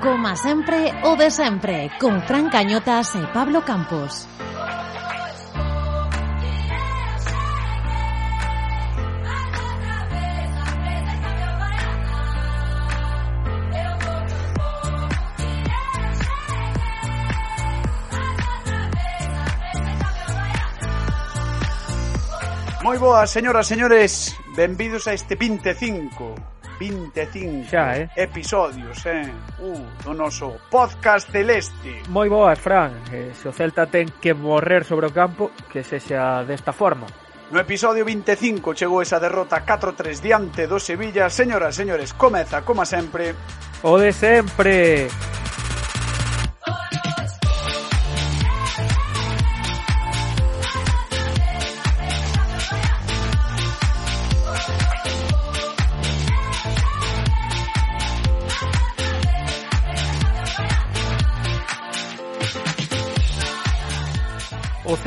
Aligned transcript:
Coma 0.00 0.34
sempre 0.34 0.94
o 1.04 1.14
de 1.14 1.30
sempre 1.30 1.90
Con 2.00 2.22
Fran 2.22 2.48
Cañotas 2.48 3.12
e 3.16 3.22
Pablo 3.36 3.60
Campos. 3.68 4.24
Moi 22.80 22.96
boas, 22.96 23.28
señoras, 23.28 23.68
e 23.68 23.76
señores. 23.76 24.32
Benvidos 24.56 25.04
a 25.04 25.12
este 25.12 25.36
25 25.36 26.59
25 26.80 27.68
Xa, 27.68 28.00
eh? 28.00 28.08
episodios, 28.16 29.04
eh? 29.04 29.28
Uh, 29.60 29.84
do 30.00 30.16
noso 30.16 30.56
podcast 30.72 31.28
celeste. 31.28 32.08
Moi 32.08 32.32
boas, 32.32 32.56
Fran. 32.56 33.04
Eh, 33.12 33.36
se 33.36 33.44
o 33.44 33.52
Celta 33.52 33.84
ten 33.92 34.08
que 34.16 34.32
morrer 34.32 34.88
sobre 34.88 35.04
o 35.04 35.12
campo, 35.12 35.52
que 35.68 35.84
sexa 35.84 36.40
desta 36.48 36.72
forma. 36.72 37.04
No 37.52 37.60
episodio 37.60 38.08
25 38.08 38.72
chegou 38.72 39.04
esa 39.04 39.20
derrota 39.20 39.60
4-3 39.60 40.24
diante 40.24 40.64
do 40.64 40.80
Sevilla. 40.80 41.28
Señoras, 41.28 41.76
señores, 41.76 42.16
comeza, 42.16 42.64
como 42.64 42.88
sempre... 42.88 43.36
O 43.84 44.00
de 44.00 44.16
sempre... 44.16 45.10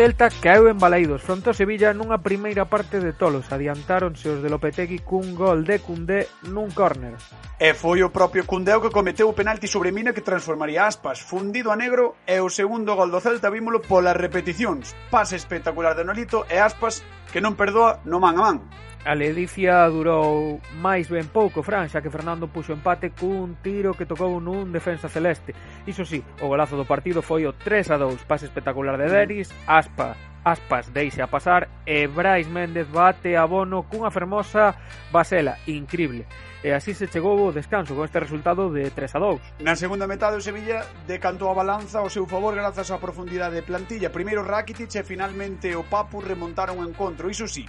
Celta 0.03 0.27
caeu 0.27 0.67
en 0.67 0.75
Baleidos 0.83 1.23
fronte 1.23 1.47
ao 1.47 1.55
Sevilla 1.55 1.95
nunha 1.95 2.19
primeira 2.19 2.67
parte 2.67 2.99
de 2.99 3.15
tolos. 3.15 3.47
Adiantáronse 3.55 4.27
os 4.27 4.43
de 4.43 4.51
Lopetegui 4.51 4.99
cun 4.99 5.31
gol 5.31 5.63
de 5.63 5.79
Cundé 5.79 6.27
nun 6.51 6.75
córner. 6.75 7.15
E 7.55 7.71
foi 7.71 8.03
o 8.03 8.11
propio 8.11 8.43
Cundé 8.43 8.75
o 8.75 8.83
que 8.83 8.91
cometeu 8.91 9.31
o 9.31 9.37
penalti 9.39 9.63
sobre 9.63 9.95
Mina 9.95 10.11
que 10.11 10.19
transformaría 10.19 10.83
aspas 10.83 11.23
fundido 11.23 11.71
a 11.71 11.79
negro 11.79 12.19
e 12.27 12.35
o 12.43 12.51
segundo 12.51 12.99
gol 12.99 13.07
do 13.07 13.23
Celta 13.23 13.47
vímolo 13.47 13.79
polas 13.79 14.19
repeticións. 14.19 14.91
Pase 15.07 15.39
espectacular 15.39 15.95
de 15.95 16.03
Nolito 16.03 16.43
e 16.51 16.59
aspas 16.59 16.99
que 17.31 17.39
non 17.39 17.55
perdoa 17.55 18.03
no 18.03 18.19
man 18.19 18.35
a 18.35 18.43
man. 18.43 18.57
A 19.03 19.13
ledicia 19.19 19.83
durou 19.91 20.63
máis 20.79 21.11
ben 21.11 21.27
pouco, 21.27 21.59
Fran, 21.59 21.91
xa 21.91 21.99
que 21.99 22.07
Fernando 22.07 22.47
puxo 22.47 22.71
empate 22.71 23.11
cun 23.11 23.59
tiro 23.59 23.91
que 23.99 24.07
tocou 24.07 24.39
nun 24.39 24.71
defensa 24.71 25.11
celeste. 25.11 25.51
Iso 25.83 26.07
sí, 26.07 26.23
o 26.39 26.47
golazo 26.47 26.79
do 26.79 26.87
partido 26.87 27.19
foi 27.19 27.43
o 27.43 27.51
3 27.51 27.91
a 27.91 27.97
2, 27.99 28.23
pase 28.23 28.47
espectacular 28.47 28.95
de 28.95 29.11
Deris, 29.11 29.51
Aspa, 29.67 30.15
Aspas 30.43 30.87
deixa 30.95 31.27
pasar 31.27 31.67
e 31.83 32.07
Brais 32.07 32.47
Méndez 32.47 32.87
bate 32.87 33.35
a 33.35 33.43
Bono 33.43 33.83
cunha 33.91 34.07
fermosa 34.07 34.75
basela, 35.11 35.59
incrible. 35.67 36.23
E 36.63 36.71
así 36.71 36.95
se 36.95 37.11
chegou 37.11 37.35
o 37.43 37.51
descanso 37.51 37.91
con 37.95 38.07
este 38.07 38.23
resultado 38.23 38.71
de 38.71 38.87
3 38.87 39.15
a 39.15 39.19
2. 39.19 39.67
Na 39.67 39.75
segunda 39.75 40.07
metade 40.07 40.39
o 40.39 40.43
Sevilla 40.43 40.87
decantou 41.03 41.51
a 41.51 41.59
balanza 41.59 41.99
ao 41.99 42.07
seu 42.07 42.23
favor 42.23 42.55
grazas 42.55 42.87
á 42.87 42.95
profundidade 43.03 43.59
de 43.59 43.67
plantilla. 43.67 44.15
Primeiro 44.15 44.47
Rakitic 44.47 44.95
e 44.95 45.03
finalmente 45.03 45.75
o 45.75 45.83
Papu 45.83 46.23
remontaron 46.23 46.79
o 46.79 46.87
encontro. 46.87 47.27
Iso 47.27 47.51
sí, 47.51 47.67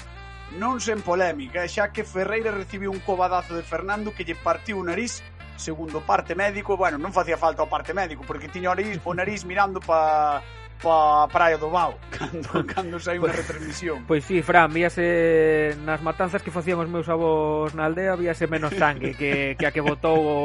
non 0.60 0.78
sen 0.78 1.00
polémica, 1.00 1.66
xa 1.66 1.90
que 1.90 2.04
Ferreira 2.04 2.52
recibiu 2.52 2.92
un 2.92 3.00
cobadazo 3.02 3.56
de 3.56 3.64
Fernando 3.64 4.12
que 4.12 4.22
lle 4.22 4.36
partiu 4.38 4.80
o 4.80 4.86
nariz 4.86 5.24
segundo 5.56 6.00
parte 6.00 6.34
médico, 6.34 6.76
bueno, 6.76 6.98
non 6.98 7.14
facía 7.14 7.38
falta 7.38 7.62
o 7.62 7.70
parte 7.70 7.94
médico 7.94 8.26
porque 8.26 8.50
tiña 8.50 8.70
o 8.70 8.76
nariz, 8.76 8.98
o 9.02 9.14
nariz 9.14 9.46
mirando 9.46 9.78
pa 9.80 10.42
pa 10.82 11.26
Praia 11.30 11.56
do 11.56 11.70
Bao 11.70 11.96
cando, 12.14 12.50
cando 12.66 12.98
sai 12.98 13.16
unha 13.16 13.32
retransmisión. 13.32 14.04
Pois 14.04 14.26
si, 14.26 14.38
sí, 14.38 14.44
Fran, 14.44 14.68
víase 14.68 15.72
nas 15.86 16.02
matanzas 16.02 16.42
que 16.42 16.52
facían 16.52 16.82
os 16.82 16.90
meus 16.90 17.08
avós 17.08 17.72
na 17.72 17.86
aldea 17.86 18.18
víase 18.18 18.50
menos 18.50 18.74
sangue 18.74 19.14
que, 19.14 19.54
que 19.54 19.64
a 19.64 19.72
que 19.72 19.80
botou 19.80 20.18
o, 20.18 20.38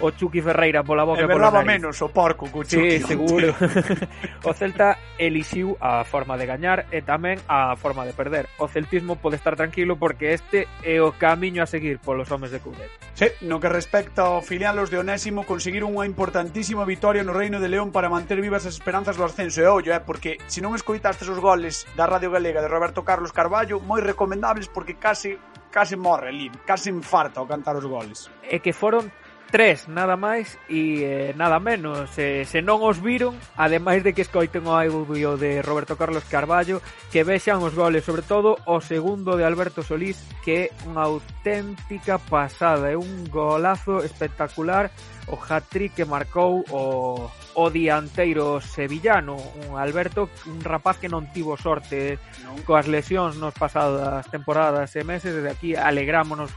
o 0.00 0.12
Chucky 0.12 0.40
Ferreira 0.40 0.84
pola 0.84 1.04
boca 1.04 1.22
e 1.22 1.28
polo 1.28 1.50
nariz. 1.50 1.66
menos 1.66 1.96
o 2.00 2.08
porco 2.08 2.48
co 2.48 2.64
Chucky. 2.64 3.02
Sí, 3.02 3.06
seguro. 3.06 3.52
o 4.48 4.52
Celta 4.54 4.98
elixiu 5.18 5.76
a 5.80 6.04
forma 6.04 6.38
de 6.38 6.46
gañar 6.46 6.86
e 6.88 7.02
tamén 7.02 7.40
a 7.50 7.76
forma 7.76 8.06
de 8.08 8.16
perder. 8.16 8.48
O 8.62 8.68
celtismo 8.70 9.20
pode 9.20 9.36
estar 9.36 9.54
tranquilo 9.56 10.00
porque 10.00 10.32
este 10.32 10.70
é 10.82 11.02
o 11.02 11.12
camiño 11.14 11.62
a 11.62 11.68
seguir 11.68 11.98
polos 12.00 12.30
homes 12.30 12.50
de 12.50 12.60
Coudet. 12.64 12.90
Sí, 13.14 13.28
no 13.44 13.60
que 13.60 13.68
respecta 13.68 14.24
ao 14.24 14.40
filial, 14.40 14.78
os 14.80 14.88
de 14.88 14.98
Onésimo 14.98 15.44
conseguiron 15.44 15.92
unha 15.92 16.08
importantísima 16.08 16.88
vitoria 16.88 17.22
no 17.22 17.36
Reino 17.36 17.60
de 17.60 17.68
León 17.68 17.92
para 17.92 18.08
manter 18.08 18.40
vivas 18.40 18.64
as 18.64 18.78
esperanzas 18.78 19.20
do 19.20 19.26
ascenso. 19.26 19.60
E 19.60 19.68
ollo, 19.68 19.92
eh, 19.92 20.00
porque 20.00 20.40
se 20.48 20.64
non 20.64 20.72
escoitastes 20.72 21.28
os 21.28 21.38
goles 21.38 21.84
da 21.94 22.08
Radio 22.08 22.32
Galega 22.32 22.64
de 22.64 22.70
Roberto 22.70 23.04
Carlos 23.04 23.34
Carballo, 23.34 23.78
moi 23.84 24.00
recomendables 24.00 24.70
porque 24.70 24.96
case 24.96 25.38
case 25.72 25.96
morre 25.96 26.28
ali, 26.28 26.52
case 26.66 26.92
infarta 26.92 27.40
ao 27.40 27.48
cantar 27.48 27.74
os 27.76 27.84
goles. 27.88 28.28
É 28.44 28.60
que 28.60 28.76
foron 28.76 29.08
tres 29.52 29.86
nada 29.86 30.16
máis 30.16 30.56
e 30.72 31.04
eh, 31.04 31.34
nada 31.36 31.60
menos 31.60 32.08
eh, 32.16 32.48
se 32.48 32.64
non 32.64 32.80
os 32.80 33.04
viron, 33.04 33.36
ademais 33.60 34.00
de 34.00 34.16
que 34.16 34.24
escoiten 34.24 34.64
o 34.64 34.72
audio 34.72 35.36
de 35.36 35.60
Roberto 35.60 36.00
Carlos 36.00 36.24
Carballo 36.24 36.80
que 37.12 37.20
vexan 37.20 37.60
os 37.60 37.76
goles, 37.76 38.00
sobre 38.00 38.24
todo 38.24 38.56
o 38.64 38.80
segundo 38.80 39.36
de 39.36 39.44
Alberto 39.44 39.84
Solís 39.84 40.16
que 40.40 40.72
é 40.72 40.88
unha 40.88 41.04
auténtica 41.04 42.16
pasada 42.16 42.88
é 42.88 42.96
un 42.96 43.28
golazo 43.28 44.00
espectacular 44.00 44.88
o 45.28 45.36
hat-trick 45.36 46.00
que 46.00 46.08
marcou 46.08 46.64
o, 46.72 47.28
o 47.28 47.64
dianteiro 47.68 48.56
sevillano 48.64 49.36
un 49.68 49.76
Alberto, 49.76 50.32
un 50.48 50.64
rapaz 50.64 50.96
que 50.96 51.12
non 51.12 51.28
tivo 51.28 51.60
sorte 51.60 52.16
eh, 52.16 52.18
non. 52.48 52.56
coas 52.64 52.88
lesións 52.88 53.36
nos 53.36 53.52
pasadas 53.52 54.24
temporadas 54.32 54.96
e 54.96 55.04
meses, 55.04 55.36
desde 55.36 55.52
aquí 55.52 55.76
alegrámonos 55.76 56.48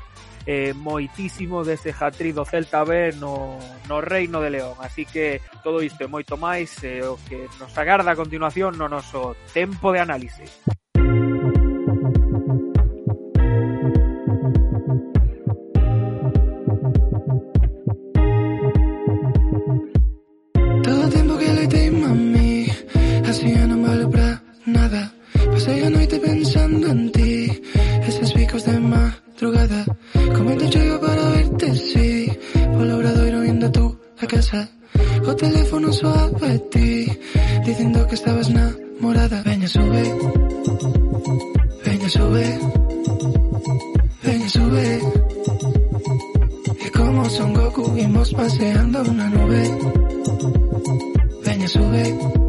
eh, 0.46 0.74
moitísimo 0.74 1.64
dese 1.64 1.92
hat-trick 1.92 2.34
do 2.34 2.46
Celta 2.46 2.84
B 2.84 3.12
no, 3.18 3.58
no 3.90 4.02
Reino 4.02 4.42
de 4.42 4.50
León. 4.50 4.76
Así 4.80 5.06
que 5.06 5.42
todo 5.64 5.82
isto 5.82 6.04
e 6.04 6.08
moito 6.08 6.38
máis 6.38 6.72
eh, 6.86 7.02
o 7.02 7.18
que 7.26 7.50
nos 7.60 7.74
agarda 7.78 8.14
a 8.14 8.20
continuación 8.20 8.78
no 8.78 8.88
noso 8.88 9.36
tempo 9.54 9.92
de 9.92 10.00
análise. 10.00 10.46
Todo 20.86 21.10
tempo 21.10 21.38
que 21.38 21.50
le 21.54 21.68
teima 21.68 22.12
Así 23.26 23.52
ya 23.52 23.66
non 23.66 23.82
vale 23.82 24.06
pra 24.08 24.40
nada 24.66 25.12
Pasei 25.52 25.84
a 25.84 25.90
noite 25.90 26.20
pensando 26.20 26.88
en 26.88 27.12
ti 27.12 27.35
madrugada. 29.36 29.86
Comento 30.34 30.70
chego 30.70 31.00
para 31.00 31.30
verte, 31.30 31.76
sí. 31.76 32.32
Polo 32.74 32.96
obradoiro 32.96 33.46
indo 33.46 33.72
tú 33.72 33.98
a 34.20 34.28
casa. 34.28 34.70
O 35.28 35.36
teléfono 35.36 35.92
soaba 35.92 36.48
a 36.48 36.58
ti 36.72 37.06
Dicindo 37.66 38.08
que 38.08 38.16
estabas 38.16 38.50
namorada 38.50 39.42
Veña, 39.44 39.68
sube. 39.68 40.04
Veña, 41.86 42.10
sube. 42.10 42.60
Veña, 44.24 44.50
sube. 44.50 45.02
E 46.86 46.92
como 46.92 47.30
son 47.30 47.54
Goku 47.54 47.98
Imos 47.98 48.34
paseando 48.34 49.02
una 49.02 49.30
nube. 49.30 49.64
Veña, 51.44 51.68
sube. 51.68 52.45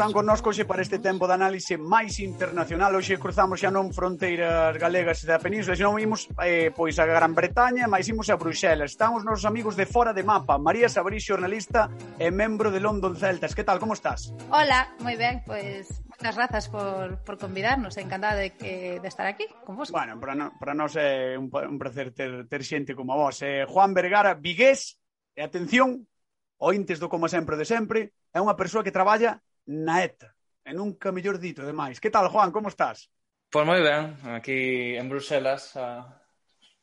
están 0.00 0.16
connosco 0.16 0.48
xe 0.48 0.64
para 0.64 0.80
este 0.80 0.96
tempo 0.98 1.28
de 1.28 1.36
análise 1.36 1.76
máis 1.76 2.24
internacional. 2.24 2.96
Hoxe 2.96 3.20
cruzamos 3.20 3.60
xa 3.60 3.68
non 3.68 3.92
fronteiras 3.92 4.72
galegas 4.80 5.20
da 5.28 5.36
península, 5.36 5.76
senón 5.76 6.00
imos 6.00 6.24
eh, 6.40 6.72
pois 6.72 6.96
a 6.96 7.04
Gran 7.04 7.36
Bretaña, 7.36 7.84
máis 7.84 8.08
imos 8.08 8.32
a 8.32 8.40
Bruxelas. 8.40 8.96
Están 8.96 9.12
os 9.12 9.28
nosos 9.28 9.44
amigos 9.44 9.76
de 9.76 9.84
Fora 9.84 10.16
de 10.16 10.24
Mapa, 10.24 10.56
María 10.56 10.88
Sabrí, 10.88 11.20
xornalista 11.20 11.92
e 12.16 12.32
membro 12.32 12.72
de 12.72 12.80
London 12.80 13.12
Celtas. 13.12 13.52
Que 13.52 13.60
tal, 13.60 13.76
como 13.76 13.92
estás? 13.92 14.32
Hola, 14.48 14.88
moi 15.04 15.20
ben, 15.20 15.44
pois 15.44 15.84
Moitas 16.08 16.36
grazas 16.36 16.64
por, 16.72 17.20
por 17.20 17.36
convidarnos, 17.36 18.00
encantada 18.00 18.40
de, 18.40 18.56
que, 18.56 19.04
de 19.04 19.08
estar 19.08 19.28
aquí 19.28 19.44
con 19.68 19.76
vos. 19.76 19.92
Bueno, 19.92 20.16
para, 20.16 20.32
no, 20.32 20.56
para 20.56 20.72
nos 20.72 20.96
é 20.96 21.36
un, 21.36 21.52
un 21.52 21.76
placer 21.76 22.16
ter, 22.16 22.48
ter 22.48 22.64
xente 22.64 22.96
como 22.96 23.20
vos. 23.20 23.36
Eh, 23.44 23.68
Juan 23.68 23.92
Vergara 23.92 24.32
Vigués, 24.32 24.96
e 25.36 25.44
atención, 25.44 26.08
ointes 26.56 26.96
do 26.96 27.12
como 27.12 27.28
sempre 27.28 27.60
de 27.60 27.68
sempre, 27.68 28.16
é 28.32 28.40
unha 28.40 28.56
persoa 28.56 28.80
que 28.80 28.96
traballa 28.96 29.44
Naeta. 29.70 30.34
E 30.66 30.74
nunca 30.74 31.12
mellor 31.14 31.38
dito, 31.38 31.62
demais. 31.62 32.02
Que 32.02 32.10
tal, 32.10 32.28
Juan, 32.28 32.50
como 32.50 32.68
estás? 32.68 33.08
Pois 33.50 33.66
moi 33.66 33.80
ben, 33.82 34.18
aquí 34.34 34.94
en 34.98 35.06
Bruselas 35.08 35.74
a, 35.78 36.19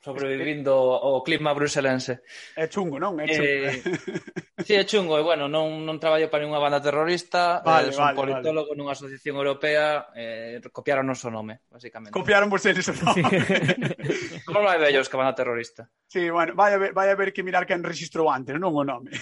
sobrevivindo 0.08 0.72
ao 0.72 1.20
clima 1.20 1.52
bruselense. 1.52 2.24
É 2.56 2.72
chungo, 2.72 2.96
non? 2.96 3.20
É 3.20 3.28
eh, 3.28 3.36
chungo. 3.36 4.38
Eh, 4.58 4.64
sí, 4.66 4.74
é 4.74 4.88
chungo, 4.90 5.20
e 5.20 5.22
bueno, 5.22 5.46
non, 5.46 5.86
non 5.86 6.02
traballo 6.02 6.32
para 6.34 6.42
ninguna 6.42 6.58
banda 6.58 6.82
terrorista, 6.82 7.62
eh, 7.62 7.68
vale, 7.68 7.90
eh, 7.90 7.94
son 7.94 8.10
vale, 8.10 8.18
politólogo 8.18 8.74
vale. 8.74 8.80
nunha 8.82 8.98
asociación 8.98 9.38
europea, 9.38 10.10
eh, 10.18 10.58
copiaron 10.74 11.06
o 11.12 11.16
seu 11.16 11.30
nome, 11.30 11.62
basicamente. 11.70 12.16
Copiaron 12.16 12.50
vostedes 12.50 12.90
o 12.90 12.96
nome. 12.98 13.22
Como 14.50 14.64
non 14.64 14.72
hai 14.72 14.82
bellos 14.82 15.12
que 15.12 15.20
banda 15.20 15.38
terrorista. 15.38 15.86
Sí, 16.10 16.32
bueno, 16.34 16.58
vai 16.58 16.74
a 16.74 16.82
ver, 16.82 16.90
vai 16.96 17.14
a 17.14 17.20
ver 17.20 17.30
que 17.36 17.46
mirar 17.46 17.70
que 17.70 17.78
han 17.78 17.86
registrou 17.86 18.34
antes, 18.34 18.58
non 18.58 18.74
o 18.74 18.82
nome. 18.82 19.14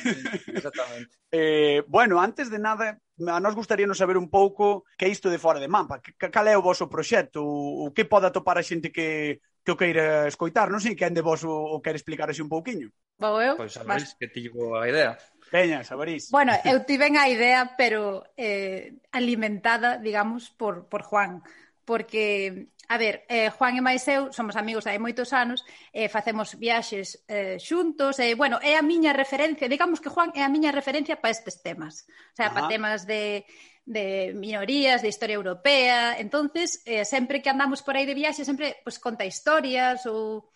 Exactamente. 0.56 1.20
eh, 1.36 1.84
bueno, 1.90 2.24
antes 2.24 2.48
de 2.48 2.62
nada, 2.62 2.96
a 2.96 3.40
nós 3.44 3.56
gustaríanos 3.60 4.00
saber 4.00 4.16
un 4.16 4.32
pouco 4.32 4.88
que 4.96 5.04
é 5.04 5.12
isto 5.12 5.28
de 5.28 5.42
fora 5.42 5.60
de 5.60 5.68
mapa, 5.68 6.00
que, 6.00 6.16
cal 6.16 6.48
é 6.48 6.56
o 6.56 6.64
voso 6.64 6.88
proxecto, 6.88 7.44
o, 7.44 7.88
o 7.88 7.92
que 7.92 8.08
pode 8.08 8.28
atopar 8.28 8.56
a 8.56 8.64
xente 8.64 8.88
que 8.88 9.44
que 9.65 9.73
o 9.73 9.79
queira 9.81 10.29
escoitar. 10.29 10.69
Non 10.69 10.77
sei 10.77 10.94
quen 10.94 11.17
de 11.17 11.25
vos 11.25 11.41
o, 11.41 11.50
o 11.50 11.81
quere 11.81 11.97
explicar 11.97 12.29
así 12.29 12.45
un 12.45 12.53
pouquiño. 12.53 12.94
Vou 13.17 13.41
eu? 13.41 13.57
Pois 13.57 13.73
sabéis 13.73 14.13
que 14.13 14.29
tivo 14.29 14.77
a 14.77 14.85
idea. 14.85 15.17
Veña, 15.50 15.81
Sabarís. 15.81 16.29
Bueno, 16.29 16.53
eu 16.62 16.85
tiven 16.85 17.17
a 17.17 17.25
idea, 17.25 17.73
pero 17.73 18.21
eh, 18.38 19.01
alimentada, 19.09 19.97
digamos, 19.97 20.53
por, 20.53 20.85
por 20.85 21.01
Juan. 21.01 21.41
Porque, 21.85 22.69
a 22.89 22.97
ver, 22.97 23.25
eh, 23.29 23.50
Juan 23.50 23.77
e 23.77 23.81
máis 23.81 24.06
eu 24.09 24.29
somos 24.33 24.57
amigos 24.57 24.85
hai 24.85 25.01
moitos 25.01 25.33
anos, 25.33 25.65
eh, 25.94 26.09
facemos 26.09 26.57
viaxes 26.57 27.25
eh, 27.29 27.57
xuntos, 27.62 28.21
e, 28.21 28.33
eh, 28.33 28.35
bueno, 28.38 28.57
é 28.62 28.77
a 28.77 28.85
miña 28.85 29.13
referencia, 29.13 29.69
digamos 29.69 30.01
que 30.01 30.09
Juan 30.09 30.33
é 30.33 30.41
a 30.41 30.50
miña 30.50 30.73
referencia 30.73 31.17
para 31.17 31.33
estes 31.33 31.62
temas. 31.62 32.06
O 32.06 32.35
sea, 32.38 32.50
Ajá. 32.50 32.53
para 32.53 32.69
temas 32.69 33.06
de 33.06 33.45
de 33.86 34.34
minorías, 34.36 35.02
de 35.02 35.10
historia 35.10 35.36
europea. 35.36 36.20
Entonces, 36.20 36.82
eh, 36.86 37.06
sempre 37.06 37.42
que 37.42 37.50
andamos 37.50 37.82
por 37.82 37.96
aí 37.96 38.06
de 38.06 38.18
viaxe, 38.18 38.44
sempre 38.44 38.82
pues, 38.84 38.98
conta 39.00 39.26
historias 39.26 40.06
ou 40.10 40.50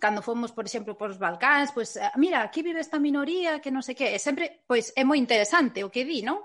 cando 0.00 0.22
fomos, 0.22 0.50
por 0.52 0.64
exemplo, 0.64 0.96
por 0.96 1.10
os 1.10 1.18
Balcáns, 1.18 1.70
pois, 1.76 1.92
pues, 1.94 2.04
ah, 2.04 2.16
mira, 2.16 2.42
aquí 2.42 2.62
vive 2.62 2.80
esta 2.80 2.98
minoría 2.98 3.60
que 3.60 3.70
non 3.70 3.84
sei 3.84 3.92
que, 3.92 4.08
e 4.08 4.18
sempre, 4.18 4.64
pois, 4.64 4.94
é 4.96 5.04
moi 5.04 5.18
interesante 5.20 5.84
o 5.84 5.92
que 5.92 6.08
di, 6.08 6.24
non? 6.24 6.40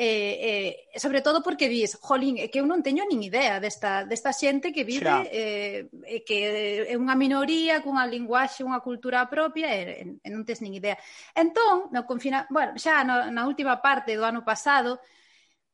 eh, 0.00 0.86
eh, 0.94 0.98
sobre 1.00 1.22
todo 1.22 1.42
porque 1.42 1.68
dis, 1.68 1.98
jolín, 2.00 2.38
é 2.38 2.46
que 2.46 2.62
eu 2.62 2.66
non 2.70 2.86
teño 2.86 3.02
nin 3.10 3.18
idea 3.18 3.58
desta, 3.58 4.06
desta 4.06 4.30
xente 4.30 4.70
que 4.70 4.86
vive, 4.86 5.10
Xa. 5.10 5.26
eh, 5.26 5.90
que 6.22 6.86
é 6.86 6.94
unha 6.94 7.18
minoría, 7.18 7.82
cunha 7.82 8.06
linguaxe, 8.06 8.62
unha 8.62 8.78
cultura 8.78 9.26
propia, 9.26 9.74
e, 9.74 10.22
e 10.22 10.28
non 10.30 10.46
tes 10.46 10.62
nin 10.62 10.70
idea. 10.70 10.94
Entón, 11.34 11.90
no 11.90 12.06
confina... 12.06 12.46
bueno, 12.46 12.78
xa 12.78 13.02
na, 13.02 13.26
na 13.34 13.42
última 13.42 13.82
parte 13.82 14.14
do 14.14 14.22
ano 14.22 14.46
pasado, 14.46 15.02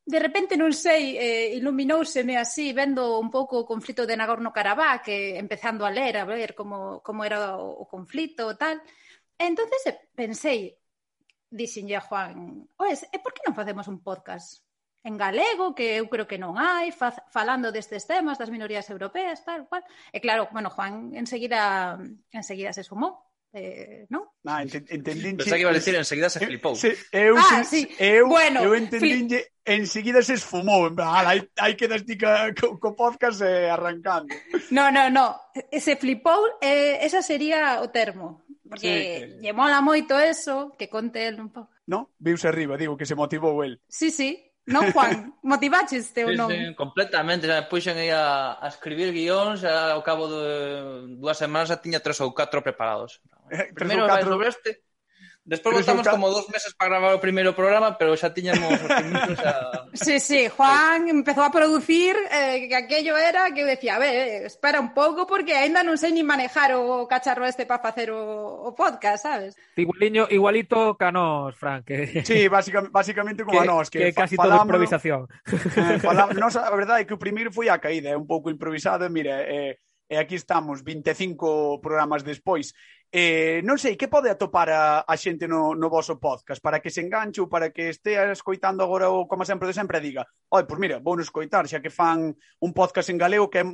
de 0.04 0.18
repente, 0.20 0.60
non 0.60 0.76
sei, 0.76 1.16
eh, 1.16 1.56
iluminouseme 1.56 2.36
así, 2.36 2.76
vendo 2.76 3.16
un 3.16 3.32
pouco 3.32 3.64
o 3.64 3.68
conflito 3.68 4.04
de 4.04 4.16
Nagorno-Karabaj, 4.20 5.00
que 5.00 5.40
empezando 5.40 5.88
a 5.88 5.90
ler, 5.90 6.20
a 6.20 6.28
ver 6.28 6.52
como, 6.52 7.00
como 7.00 7.24
era 7.24 7.56
o, 7.56 7.82
o 7.82 7.88
conflito 7.88 8.52
e 8.52 8.56
tal. 8.60 8.76
E 9.40 9.44
entonces 9.48 9.80
eh, 9.88 9.96
pensei, 10.12 10.76
dixenlle 11.48 11.96
a 11.96 12.04
Juan, 12.04 12.68
oes, 12.76 13.08
e 13.08 13.16
por 13.24 13.32
que 13.32 13.48
non 13.48 13.56
facemos 13.56 13.88
un 13.88 14.04
podcast 14.04 14.60
en 15.04 15.16
galego, 15.16 15.74
que 15.74 16.00
eu 16.00 16.08
creo 16.12 16.28
que 16.28 16.40
non 16.40 16.56
hai, 16.60 16.92
fa, 16.92 17.12
falando 17.32 17.72
destes 17.72 18.04
temas 18.04 18.36
das 18.36 18.52
minorías 18.52 18.88
europeas, 18.92 19.40
tal, 19.44 19.64
cual. 19.68 19.84
E 20.12 20.20
claro, 20.20 20.48
bueno, 20.52 20.68
Juan 20.68 21.16
enseguida, 21.16 21.96
enseguida 22.32 22.76
se 22.76 22.84
sumou. 22.84 23.24
Eh, 23.54 24.06
non? 24.10 24.26
Ah, 24.42 24.66
ent 24.66 24.74
entendín 24.90 25.38
Pensaba 25.38 25.54
que 25.54 25.62
iba 25.62 25.70
a 25.70 25.78
decir 25.78 25.94
enseguida 25.94 26.26
se 26.26 26.42
eh, 26.42 26.46
flipou. 26.50 26.74
Se, 26.74 26.98
eu, 27.14 27.38
ah, 27.38 27.62
se, 27.62 27.86
sí. 27.86 27.94
eu, 28.02 28.26
bueno, 28.26 28.66
eu 28.66 28.74
entendínlle 28.74 29.46
enseguida 29.64 30.26
se 30.26 30.34
esfumou. 30.34 30.90
Ah, 30.98 31.22
hai, 31.22 31.46
hai 31.62 31.78
que 31.78 31.86
das 31.86 32.02
ti 32.02 32.18
co, 32.18 32.74
co 32.82 32.98
podcast 32.98 33.46
eh, 33.46 33.70
arrancando. 33.70 34.34
No, 34.74 34.90
no, 34.90 35.06
no. 35.06 35.38
Se 35.70 35.94
flipou, 35.94 36.58
eh, 36.60 36.98
esa 37.06 37.22
sería 37.22 37.78
o 37.80 37.94
termo. 37.94 38.42
Porque 38.68 39.38
sí. 39.38 39.46
lle 39.46 39.52
mola 39.54 39.78
moito 39.78 40.18
eso, 40.18 40.74
que 40.74 40.90
conte 40.90 41.30
el 41.30 41.38
un 41.38 41.54
pouco. 41.54 41.70
No, 41.86 42.10
viuse 42.18 42.48
arriba, 42.48 42.76
digo, 42.76 42.96
que 42.96 43.06
se 43.06 43.14
motivou 43.14 43.62
el. 43.62 43.78
Sí, 43.86 44.10
sí, 44.10 44.43
Non, 44.64 44.88
Juan? 44.92 45.36
Motivácheste 45.44 46.24
ou 46.24 46.32
non? 46.32 46.48
Sí, 46.48 46.56
sí, 46.56 46.74
completamente. 46.74 47.44
Xa, 47.44 47.68
puxen 47.68 48.00
aí 48.00 48.08
a, 48.08 48.56
a 48.56 48.66
escribir 48.72 49.12
guións, 49.12 49.60
e 49.60 49.68
ao 49.68 50.00
cabo 50.00 50.24
de 50.24 51.20
dúas 51.20 51.36
semanas 51.36 51.68
xa 51.68 51.80
tiña 51.80 52.00
tres 52.00 52.16
ou 52.24 52.32
catro 52.32 52.64
preparados. 52.64 53.20
Eh, 53.52 53.72
Primeiro 53.76 54.08
vai 54.08 54.24
sobre 54.24 54.48
este, 54.48 54.80
Despois 55.44 55.76
voltamos 55.76 56.08
como 56.08 56.30
dos 56.32 56.48
meses 56.48 56.72
para 56.72 56.96
gravar 56.96 57.12
o 57.12 57.20
primeiro 57.20 57.52
programa, 57.52 58.00
pero 58.00 58.16
xa 58.16 58.32
tiñamos 58.32 58.80
os 58.80 58.88
primeiros 58.88 59.36
a... 59.44 59.84
Sí, 59.92 60.16
sí, 60.16 60.48
Juan 60.48 61.12
empezou 61.12 61.44
a 61.44 61.52
producir 61.52 62.16
eh, 62.32 62.64
que 62.64 62.72
aquello 62.72 63.12
era 63.20 63.52
que 63.52 63.60
eu 63.60 63.68
decía, 63.68 63.96
a 63.96 64.00
ver, 64.00 64.16
eh, 64.16 64.48
espera 64.48 64.80
un 64.80 64.96
pouco 64.96 65.28
porque 65.28 65.52
aínda 65.52 65.84
non 65.84 66.00
sei 66.00 66.16
ni 66.16 66.24
manejar 66.24 66.72
o 66.80 67.04
cacharro 67.04 67.44
este 67.44 67.68
para 67.68 67.84
facer 67.84 68.08
o, 68.08 68.24
o 68.64 68.72
podcast, 68.72 69.28
sabes? 69.28 69.52
Igualiño, 69.76 70.32
igualito 70.32 70.96
ca 70.96 71.12
nós, 71.12 71.52
Fran. 71.60 71.84
Que... 71.84 72.24
Sí, 72.24 72.48
básicamente, 72.48 72.88
básicamente 72.88 73.44
como 73.44 73.60
que, 73.60 73.68
a 73.68 73.68
nós. 73.68 73.92
Que, 73.92 74.08
que 74.08 74.16
casi 74.16 74.40
todo 74.40 74.56
improvisación. 74.56 75.28
Eh, 75.44 76.00
falam, 76.00 76.32
nos, 76.40 76.56
a 76.56 76.72
verdade 76.72 77.04
é 77.04 77.06
que 77.06 77.12
o 77.12 77.20
primeiro 77.20 77.52
foi 77.52 77.68
a 77.68 77.76
caída, 77.76 78.08
é 78.08 78.16
un 78.16 78.24
pouco 78.24 78.48
improvisado, 78.48 79.04
e 79.04 79.12
mira, 79.12 79.44
eh, 79.44 79.76
e 80.08 80.16
aquí 80.16 80.36
estamos 80.36 80.84
25 80.84 81.80
programas 81.80 82.22
despois. 82.22 82.72
Eh, 83.14 83.62
non 83.62 83.78
sei, 83.78 83.94
que 83.94 84.10
pode 84.10 84.26
atopar 84.26 84.66
a, 84.74 85.06
a 85.06 85.14
xente 85.14 85.46
no, 85.46 85.70
no 85.78 85.86
vosso 85.86 86.18
podcast 86.18 86.58
para 86.58 86.82
que 86.82 86.90
se 86.90 86.98
enganche 86.98 87.38
ou 87.38 87.46
para 87.46 87.70
que 87.70 87.94
estea 87.94 88.34
escoitando 88.34 88.82
agora 88.82 89.06
ou 89.06 89.30
como 89.30 89.46
sempre 89.46 89.70
de 89.70 89.78
sempre 89.78 90.02
diga 90.02 90.26
oi, 90.50 90.66
pois 90.66 90.82
mira, 90.82 90.98
vou 90.98 91.14
escoitar, 91.22 91.62
xa 91.70 91.78
que 91.78 91.94
fan 91.94 92.34
un 92.34 92.70
podcast 92.74 93.14
en 93.14 93.18
galego 93.22 93.46
que 93.46 93.62
é 93.62 93.66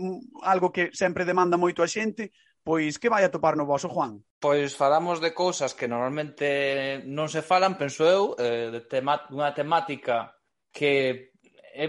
algo 0.45 0.69
que 0.69 0.93
sempre 0.93 1.25
demanda 1.25 1.57
moito 1.57 1.81
a 1.81 1.89
xente, 1.89 2.37
pois 2.61 3.01
que 3.01 3.09
vai 3.09 3.25
atopar 3.25 3.57
no 3.57 3.65
vosso, 3.65 3.89
Juan? 3.89 4.21
Pois 4.37 4.77
falamos 4.77 5.25
de 5.25 5.33
cousas 5.33 5.73
que 5.73 5.89
normalmente 5.89 7.01
non 7.09 7.33
se 7.33 7.41
falan, 7.41 7.81
penso 7.81 8.05
eu, 8.05 8.37
eh, 8.37 8.69
de 8.69 8.85
tema, 8.85 9.25
unha 9.33 9.57
temática 9.57 10.37
que 10.69 11.33
é 11.73 11.87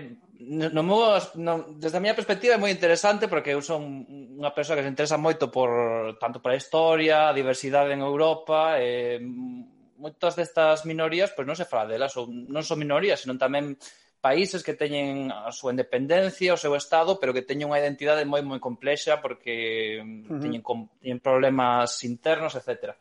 no 0.48 0.82
meu, 0.84 1.22
no, 1.36 1.54
desde 1.78 1.98
a 1.98 2.04
miña 2.04 2.18
perspectiva 2.18 2.58
é 2.58 2.62
moi 2.62 2.74
interesante 2.74 3.30
porque 3.30 3.54
eu 3.54 3.62
son 3.62 4.06
unha 4.10 4.50
persoa 4.50 4.80
que 4.80 4.86
se 4.86 4.92
interesa 4.92 5.22
moito 5.22 5.54
por 5.54 5.70
tanto 6.18 6.42
para 6.42 6.58
a 6.58 6.62
historia, 6.62 7.30
a 7.30 7.36
diversidade 7.38 7.94
en 7.94 8.02
Europa, 8.02 8.82
eh, 8.82 9.22
e 9.22 10.00
moitas 10.02 10.34
destas 10.34 10.82
minorías, 10.90 11.30
pois 11.38 11.46
non 11.46 11.54
se 11.54 11.70
fala 11.70 11.94
delas, 11.94 12.18
ou 12.18 12.26
non 12.26 12.66
son 12.66 12.82
minorías, 12.82 13.22
senón 13.22 13.38
tamén 13.38 13.78
países 14.18 14.66
que 14.66 14.74
teñen 14.74 15.30
a 15.30 15.54
súa 15.54 15.74
independencia, 15.74 16.54
o 16.54 16.62
seu 16.62 16.74
estado, 16.74 17.22
pero 17.22 17.34
que 17.34 17.46
teñen 17.46 17.70
unha 17.70 17.82
identidade 17.82 18.26
moi 18.26 18.42
moi 18.42 18.58
complexa 18.58 19.22
porque 19.22 20.02
uh 20.02 20.06
-huh. 20.06 20.42
teñen, 20.42 20.62
com, 20.66 20.90
teñen 20.98 21.22
problemas 21.22 22.02
internos, 22.02 22.58
etc. 22.58 22.98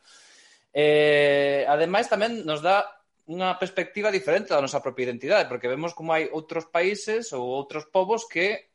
Eh, 0.73 1.65
ademais 1.65 2.05
tamén 2.05 2.45
nos 2.45 2.61
dá 2.61 3.00
unha 3.29 3.57
perspectiva 3.61 4.09
diferente 4.09 4.53
da 4.53 4.63
nosa 4.63 4.81
propia 4.81 5.11
identidade, 5.11 5.45
porque 5.45 5.69
vemos 5.69 5.93
como 5.93 6.15
hai 6.15 6.29
outros 6.33 6.65
países 6.69 7.29
ou 7.35 7.45
outros 7.45 7.85
povos 7.85 8.25
que 8.25 8.71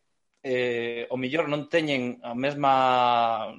eh, 0.47 1.11
o 1.11 1.17
millor 1.19 1.51
non 1.51 1.67
teñen 1.67 2.23
a 2.23 2.35
mesma 2.37 3.51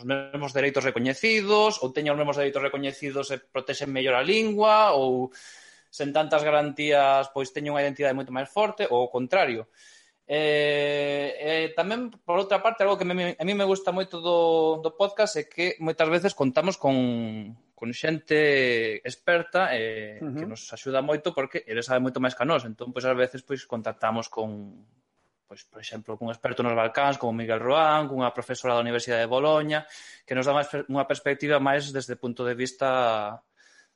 os 0.00 0.06
mesmos 0.06 0.54
dereitos 0.56 0.86
recoñecidos 0.86 1.82
ou 1.82 1.92
teñen 1.92 2.14
os 2.14 2.20
mesmos 2.20 2.38
dereitos 2.38 2.62
recoñecidos 2.62 3.34
e 3.34 3.42
protexen 3.42 3.90
mellor 3.90 4.16
a 4.16 4.24
lingua 4.24 4.96
ou 4.96 5.34
sen 5.90 6.14
tantas 6.14 6.46
garantías 6.46 7.28
pois 7.34 7.50
teñen 7.50 7.74
unha 7.74 7.82
identidade 7.84 8.16
moito 8.16 8.32
máis 8.32 8.48
forte 8.48 8.86
ou 8.86 9.10
o 9.10 9.12
contrario. 9.12 9.66
Eh, 9.66 9.99
Eh, 10.32 11.34
eh, 11.42 11.66
tamén, 11.74 12.06
por 12.22 12.38
outra 12.38 12.62
parte, 12.62 12.86
algo 12.86 12.94
que 12.94 13.02
me, 13.02 13.34
a 13.34 13.42
mí 13.42 13.50
me 13.50 13.66
gusta 13.66 13.90
moito 13.90 14.22
do, 14.22 14.78
do 14.78 14.94
podcast 14.94 15.42
é 15.42 15.50
que 15.50 15.74
moitas 15.82 16.06
veces 16.06 16.38
contamos 16.38 16.78
con, 16.78 16.94
con 17.74 17.90
xente 17.90 19.02
experta 19.02 19.74
eh, 19.74 20.22
uh 20.22 20.30
-huh. 20.30 20.38
que 20.38 20.46
nos 20.46 20.70
axuda 20.70 21.02
moito 21.02 21.34
porque 21.34 21.66
ele 21.66 21.82
sabe 21.82 21.98
moito 21.98 22.22
máis 22.22 22.38
que 22.38 22.46
a 22.46 22.50
nós. 22.50 22.62
Entón, 22.62 22.94
pois, 22.94 23.02
ás 23.02 23.18
veces, 23.18 23.42
pois, 23.42 23.66
contactamos 23.66 24.30
con, 24.30 24.86
pois, 25.50 25.66
por 25.66 25.82
exemplo, 25.82 26.14
cun 26.14 26.30
experto 26.30 26.62
nos 26.62 26.78
Balcáns, 26.78 27.18
como 27.18 27.34
Miguel 27.34 27.58
Roán, 27.58 28.06
cunha 28.06 28.30
profesora 28.30 28.78
da 28.78 28.86
Universidade 28.86 29.26
de 29.26 29.32
Boloña, 29.34 29.82
que 30.22 30.38
nos 30.38 30.46
dá 30.46 30.54
máis, 30.54 30.70
unha 30.86 31.10
perspectiva 31.10 31.58
máis 31.58 31.90
desde 31.90 32.14
o 32.14 32.22
punto 32.22 32.46
de 32.46 32.54
vista 32.54 33.34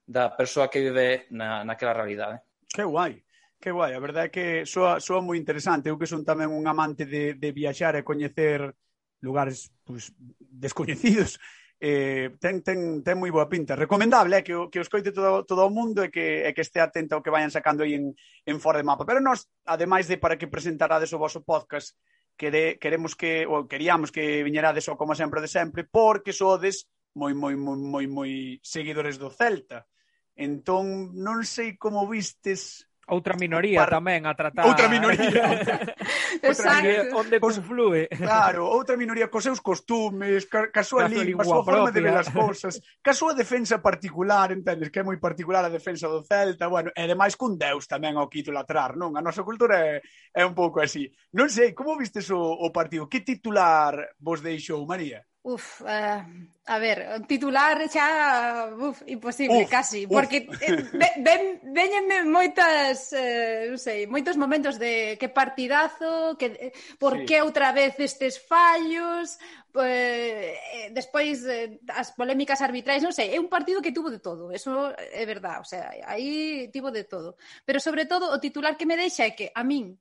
da 0.03 0.35
persoa 0.35 0.67
que 0.67 0.83
vive 0.83 1.31
na, 1.31 1.63
naquela 1.63 1.95
realidade. 1.95 2.43
Que 2.67 2.83
guai! 2.83 3.23
Que 3.65 3.73
guai, 3.73 3.95
a 3.95 4.05
verdade 4.07 4.29
é 4.29 4.35
que 4.37 4.47
soa, 4.69 5.01
soa 5.01 5.25
moi 5.25 5.41
interesante. 5.41 5.89
Eu 5.89 5.97
que 5.97 6.05
son 6.05 6.21
tamén 6.21 6.53
un 6.53 6.69
amante 6.69 7.09
de, 7.09 7.33
de 7.33 7.49
viaxar 7.49 7.97
e 7.97 8.05
coñecer 8.05 8.77
lugares 9.25 9.73
pues, 9.89 10.13
descoñecidos, 10.37 11.41
eh, 11.81 12.37
ten, 12.37 12.61
ten, 12.61 13.01
ten 13.01 13.17
moi 13.17 13.33
boa 13.33 13.49
pinta. 13.49 13.73
Recomendable 13.73 14.37
é 14.37 14.41
eh, 14.41 14.45
que, 14.45 14.53
o, 14.53 14.69
que 14.69 14.85
os 14.85 14.93
coite 14.93 15.17
todo, 15.17 15.49
todo 15.49 15.65
o 15.65 15.73
mundo 15.73 16.05
e 16.05 16.13
que, 16.13 16.45
e 16.45 16.53
que 16.53 16.61
este 16.61 16.77
atento 16.77 17.17
ao 17.17 17.25
que 17.25 17.33
vayan 17.33 17.49
sacando 17.49 17.89
aí 17.89 17.97
en, 17.97 18.13
en 18.45 18.61
fora 18.61 18.77
de 18.77 18.85
mapa. 18.85 19.09
Pero 19.09 19.25
nós, 19.25 19.49
ademais 19.65 20.13
de 20.13 20.21
para 20.21 20.37
que 20.37 20.53
presentarades 20.53 21.17
o 21.17 21.21
vosso 21.25 21.41
podcast, 21.41 21.97
quere, 22.37 22.77
queremos 22.77 23.17
que, 23.17 23.49
ou 23.49 23.65
queríamos 23.65 24.13
que 24.13 24.45
viñerades 24.45 24.93
o 24.93 25.01
como 25.01 25.17
sempre 25.17 25.41
de 25.41 25.49
sempre, 25.49 25.89
porque 25.89 26.37
sodes 26.37 26.85
moi, 27.17 27.33
moi, 27.33 27.57
moi, 27.57 27.81
moi, 27.81 28.07
moi 28.13 28.61
seguidores 28.61 29.17
do 29.17 29.33
Celta. 29.33 29.89
Entón, 30.37 31.17
non 31.17 31.41
sei 31.49 31.81
como 31.81 32.05
vistes 32.05 32.93
Outra 33.07 33.37
minoría 33.37 33.85
para... 33.85 34.01
tamén 34.01 34.25
a 34.25 34.33
tratar. 34.33 34.65
Outra 34.65 34.89
minoría. 34.89 35.45
outra 36.49 36.71
minoría 36.81 37.13
onde 37.13 37.37
conflue. 37.37 38.09
Claro, 38.09 38.65
outra 38.65 38.97
minoría 38.97 39.29
cos 39.29 39.45
seus 39.45 39.61
costumes, 39.61 40.49
ca, 40.49 40.73
ca 40.73 40.81
súa 40.81 41.05
lingua, 41.05 41.45
a 41.45 41.49
súa 41.49 41.65
forma 41.65 41.93
de 41.93 42.01
ver 42.01 42.17
as 42.17 42.33
cousas, 42.33 42.81
ca 43.05 43.13
súa 43.13 43.37
defensa 43.37 43.85
particular, 43.85 44.53
entendes, 44.57 44.89
que 44.89 45.01
é 45.01 45.05
moi 45.05 45.21
particular 45.21 45.61
a 45.69 45.73
defensa 45.73 46.09
do 46.09 46.25
Celta, 46.25 46.65
bueno, 46.73 46.89
e 46.97 47.01
ademais 47.05 47.37
cun 47.37 47.61
deus 47.61 47.85
tamén 47.85 48.17
ao 48.17 48.33
que 48.33 48.41
idolatrar, 48.41 48.97
non? 48.97 49.13
A 49.17 49.21
nosa 49.21 49.45
cultura 49.45 49.77
é, 49.85 50.01
é 50.33 50.43
un 50.49 50.57
pouco 50.57 50.81
así. 50.81 51.13
Non 51.37 51.53
sei, 51.53 51.77
como 51.77 52.01
vistes 52.01 52.33
o, 52.33 52.41
o 52.41 52.73
partido? 52.73 53.05
Que 53.05 53.21
titular 53.21 54.17
vos 54.17 54.41
deixou, 54.41 54.81
María? 54.89 55.21
Uf, 55.47 55.83
uh, 55.83 56.25
a 56.65 56.79
ver, 56.79 57.21
titular 57.29 57.77
xa 57.93 58.73
uf, 58.81 59.05
imposible 59.05 59.65
uf, 59.65 59.69
casi, 59.69 60.07
porque. 60.09 60.49
Eh, 60.57 61.21
ven, 61.21 61.61
veñenme 61.69 62.25
moitas, 62.25 63.13
eh, 63.13 63.69
non 63.69 63.77
sei, 63.77 64.09
moitos 64.09 64.41
momentos 64.41 64.81
de 64.81 65.21
que 65.21 65.29
partidazo, 65.29 66.41
que 66.41 66.49
eh, 66.49 66.73
por 66.97 67.21
sí. 67.21 67.29
que 67.29 67.45
outra 67.45 67.77
vez 67.77 67.93
estes 68.01 68.41
fallos, 68.41 69.37
eh, 69.85 70.57
eh, 70.57 70.89
despois 70.97 71.45
eh, 71.45 71.77
as 71.93 72.17
polémicas 72.17 72.65
arbitrais, 72.65 73.05
non 73.05 73.13
sei, 73.13 73.37
é 73.37 73.37
un 73.37 73.53
partido 73.53 73.85
que 73.85 73.93
tuvo 73.93 74.09
de 74.09 74.25
todo, 74.25 74.49
eso 74.49 74.97
é 74.97 75.29
verdad, 75.29 75.61
o 75.61 75.69
sea, 75.69 75.93
aí 76.09 76.73
tivo 76.73 76.89
de 76.89 77.05
todo, 77.05 77.37
pero 77.69 77.85
sobre 77.85 78.09
todo 78.09 78.33
o 78.33 78.41
titular 78.41 78.81
que 78.81 78.89
me 78.89 78.97
deixa 78.97 79.29
é 79.29 79.37
que 79.37 79.53
a 79.53 79.61
min 79.61 79.93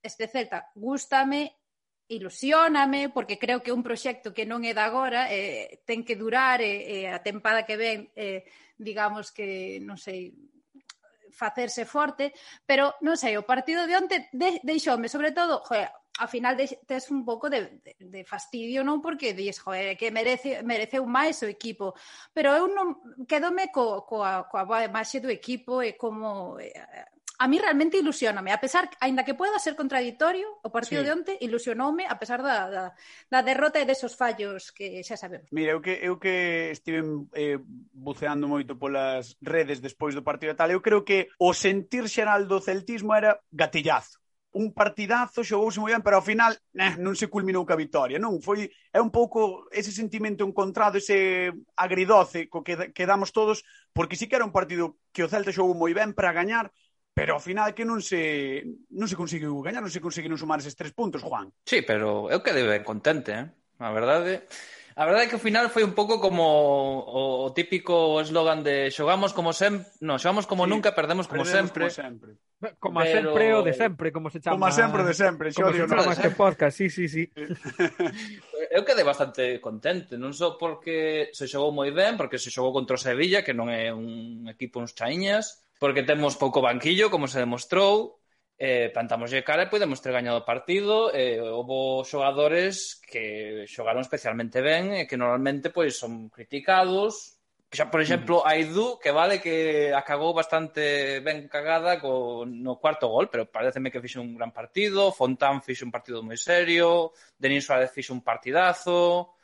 este 0.00 0.24
Celta 0.24 0.72
gústame 0.72 1.52
ilusióname 2.08 3.08
porque 3.10 3.38
creo 3.38 3.62
que 3.62 3.70
é 3.70 3.76
un 3.76 3.82
proxecto 3.82 4.30
que 4.30 4.46
non 4.46 4.62
é 4.62 4.72
de 4.72 4.82
agora, 4.82 5.26
eh, 5.30 5.82
ten 5.82 6.06
que 6.06 6.14
durar 6.14 6.62
e 6.62 7.06
eh, 7.06 7.10
eh, 7.10 7.14
a 7.14 7.18
tempada 7.18 7.66
que 7.66 7.74
ven, 7.74 8.10
eh, 8.14 8.46
digamos 8.78 9.34
que, 9.34 9.82
non 9.82 9.98
sei, 9.98 10.30
facerse 11.36 11.84
forte, 11.84 12.32
pero 12.64 12.96
non 13.02 13.18
sei, 13.18 13.36
o 13.36 13.44
partido 13.44 13.84
de 13.84 13.94
onte 13.98 14.16
de, 14.32 14.62
deixoume, 14.62 15.10
sobre 15.10 15.34
todo, 15.34 15.60
joder, 15.66 15.90
ao 16.18 16.28
final 16.28 16.56
tes 16.56 17.10
un 17.10 17.24
pouco 17.24 17.50
de, 17.50 17.82
de, 17.84 17.92
de 18.00 18.22
fastidio, 18.24 18.80
non? 18.80 19.04
Porque 19.04 19.36
dis, 19.36 19.60
joder, 19.60 19.98
que 20.00 20.08
merece, 20.08 20.64
mereceu 20.64 21.04
máis 21.04 21.42
o 21.44 21.50
equipo. 21.50 21.92
Pero 22.32 22.56
eu 22.56 22.66
non 22.72 22.96
quedome 23.28 23.68
co, 23.68 24.08
coa, 24.08 24.48
coa 24.48 24.64
boa 24.64 24.88
imaxe 24.88 25.20
do 25.20 25.28
equipo 25.28 25.84
e 25.84 25.92
como 25.92 26.56
eh, 26.56 26.72
a 27.38 27.48
mí 27.48 27.58
realmente 27.58 27.98
ilusioname, 27.98 28.52
a 28.52 28.60
pesar, 28.60 28.90
aínda 29.00 29.24
que 29.24 29.34
pueda 29.34 29.58
ser 29.58 29.76
contradictorio, 29.76 30.46
o 30.62 30.70
partido 30.70 31.02
sí. 31.02 31.06
de 31.06 31.12
onte 31.12 31.32
ilusionoume 31.40 32.04
a 32.08 32.18
pesar 32.18 32.42
da, 32.42 32.70
da, 32.70 32.84
da 33.30 33.40
derrota 33.42 33.80
e 33.80 33.88
desos 33.88 34.16
fallos 34.16 34.72
que 34.72 35.04
xa 35.04 35.16
sabemos. 35.16 35.48
Mira, 35.52 35.76
eu 35.76 35.80
que, 35.80 35.94
eu 36.00 36.16
que 36.16 36.72
estive 36.72 37.04
eh, 37.36 37.60
buceando 37.92 38.48
moito 38.48 38.76
polas 38.80 39.36
redes 39.42 39.80
despois 39.80 40.16
do 40.16 40.24
partido 40.24 40.52
e 40.52 40.58
tal, 40.58 40.70
eu 40.72 40.80
creo 40.80 41.04
que 41.04 41.28
o 41.38 41.52
sentir 41.52 42.08
xeral 42.08 42.48
do 42.48 42.60
celtismo 42.60 43.12
era 43.12 43.40
gatillazo 43.52 44.20
un 44.56 44.72
partidazo, 44.72 45.44
xogouse 45.44 45.76
moi 45.76 45.92
ben, 45.92 46.00
pero 46.00 46.16
ao 46.16 46.24
final 46.24 46.56
eh, 46.72 46.96
non 46.96 47.12
se 47.12 47.28
culminou 47.28 47.68
ca 47.68 47.76
vitoria, 47.76 48.16
non? 48.16 48.40
Foi 48.40 48.72
é 48.88 49.00
un 49.04 49.12
pouco 49.12 49.68
ese 49.68 49.92
sentimento 49.92 50.48
encontrado, 50.48 50.96
ese 50.96 51.52
agridoce 51.76 52.48
co 52.48 52.64
que 52.64 52.96
quedamos 52.96 53.36
todos, 53.36 53.68
porque 53.92 54.16
si 54.16 54.24
sí 54.24 54.28
que 54.32 54.40
era 54.40 54.48
un 54.48 54.56
partido 54.56 54.96
que 55.12 55.20
o 55.20 55.28
Celta 55.28 55.52
xogou 55.52 55.76
moi 55.76 55.92
ben 55.92 56.16
para 56.16 56.32
gañar, 56.32 56.72
pero 57.16 57.32
ao 57.32 57.40
final 57.40 57.72
que 57.72 57.88
non 57.88 58.04
se 58.04 58.60
non 58.92 59.08
se 59.08 59.16
conseguiu 59.16 59.56
gañar, 59.64 59.80
non 59.80 59.88
se 59.88 60.04
conseguiron 60.04 60.36
sumar 60.36 60.60
eses 60.60 60.76
tres 60.76 60.92
puntos, 60.92 61.24
Juan. 61.24 61.48
Sí, 61.64 61.80
pero 61.80 62.28
eu 62.28 62.44
quedei 62.44 62.60
ben 62.68 62.84
contente, 62.84 63.32
eh? 63.32 63.48
A 63.80 63.88
verdade, 63.88 64.44
a 64.92 65.02
verdade 65.08 65.24
é 65.24 65.28
que 65.32 65.40
ao 65.40 65.40
final 65.40 65.72
foi 65.72 65.80
un 65.80 65.96
pouco 65.96 66.20
como 66.20 66.44
o, 66.44 67.48
o 67.48 67.56
típico 67.56 68.20
eslogan 68.20 68.60
de 68.60 68.92
xogamos 68.92 69.32
como 69.32 69.56
sempre, 69.56 69.88
no, 70.04 70.20
xogamos 70.20 70.44
como 70.44 70.68
sí, 70.68 70.76
nunca, 70.76 70.92
perdemos 70.92 71.24
como 71.24 71.40
perdemos 71.40 71.56
sempre. 71.56 71.88
Como 71.88 71.96
sempre. 71.96 72.30
Como 72.76 73.00
pero... 73.00 73.32
sempre 73.32 73.44
o 73.56 73.60
de 73.64 73.72
sempre, 73.72 74.06
como 74.12 74.28
se 74.28 74.38
chama. 74.44 74.60
Como 74.60 74.68
sempre 74.76 75.00
o 75.00 75.08
de 75.08 75.16
sempre, 75.16 75.46
xo 75.56 75.72
digo, 75.72 75.88
no. 75.88 76.04
Como 76.04 76.20
que 76.20 76.36
podcast, 76.36 76.76
sí, 76.76 76.92
sí, 76.92 77.08
sí. 77.08 77.24
Eh. 77.32 77.48
eu 78.76 78.84
quedei 78.84 79.08
bastante 79.08 79.56
contente, 79.64 80.20
non 80.20 80.36
só 80.36 80.60
porque 80.60 81.32
se 81.32 81.48
xogou 81.48 81.72
moi 81.72 81.88
ben, 81.96 82.20
porque 82.20 82.36
se 82.36 82.52
xogou 82.52 82.76
contra 82.76 82.96
o 82.96 83.00
Sevilla, 83.00 83.40
que 83.40 83.56
non 83.56 83.72
é 83.72 83.88
un 83.88 84.44
equipo 84.52 84.84
uns 84.84 84.92
chaiñas, 84.92 85.64
porque 85.78 86.02
temos 86.02 86.36
pouco 86.36 86.64
banquillo, 86.64 87.10
como 87.10 87.28
se 87.28 87.40
demostrou, 87.40 88.18
eh, 88.58 88.88
plantamoslle 88.92 89.44
cara 89.44 89.68
e 89.68 89.72
podemos 89.72 90.00
ter 90.00 90.12
gañado 90.12 90.40
o 90.40 90.48
partido. 90.48 91.12
Eh, 91.12 91.40
houve 91.40 92.04
xogadores 92.08 93.00
que 93.04 93.64
xogaron 93.68 94.00
especialmente 94.00 94.64
ben 94.64 94.96
e 94.96 95.04
que 95.04 95.20
normalmente 95.20 95.68
pois 95.68 95.96
son 95.96 96.32
criticados. 96.32 97.36
Xa, 97.68 97.90
por 97.92 98.00
exemplo, 98.00 98.40
mm. 98.40 98.46
Aidu, 98.48 98.86
que 98.96 99.12
vale 99.12 99.42
que 99.42 99.92
acabou 99.92 100.32
bastante 100.32 101.20
ben 101.20 101.50
cagada 101.52 102.00
co, 102.00 102.46
no 102.48 102.80
cuarto 102.80 103.10
gol, 103.12 103.28
pero 103.28 103.50
pareceme 103.50 103.92
que 103.92 104.00
fixe 104.00 104.16
un 104.22 104.32
gran 104.38 104.54
partido, 104.54 105.12
Fontán 105.12 105.60
fixe 105.60 105.84
un 105.84 105.92
partido 105.92 106.24
moi 106.24 106.38
serio, 106.40 107.12
Denis 107.36 107.68
Suárez 107.68 107.92
fixe 107.92 108.14
un 108.16 108.24
partidazo, 108.24 109.36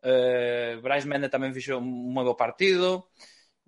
eh, 0.00 0.80
Brais 0.80 1.04
Mende 1.04 1.28
tamén 1.28 1.52
fixe 1.52 1.76
un 1.76 1.84
moi 2.14 2.24
bo 2.24 2.38
partido. 2.38 3.12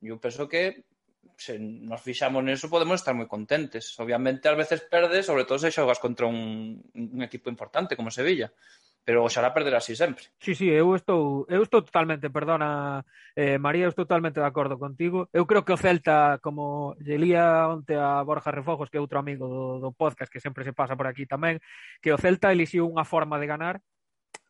Eu 0.01 0.17
penso 0.23 0.49
que 0.49 0.87
se 1.37 1.61
nos 1.61 2.01
fixamos 2.01 2.43
neso, 2.43 2.73
podemos 2.73 2.99
estar 2.99 3.13
moi 3.13 3.29
contentes. 3.29 3.93
Obviamente, 4.01 4.49
ás 4.49 4.57
veces 4.57 4.83
perdes, 4.89 5.29
sobre 5.29 5.45
todo 5.45 5.61
se 5.61 5.71
xogas 5.71 6.01
contra 6.01 6.25
un, 6.27 6.81
un 6.97 7.21
equipo 7.23 7.53
importante 7.53 7.95
como 7.95 8.11
Sevilla 8.11 8.51
pero 9.07 9.23
oxalá 9.23 9.55
perder 9.55 9.77
así 9.77 9.95
sempre. 9.95 10.25
Sí, 10.41 10.57
sí, 10.59 10.69
eu 10.69 10.97
estou, 10.97 11.47
eu 11.49 11.63
estou 11.63 11.81
totalmente, 11.81 12.29
perdona, 12.29 13.07
eh, 13.37 13.57
María, 13.57 13.87
eu 13.87 13.95
estou 13.95 14.05
totalmente 14.05 14.41
de 14.41 14.47
acordo 14.47 14.83
contigo. 14.83 15.31
Eu 15.33 15.47
creo 15.47 15.65
que 15.65 15.73
o 15.73 15.79
Celta, 15.79 16.43
como 16.43 16.97
lelía 16.99 17.71
onte 17.71 17.95
a 17.95 18.19
Borja 18.27 18.51
Refojos, 18.51 18.91
que 18.91 18.99
é 18.99 19.01
outro 19.01 19.23
amigo 19.23 19.47
do, 19.47 19.79
do 19.79 19.91
podcast 19.95 20.27
que 20.27 20.43
sempre 20.43 20.67
se 20.67 20.75
pasa 20.75 20.99
por 20.99 21.07
aquí 21.07 21.23
tamén, 21.23 21.63
que 22.03 22.11
o 22.11 22.19
Celta 22.19 22.51
elixiu 22.51 22.83
unha 22.83 23.07
forma 23.07 23.39
de 23.39 23.47
ganar 23.47 23.79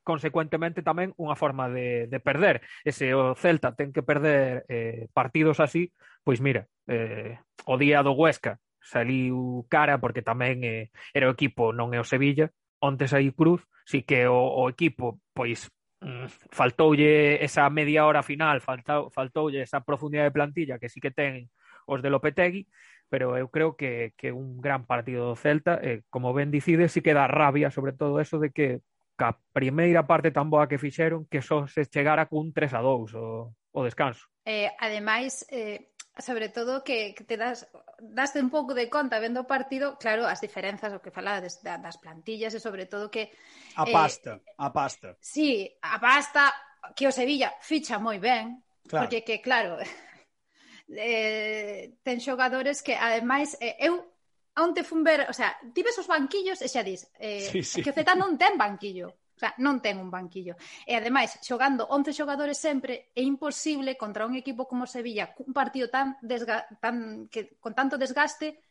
consecuentemente 0.07 0.87
tamén 0.87 1.11
unha 1.19 1.35
forma 1.35 1.67
de, 1.67 2.07
de 2.07 2.19
perder. 2.23 2.63
E 2.87 2.95
se 2.95 3.11
o 3.11 3.35
Celta 3.35 3.75
ten 3.75 3.91
que 3.91 4.07
perder 4.07 4.63
eh, 4.71 5.11
partidos 5.11 5.59
así, 5.59 5.91
pois 6.23 6.39
mira, 6.39 6.71
eh, 6.87 7.43
o 7.67 7.75
día 7.75 8.07
do 8.07 8.15
Huesca 8.15 8.63
saliu 8.79 9.67
cara 9.67 9.99
porque 9.99 10.23
tamén 10.23 10.63
eh, 10.63 10.95
era 11.11 11.27
o 11.27 11.35
equipo, 11.35 11.75
non 11.75 11.91
é 11.91 11.99
o 11.99 12.07
Sevilla, 12.07 12.55
onte 12.79 13.11
saí 13.11 13.35
Cruz, 13.35 13.67
si 13.83 14.07
que 14.07 14.31
o, 14.31 14.39
o 14.39 14.71
equipo 14.71 15.19
pois 15.35 15.67
mm, 15.99 16.55
faltoulle 16.55 17.43
esa 17.43 17.67
media 17.67 18.07
hora 18.07 18.23
final, 18.23 18.63
faltou, 18.63 19.11
faltoulle 19.11 19.67
esa 19.67 19.83
profundidade 19.83 20.31
de 20.31 20.37
plantilla 20.39 20.79
que 20.79 20.87
sí 20.87 21.03
que 21.03 21.11
ten 21.11 21.51
os 21.91 21.99
de 21.99 22.11
Lopetegui, 22.15 22.71
pero 23.11 23.35
eu 23.39 23.51
creo 23.51 23.75
que, 23.75 24.15
que 24.19 24.31
un 24.31 24.63
gran 24.63 24.87
partido 24.87 25.27
do 25.27 25.37
Celta, 25.39 25.79
eh, 25.83 26.03
como 26.11 26.35
ben 26.35 26.55
dicide, 26.55 26.87
si 26.87 26.99
sí 26.99 27.01
que 27.03 27.15
dá 27.15 27.27
rabia 27.27 27.75
sobre 27.75 27.93
todo 27.93 28.23
eso 28.23 28.39
de 28.39 28.51
que 28.55 28.83
ca 29.17 29.35
primeira 29.53 30.07
parte 30.07 30.31
tan 30.31 30.53
boa 30.53 30.69
que 30.69 30.79
fixeron 30.79 31.27
que 31.27 31.41
só 31.41 31.67
se 31.67 31.89
chegara 31.89 32.29
cun 32.29 32.53
3 32.53 32.77
a 32.77 32.81
2 32.85 33.17
o, 33.17 33.57
o 33.73 33.81
descanso. 33.83 34.29
Eh, 34.45 34.71
ademais, 34.79 35.43
eh, 35.51 35.97
sobre 36.19 36.49
todo 36.49 36.85
que, 36.85 37.15
que 37.15 37.25
te 37.25 37.37
das 37.37 37.69
daste 37.99 38.41
un 38.41 38.51
pouco 38.51 38.75
de 38.75 38.89
conta 38.89 39.19
vendo 39.19 39.41
o 39.41 39.49
partido, 39.49 39.97
claro, 39.97 40.29
as 40.29 40.41
diferenzas 40.41 40.93
o 40.93 41.01
que 41.01 41.13
falades 41.13 41.61
da, 41.65 41.77
das 41.81 41.97
plantillas 41.97 42.53
e 42.53 42.61
sobre 42.61 42.85
todo 42.85 43.11
que 43.13 43.33
a 43.77 43.85
eh, 43.89 43.93
pasta, 43.93 44.33
eh, 44.41 44.55
a 44.61 44.69
pasta. 44.73 45.17
Sí, 45.21 45.69
a 45.81 45.97
pasta 46.01 46.53
que 46.95 47.09
o 47.09 47.13
Sevilla 47.13 47.53
ficha 47.61 47.99
moi 47.99 48.21
ben, 48.21 48.61
claro. 48.89 49.09
porque 49.09 49.25
que 49.25 49.41
claro, 49.41 49.81
eh, 50.93 51.97
ten 52.05 52.21
xogadores 52.21 52.81
que 52.85 52.97
ademais 52.97 53.57
eh, 53.61 53.77
eu 53.81 54.16
onte 54.57 54.85
fun 54.85 55.05
ver, 55.05 55.27
o 55.29 55.35
sea, 55.37 55.57
ti 55.75 55.83
ves 55.83 55.99
os 56.01 56.09
banquillos 56.09 56.63
e 56.65 56.69
xa 56.69 56.83
dis, 56.83 57.05
eh, 57.21 57.45
sí, 57.45 57.61
sí. 57.63 57.83
que 57.85 57.93
o 57.93 57.97
Celta 57.97 58.17
non 58.17 58.41
ten 58.41 58.57
banquillo. 58.57 59.13
O 59.37 59.39
sea, 59.39 59.53
non 59.61 59.85
ten 59.85 60.01
un 60.01 60.09
banquillo. 60.09 60.57
E 60.89 60.97
ademais, 60.97 61.37
xogando 61.45 61.85
11 61.93 62.17
xogadores 62.17 62.57
sempre 62.57 63.13
é 63.13 63.21
imposible 63.21 63.93
contra 64.01 64.25
un 64.25 64.33
equipo 64.33 64.65
como 64.65 64.89
Sevilla, 64.89 65.29
un 65.45 65.53
partido 65.53 65.93
tan 65.93 66.17
desga 66.25 66.65
tan 66.81 67.29
que 67.29 67.61
con 67.61 67.77
tanto 67.77 68.01
desgaste, 68.01 68.65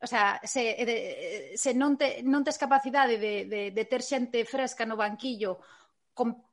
o 0.00 0.08
sea, 0.08 0.40
se 0.40 0.80
de, 0.88 0.96
se 1.60 1.76
non 1.76 2.00
te 2.00 2.24
non 2.24 2.40
tes 2.40 2.56
capacidade 2.56 3.20
de 3.20 3.44
de 3.44 3.62
de 3.68 3.84
ter 3.84 4.00
xente 4.00 4.48
fresca 4.48 4.88
no 4.88 4.96
banquillo 4.96 5.60
con 6.16 6.48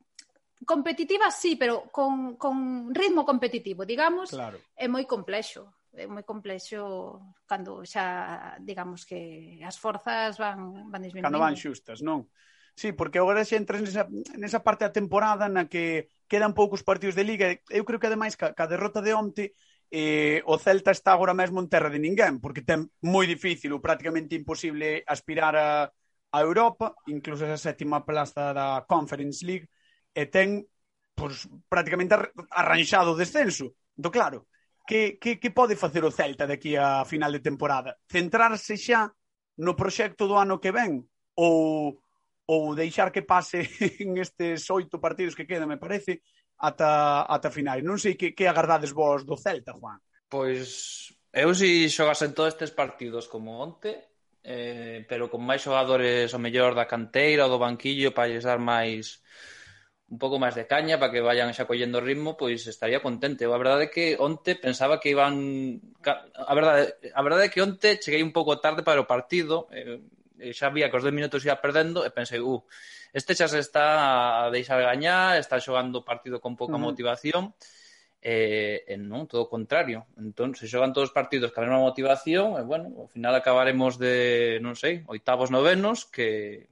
competitiva 0.68 1.32
sí, 1.32 1.56
pero 1.56 1.88
con 1.88 2.36
con 2.36 2.92
ritmo 2.92 3.24
competitivo, 3.24 3.88
digamos, 3.88 4.36
claro. 4.36 4.60
é 4.76 4.84
moi 4.84 5.08
complexo 5.08 5.75
é 5.96 6.06
moi 6.06 6.22
complexo 6.22 7.18
cando 7.48 7.82
xa, 7.88 8.56
digamos 8.60 9.08
que 9.08 9.58
as 9.64 9.80
forzas 9.80 10.36
van, 10.36 10.92
van 10.92 11.02
disminuindo. 11.02 11.32
Cando 11.32 11.42
van 11.42 11.56
xustas, 11.56 12.04
non? 12.04 12.28
Sí, 12.76 12.92
porque 12.92 13.16
agora 13.16 13.40
xa 13.48 13.56
entras 13.56 13.80
nesa, 13.80 14.04
nesa 14.36 14.60
parte 14.60 14.84
da 14.84 14.92
temporada 14.92 15.48
na 15.48 15.64
que 15.64 16.12
quedan 16.28 16.52
poucos 16.52 16.84
partidos 16.84 17.16
de 17.16 17.24
Liga. 17.24 17.46
Eu 17.72 17.88
creo 17.88 17.96
que, 17.96 18.08
ademais, 18.12 18.36
ca, 18.36 18.52
ca 18.52 18.68
derrota 18.68 19.00
de 19.00 19.16
onte, 19.16 19.56
eh, 19.90 20.44
o 20.44 20.60
Celta 20.60 20.92
está 20.92 21.16
agora 21.16 21.32
mesmo 21.32 21.56
en 21.64 21.72
terra 21.72 21.88
de 21.88 21.96
ninguén, 21.96 22.36
porque 22.36 22.60
ten 22.60 22.92
moi 23.00 23.24
difícil 23.24 23.72
ou 23.72 23.80
prácticamente 23.80 24.36
imposible 24.36 25.00
aspirar 25.08 25.56
a, 25.56 25.88
a 25.88 26.38
Europa, 26.44 26.92
incluso 27.08 27.48
esa 27.48 27.56
sétima 27.56 28.04
plaza 28.04 28.52
da 28.52 28.84
Conference 28.84 29.40
League, 29.40 29.72
e 30.12 30.28
ten 30.28 30.68
pues, 31.16 31.48
prácticamente 31.72 32.12
arranxado 32.52 33.16
o 33.16 33.18
descenso. 33.18 33.72
Do 33.96 34.12
claro, 34.12 34.44
que, 34.86 35.18
que, 35.18 35.36
que 35.42 35.50
pode 35.50 35.74
facer 35.76 36.04
o 36.06 36.14
Celta 36.14 36.46
daqui 36.46 36.78
a 36.78 37.04
final 37.04 37.32
de 37.34 37.44
temporada? 37.44 37.98
Centrarse 38.06 38.78
xa 38.78 39.10
no 39.58 39.74
proxecto 39.74 40.30
do 40.30 40.38
ano 40.38 40.62
que 40.62 40.70
ven 40.70 41.02
ou, 41.34 41.98
ou 42.46 42.74
deixar 42.78 43.10
que 43.10 43.26
pase 43.26 43.66
en 44.04 44.16
estes 44.16 44.70
oito 44.70 45.02
partidos 45.02 45.34
que 45.34 45.44
quedan, 45.44 45.68
me 45.68 45.82
parece, 45.82 46.22
ata, 46.62 47.26
ata 47.26 47.50
finais? 47.50 47.82
Non 47.82 47.98
sei 47.98 48.14
que, 48.14 48.32
que 48.32 48.46
agardades 48.46 48.94
vos 48.94 49.26
do 49.26 49.36
Celta, 49.36 49.74
Juan. 49.74 49.98
Pois 50.30 51.10
eu 51.34 51.52
si 51.52 51.90
xogasen 51.90 52.32
todos 52.32 52.54
estes 52.54 52.72
partidos 52.72 53.28
como 53.28 53.60
onte, 53.60 54.16
eh, 54.46 55.04
pero 55.10 55.26
con 55.26 55.42
máis 55.42 55.60
xogadores 55.60 56.30
o 56.32 56.40
mellor 56.40 56.78
da 56.78 56.86
canteira 56.86 57.44
ou 57.44 57.52
do 57.52 57.62
banquillo 57.62 58.14
para 58.14 58.30
lles 58.30 58.46
dar 58.46 58.62
máis 58.62 59.20
un 60.06 60.18
pouco 60.22 60.38
máis 60.38 60.54
de 60.54 60.70
caña 60.70 61.02
para 61.02 61.10
que 61.10 61.24
vayan 61.24 61.50
xa 61.50 61.66
collendo 61.66 61.98
ritmo, 61.98 62.38
pois 62.38 62.62
estaría 62.70 63.02
contente. 63.02 63.42
A 63.42 63.58
verdade 63.58 63.90
é 63.90 63.92
que 63.92 64.14
onte 64.22 64.54
pensaba 64.54 65.02
que 65.02 65.10
iban 65.10 65.34
a 66.06 66.54
verdade, 66.54 66.94
a 67.10 67.22
verdade 67.26 67.50
é 67.50 67.52
que 67.52 67.62
onte 67.62 67.98
cheguei 67.98 68.22
un 68.22 68.30
pouco 68.30 68.62
tarde 68.62 68.86
para 68.86 69.02
o 69.02 69.10
partido, 69.10 69.66
eh, 69.74 69.98
xa 70.54 70.70
vía 70.70 70.86
que 70.90 70.98
os 70.98 71.02
10 71.02 71.10
minutos 71.10 71.42
ia 71.42 71.58
perdendo 71.58 72.06
e 72.06 72.14
pensei, 72.14 72.38
uh, 72.38 72.62
este 73.10 73.34
xa 73.34 73.50
se 73.50 73.58
está 73.58 74.46
a 74.46 74.50
deixar 74.54 74.78
gañar, 74.78 75.42
está 75.42 75.58
xogando 75.58 76.04
o 76.04 76.06
partido 76.06 76.38
con 76.38 76.54
pouca 76.54 76.76
uh 76.76 76.78
-huh. 76.78 76.86
motivación 76.92 77.54
eh, 78.22 78.84
e, 78.86 78.92
eh, 78.92 78.94
eh, 78.94 78.98
non, 78.98 79.26
todo 79.30 79.46
o 79.46 79.50
contrario. 79.50 80.06
Entón, 80.18 80.54
se 80.58 80.66
xogan 80.70 80.94
todos 80.94 81.10
os 81.10 81.16
partidos 81.16 81.50
con 81.50 81.62
a 81.62 81.70
mesma 81.70 81.82
motivación, 81.82 82.58
e 82.58 82.62
eh, 82.62 82.66
bueno, 82.66 82.94
ao 82.94 83.08
final 83.10 83.34
acabaremos 83.34 83.98
de, 83.98 84.58
non 84.62 84.74
sei, 84.74 85.06
oitavos, 85.06 85.50
novenos, 85.50 86.06
que 86.06 86.66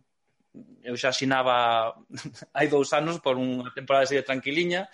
eu 0.83 0.95
xa 0.97 1.11
asinaba 1.11 1.97
hai 2.57 2.71
dous 2.71 2.95
anos 2.95 3.19
por 3.19 3.35
unha 3.35 3.75
temporada 3.75 4.07
así 4.07 4.15
de 4.15 4.27
tranquiliña 4.27 4.87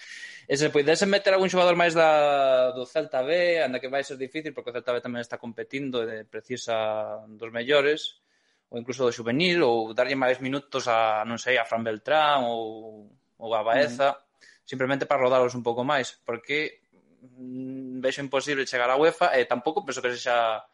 e 0.49 0.57
se 0.57 0.73
poidese 0.73 1.05
meter 1.05 1.37
algún 1.37 1.53
xogador 1.53 1.77
máis 1.77 1.93
da, 1.93 2.73
do 2.73 2.89
Celta 2.89 3.21
B 3.21 3.61
anda 3.61 3.79
que 3.79 3.93
vai 3.93 4.01
ser 4.01 4.17
difícil 4.17 4.57
porque 4.57 4.73
o 4.73 4.75
Celta 4.75 4.97
B 4.97 5.05
tamén 5.05 5.21
está 5.21 5.37
competindo 5.37 6.01
e 6.09 6.25
precisa 6.25 7.21
dos 7.29 7.53
mellores 7.53 8.25
ou 8.73 8.81
incluso 8.81 9.05
do 9.05 9.13
juvenil 9.13 9.61
ou 9.67 9.93
darlle 9.93 10.17
máis 10.17 10.41
minutos 10.41 10.89
a, 10.89 11.27
non 11.29 11.37
sei, 11.37 11.61
a 11.61 11.69
Fran 11.69 11.85
Beltrán 11.85 12.49
ou, 12.49 13.11
ou 13.37 13.51
a 13.53 13.61
Baeza 13.61 14.17
mm. 14.17 14.21
simplemente 14.65 15.05
para 15.05 15.21
rodarlos 15.21 15.53
un 15.53 15.67
pouco 15.67 15.85
máis 15.85 16.17
porque 16.25 16.87
mm, 17.21 18.01
vexo 18.01 18.25
imposible 18.25 18.65
chegar 18.65 18.89
á 18.89 18.97
UEFA 18.97 19.37
e 19.37 19.45
tampouco 19.45 19.85
penso 19.85 20.01
que 20.01 20.17
sexa 20.17 20.65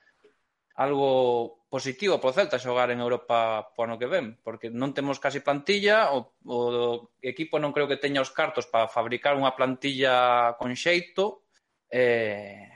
algo 0.76 1.64
positivo 1.68 2.21
para 2.21 2.30
o 2.30 2.37
Celta 2.37 2.61
xogar 2.61 2.92
en 2.92 3.00
Europa 3.00 3.73
po 3.73 3.88
ano 3.88 3.97
que 3.97 4.06
ven, 4.06 4.37
porque 4.45 4.68
non 4.68 4.92
temos 4.92 5.16
casi 5.16 5.40
plantilla, 5.40 6.12
o, 6.12 6.37
o 6.47 6.59
equipo 7.25 7.56
non 7.56 7.73
creo 7.73 7.88
que 7.88 8.00
teña 8.00 8.21
os 8.21 8.30
cartos 8.30 8.68
para 8.68 8.87
fabricar 8.87 9.35
unha 9.35 9.56
plantilla 9.56 10.52
con 10.61 10.76
xeito, 10.76 11.49
eh, 11.88 12.68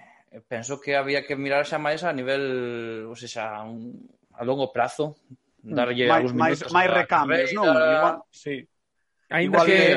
penso 0.49 0.81
que 0.81 0.97
había 0.97 1.29
que 1.29 1.37
mirar 1.37 1.69
xa 1.69 1.77
máis 1.77 2.01
a 2.03 2.13
nivel, 2.17 3.05
ou 3.05 3.17
seja, 3.17 3.61
un, 3.69 4.01
a 4.33 4.43
longo 4.49 4.73
prazo, 4.73 5.21
mm. 5.61 5.75
darlle 5.77 6.05
máis, 6.09 6.25
algúns 6.25 6.35
minutos. 6.35 6.73
Máis 6.73 6.91
recambios, 6.91 7.49
non? 7.53 7.69
Igual, 7.69 8.17
sí. 8.33 8.57
Ainda 9.31 9.63
Igual 9.63 9.67
que, 9.69 9.81
que... 9.95 9.97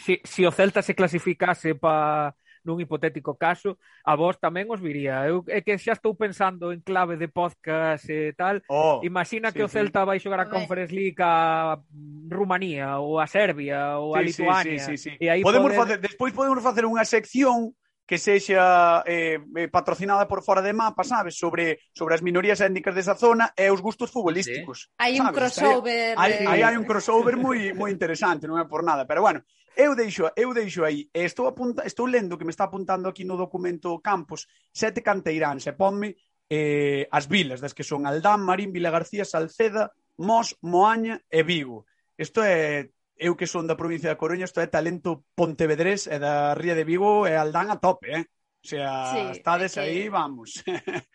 Si, 0.00 0.14
si 0.24 0.40
o 0.46 0.54
Celta 0.54 0.80
se 0.80 0.96
clasificase 0.96 1.74
para 1.76 2.32
nun 2.64 2.80
hipotético 2.80 3.36
caso, 3.36 3.80
a 4.04 4.14
vos 4.16 4.36
tamén 4.36 4.68
os 4.68 4.80
viría. 4.80 5.24
Eu 5.26 5.44
é 5.48 5.60
que 5.64 5.76
xa 5.80 5.96
estou 5.96 6.12
pensando 6.16 6.72
en 6.72 6.80
clave 6.84 7.16
de 7.16 7.28
podcast 7.28 8.06
e 8.08 8.32
tal. 8.36 8.60
Oh, 8.68 9.00
Imagina 9.04 9.50
sí, 9.50 9.60
que 9.60 9.64
o 9.64 9.72
Celta 9.72 10.04
sí. 10.04 10.08
vai 10.08 10.18
xogar 10.20 10.40
a, 10.40 10.50
Conference 10.50 10.92
League 10.92 11.20
a 11.20 11.78
mm, 11.78 12.28
Rumanía 12.28 13.00
ou 13.00 13.20
a 13.20 13.26
Serbia 13.26 13.96
ou 13.96 14.14
sí, 14.14 14.18
a 14.18 14.20
Lituania. 14.22 14.82
Sí, 14.84 14.96
sí, 14.96 14.96
sí, 14.96 15.10
sí. 15.10 15.22
E 15.22 15.32
aí 15.32 15.40
podemos 15.40 15.72
poder... 15.72 15.96
facer, 15.96 15.98
despois 16.00 16.32
podemos 16.32 16.60
facer 16.60 16.84
unha 16.84 17.04
sección 17.04 17.72
que 18.10 18.18
sexa 18.18 19.06
eh, 19.06 19.38
eh, 19.38 19.68
patrocinada 19.70 20.26
por 20.26 20.42
fora 20.42 20.60
de 20.60 20.72
mapa, 20.74 21.04
sabes, 21.04 21.38
sobre 21.38 21.78
sobre 21.94 22.18
as 22.18 22.22
minorías 22.26 22.58
étnicas 22.58 22.90
desa 22.90 23.14
zona 23.14 23.54
e 23.54 23.70
os 23.70 23.78
gustos 23.78 24.10
futbolísticos. 24.10 24.90
Sí. 24.90 24.98
Hai 24.98 25.22
un 25.22 25.30
crossover. 25.30 26.18
Aí 26.18 26.42
hai, 26.42 26.60
hai 26.66 26.74
un 26.74 26.82
crossover 26.82 27.38
moi 27.38 27.70
moi 27.70 27.94
interesante, 27.94 28.50
non 28.50 28.58
é 28.58 28.66
por 28.66 28.82
nada, 28.82 29.06
pero 29.06 29.22
bueno, 29.22 29.46
Eu 29.76 29.94
deixo, 29.94 30.28
eu 30.36 30.52
deixo 30.52 30.84
aí, 30.84 31.08
estou, 31.14 31.46
apunta, 31.46 31.86
estou 31.86 32.06
lendo 32.06 32.36
que 32.36 32.44
me 32.44 32.50
está 32.50 32.64
apuntando 32.64 33.08
aquí 33.08 33.24
no 33.24 33.36
documento 33.36 34.00
Campos, 34.00 34.46
sete 34.72 35.00
canteiráns, 35.00 35.66
e 35.66 35.72
ponme 35.72 36.16
eh, 36.50 37.06
as 37.10 37.26
vilas, 37.26 37.60
das 37.60 37.72
que 37.72 37.86
son 37.86 38.04
Aldán, 38.04 38.42
Marín, 38.42 38.72
Vila 38.72 38.90
García, 38.90 39.24
Salceda, 39.24 39.94
Mos, 40.18 40.58
Moaña 40.60 41.22
e 41.30 41.42
Vigo. 41.46 41.86
Isto 42.18 42.42
é, 42.42 42.90
eu 43.16 43.38
que 43.38 43.46
son 43.46 43.70
da 43.70 43.78
provincia 43.78 44.10
da 44.10 44.20
Coruña, 44.20 44.44
isto 44.44 44.60
é 44.60 44.66
talento 44.66 45.24
pontevedrés 45.38 46.10
e 46.10 46.18
da 46.18 46.52
Ría 46.58 46.74
de 46.74 46.84
Vigo 46.84 47.24
e 47.24 47.32
Aldán 47.38 47.70
a 47.70 47.78
tope, 47.78 48.10
eh? 48.10 48.24
O 48.60 48.66
sea, 48.66 49.14
sí, 49.14 49.20
estades 49.32 49.78
é 49.78 49.86
que... 49.86 49.88
aí, 49.88 50.00
vamos. 50.10 50.60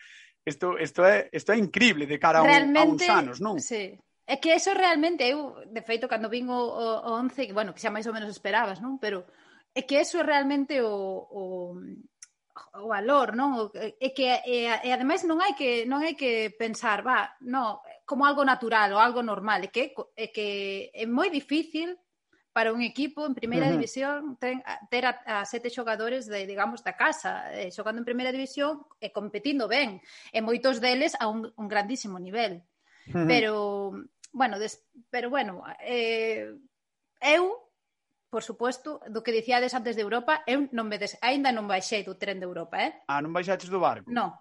Isto, 0.46 0.78
isto, 0.78 1.04
é, 1.04 1.28
isto 1.34 1.52
é 1.54 1.58
increíble 1.58 2.06
de 2.06 2.20
cara 2.20 2.38
a, 2.38 2.44
un, 2.46 2.78
a 2.78 2.84
uns 2.86 3.02
anos, 3.10 3.42
non? 3.42 3.58
Sí, 3.58 3.98
É 4.26 4.42
que 4.42 4.58
eso 4.58 4.74
realmente, 4.74 5.22
eu, 5.22 5.54
de 5.70 5.82
feito, 5.86 6.10
cando 6.10 6.34
vin 6.34 6.50
o, 6.50 6.58
o, 6.58 6.86
o 7.06 7.12
11, 7.22 7.54
bueno, 7.54 7.74
que 7.78 7.82
xa 7.82 7.94
máis 7.94 8.10
ou 8.10 8.14
menos 8.14 8.34
esperabas, 8.34 8.82
non? 8.82 8.98
Pero 8.98 9.30
é 9.78 9.86
que 9.86 10.02
eso 10.02 10.18
é 10.18 10.26
realmente 10.26 10.82
o, 10.82 10.90
o, 11.30 11.44
o 12.82 12.88
valor, 12.90 13.38
non? 13.38 13.70
É 13.76 14.10
que 14.18 14.26
e, 14.26 14.66
e 14.66 14.90
ademais 14.90 15.22
non 15.30 15.44
hai 15.44 15.54
que 15.54 15.86
non 15.86 16.02
hai 16.02 16.18
que 16.18 16.50
pensar, 16.58 17.06
va, 17.06 17.38
no, 17.46 17.86
como 18.10 18.26
algo 18.26 18.42
natural 18.42 18.98
ou 18.98 19.00
algo 19.04 19.22
normal, 19.22 19.62
é 19.62 19.70
que 19.70 19.94
é 20.18 20.28
que 20.34 20.48
é 20.90 21.06
moi 21.06 21.30
difícil 21.30 21.94
para 22.56 22.72
un 22.72 22.80
equipo 22.80 23.28
en 23.28 23.36
primeira 23.36 23.68
división 23.68 24.40
ten, 24.40 24.64
ter 24.88 25.04
a, 25.04 25.44
a 25.44 25.44
sete 25.44 25.68
xogadores 25.68 26.24
de, 26.32 26.48
digamos, 26.48 26.88
da 26.88 26.96
casa, 26.96 27.52
eh, 27.52 27.68
xogando 27.68 28.00
en 28.00 28.08
primeira 28.08 28.32
división 28.32 28.88
e 29.04 29.12
competindo 29.12 29.68
ben, 29.68 30.00
e 30.32 30.40
moitos 30.40 30.80
deles 30.80 31.20
a 31.20 31.28
un, 31.28 31.52
un 31.52 31.68
grandísimo 31.68 32.16
nivel. 32.16 32.64
Uh. 33.12 33.28
Pero 33.28 33.54
Bueno, 34.36 34.60
des, 34.60 34.84
pero 35.10 35.30
bueno, 35.30 35.64
eh, 35.80 36.52
eu, 37.22 37.72
por 38.28 38.44
suposto, 38.44 39.00
do 39.08 39.24
que 39.24 39.32
dicíades 39.32 39.72
antes 39.72 39.96
de 39.96 40.04
Europa, 40.04 40.44
eu 40.44 40.68
non 40.76 40.92
me 40.92 41.00
des... 41.00 41.16
aínda 41.24 41.56
non 41.56 41.72
baixei 41.72 42.04
do 42.04 42.20
tren 42.20 42.44
de 42.44 42.44
Europa, 42.44 42.76
eh? 42.84 42.92
Ah, 43.08 43.24
non 43.24 43.32
baixaches 43.32 43.72
do 43.72 43.80
barco? 43.80 44.12
Non. 44.12 44.36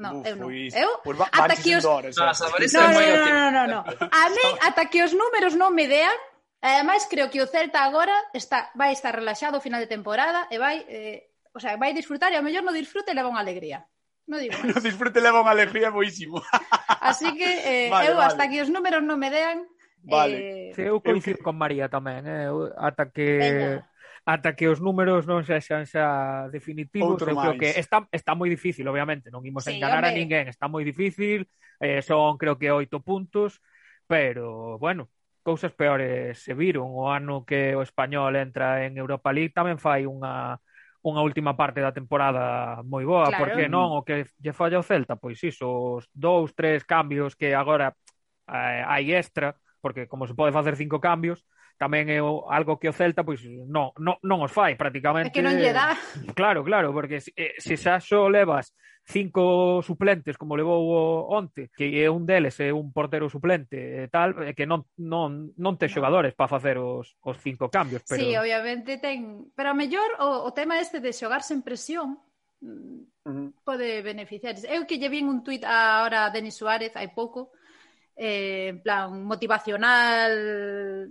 No, 0.00 0.24
Uf, 0.24 0.32
eu 0.32 0.34
non. 0.40 0.48
Pois, 0.48 0.72
eu, 0.72 0.90
pues 1.04 1.16
va, 1.20 1.28
ata 1.28 1.60
que 1.60 1.76
os... 1.76 1.84
Horas, 1.84 2.16
no, 2.16 2.24
no, 2.24 3.00
no, 3.04 3.28
no, 3.36 3.48
no, 3.52 3.64
no. 3.68 3.80
A 3.84 4.24
mí, 4.32 4.46
ata 4.64 4.88
que 4.88 5.04
os 5.04 5.12
números 5.12 5.52
non 5.60 5.76
me 5.76 5.84
dean, 5.84 6.16
ademais 6.64 7.04
creo 7.04 7.28
que 7.28 7.44
o 7.44 7.50
Celta 7.52 7.84
agora 7.84 8.16
está 8.32 8.72
vai 8.80 8.96
estar 8.96 9.12
relaxado 9.12 9.60
ao 9.60 9.64
final 9.66 9.84
de 9.84 9.92
temporada 9.92 10.48
e 10.48 10.56
vai, 10.56 10.88
eh, 10.88 11.36
o 11.52 11.60
sea, 11.60 11.76
vai 11.76 11.92
disfrutar 11.92 12.32
e 12.32 12.40
ao 12.40 12.44
mellor 12.46 12.64
non 12.64 12.72
disfrute 12.72 13.12
e 13.12 13.16
leva 13.18 13.28
unha 13.28 13.44
alegría. 13.44 13.84
No 14.28 14.36
digo 14.36 14.54
máis. 14.54 14.68
No 14.76 14.84
disfrute 14.84 15.24
leva 15.24 15.40
unha 15.40 15.56
alegría 15.56 15.88
boísimo. 15.88 16.44
Así 17.08 17.32
que 17.34 17.48
eh, 17.64 17.88
vale, 17.92 18.12
eu 18.12 18.20
vale. 18.20 18.28
hasta 18.28 18.44
que 18.46 18.60
os 18.60 18.68
números 18.68 19.00
non 19.02 19.16
me 19.16 19.32
dean... 19.32 19.64
Vale. 20.04 20.36
Eh... 20.36 20.70
Sí, 20.76 20.84
eu 20.86 21.00
coincido 21.00 21.42
con 21.42 21.56
María 21.56 21.88
tamén, 21.88 22.28
eh? 22.28 22.52
Eu, 22.52 22.70
ata 22.76 23.08
que... 23.10 23.26
Venga 23.40 23.88
ata 24.28 24.52
que 24.52 24.68
os 24.68 24.76
números 24.76 25.24
non 25.24 25.40
sexan 25.40 25.88
xa 25.88 26.52
definitivos, 26.52 27.16
Outro 27.16 27.32
eu 27.32 27.40
creo 27.40 27.56
que 27.56 27.80
está, 27.80 28.04
está 28.12 28.36
moi 28.36 28.52
difícil, 28.52 28.84
obviamente, 28.84 29.32
non 29.32 29.40
imos 29.40 29.64
sí, 29.64 29.80
enganar 29.80 30.04
a 30.04 30.12
ninguén, 30.12 30.52
está 30.52 30.68
moi 30.68 30.84
difícil, 30.84 31.48
eh, 31.80 32.04
son 32.04 32.36
creo 32.36 32.60
que 32.60 32.68
oito 32.68 33.00
puntos, 33.00 33.64
pero, 34.04 34.76
bueno, 34.76 35.08
cousas 35.48 35.72
peores 35.72 36.44
se 36.44 36.52
viron. 36.52 36.92
O 36.92 37.08
ano 37.08 37.48
que 37.48 37.72
o 37.72 37.80
Español 37.80 38.36
entra 38.36 38.84
en 38.84 39.00
Europa 39.00 39.32
League 39.32 39.56
tamén 39.56 39.80
fai 39.80 40.04
unha 40.04 40.60
unha 41.08 41.24
última 41.24 41.56
parte 41.56 41.80
da 41.80 41.96
temporada 41.96 42.84
moi 42.84 43.02
boa, 43.08 43.32
claro. 43.32 43.40
porque 43.40 43.66
non 43.66 43.96
o 43.96 44.04
que 44.04 44.28
lle 44.38 44.52
falla 44.52 44.78
o 44.78 44.86
Celta, 44.86 45.16
pois 45.16 45.40
iso, 45.40 45.98
os 45.98 46.04
dous, 46.12 46.52
tres 46.52 46.84
cambios 46.84 47.32
que 47.32 47.56
agora 47.56 47.96
eh, 48.48 48.84
hai 48.84 49.16
extra, 49.16 49.56
porque 49.80 50.06
como 50.06 50.28
se 50.28 50.36
pode 50.36 50.52
facer 50.52 50.76
cinco 50.76 51.00
cambios, 51.00 51.42
tamén 51.78 52.10
é 52.10 52.18
algo 52.18 52.76
que 52.76 52.90
o 52.90 52.96
Celta 52.96 53.22
pois 53.22 53.40
non, 53.46 53.94
non, 53.96 54.18
non 54.26 54.42
os 54.42 54.52
fai 54.52 54.74
prácticamente. 54.74 55.30
É 55.30 55.34
que 55.34 55.46
non 55.46 55.54
lle 55.54 55.72
dá. 55.72 55.94
Claro, 56.38 56.66
claro, 56.66 56.90
porque 56.90 57.22
se, 57.22 57.30
eh, 57.38 57.54
se 57.56 57.78
xa 57.78 58.02
só 58.02 58.26
levas 58.26 58.74
cinco 59.08 59.80
suplentes 59.82 60.36
como 60.36 60.56
levou 60.56 60.84
o 60.84 61.00
onte, 61.32 61.70
que 61.72 62.04
é 62.04 62.10
un 62.12 62.28
deles 62.28 62.60
é 62.60 62.74
un 62.74 62.92
portero 62.92 63.32
suplente 63.32 64.04
e 64.04 64.08
tal, 64.12 64.36
é 64.44 64.52
que 64.52 64.68
non, 64.68 64.84
non, 65.00 65.54
non 65.56 65.74
te 65.80 65.88
xogadores 65.88 66.36
para 66.36 66.52
facer 66.52 66.76
os, 66.76 67.16
os 67.24 67.36
cinco 67.40 67.72
cambios. 67.72 68.04
Pero... 68.04 68.20
Sí, 68.20 68.36
obviamente 68.36 69.00
ten... 69.00 69.48
Pero 69.56 69.72
a 69.72 69.78
mellor 69.78 70.20
o, 70.20 70.44
o 70.44 70.50
tema 70.52 70.76
este 70.76 71.00
de 71.00 71.16
xogar 71.16 71.40
sen 71.40 71.64
presión 71.64 72.20
mm, 72.60 73.64
pode 73.64 74.04
beneficiar. 74.04 74.60
Eu 74.68 74.84
que 74.84 75.00
lle 75.00 75.08
vin 75.08 75.24
un 75.24 75.40
tuit 75.40 75.64
ahora 75.64 76.28
a 76.28 76.32
Denis 76.34 76.60
Suárez 76.60 76.92
hai 76.92 77.08
pouco, 77.08 77.56
eh, 78.12 78.76
en 78.76 78.78
plan 78.84 79.24
motivacional 79.24 81.08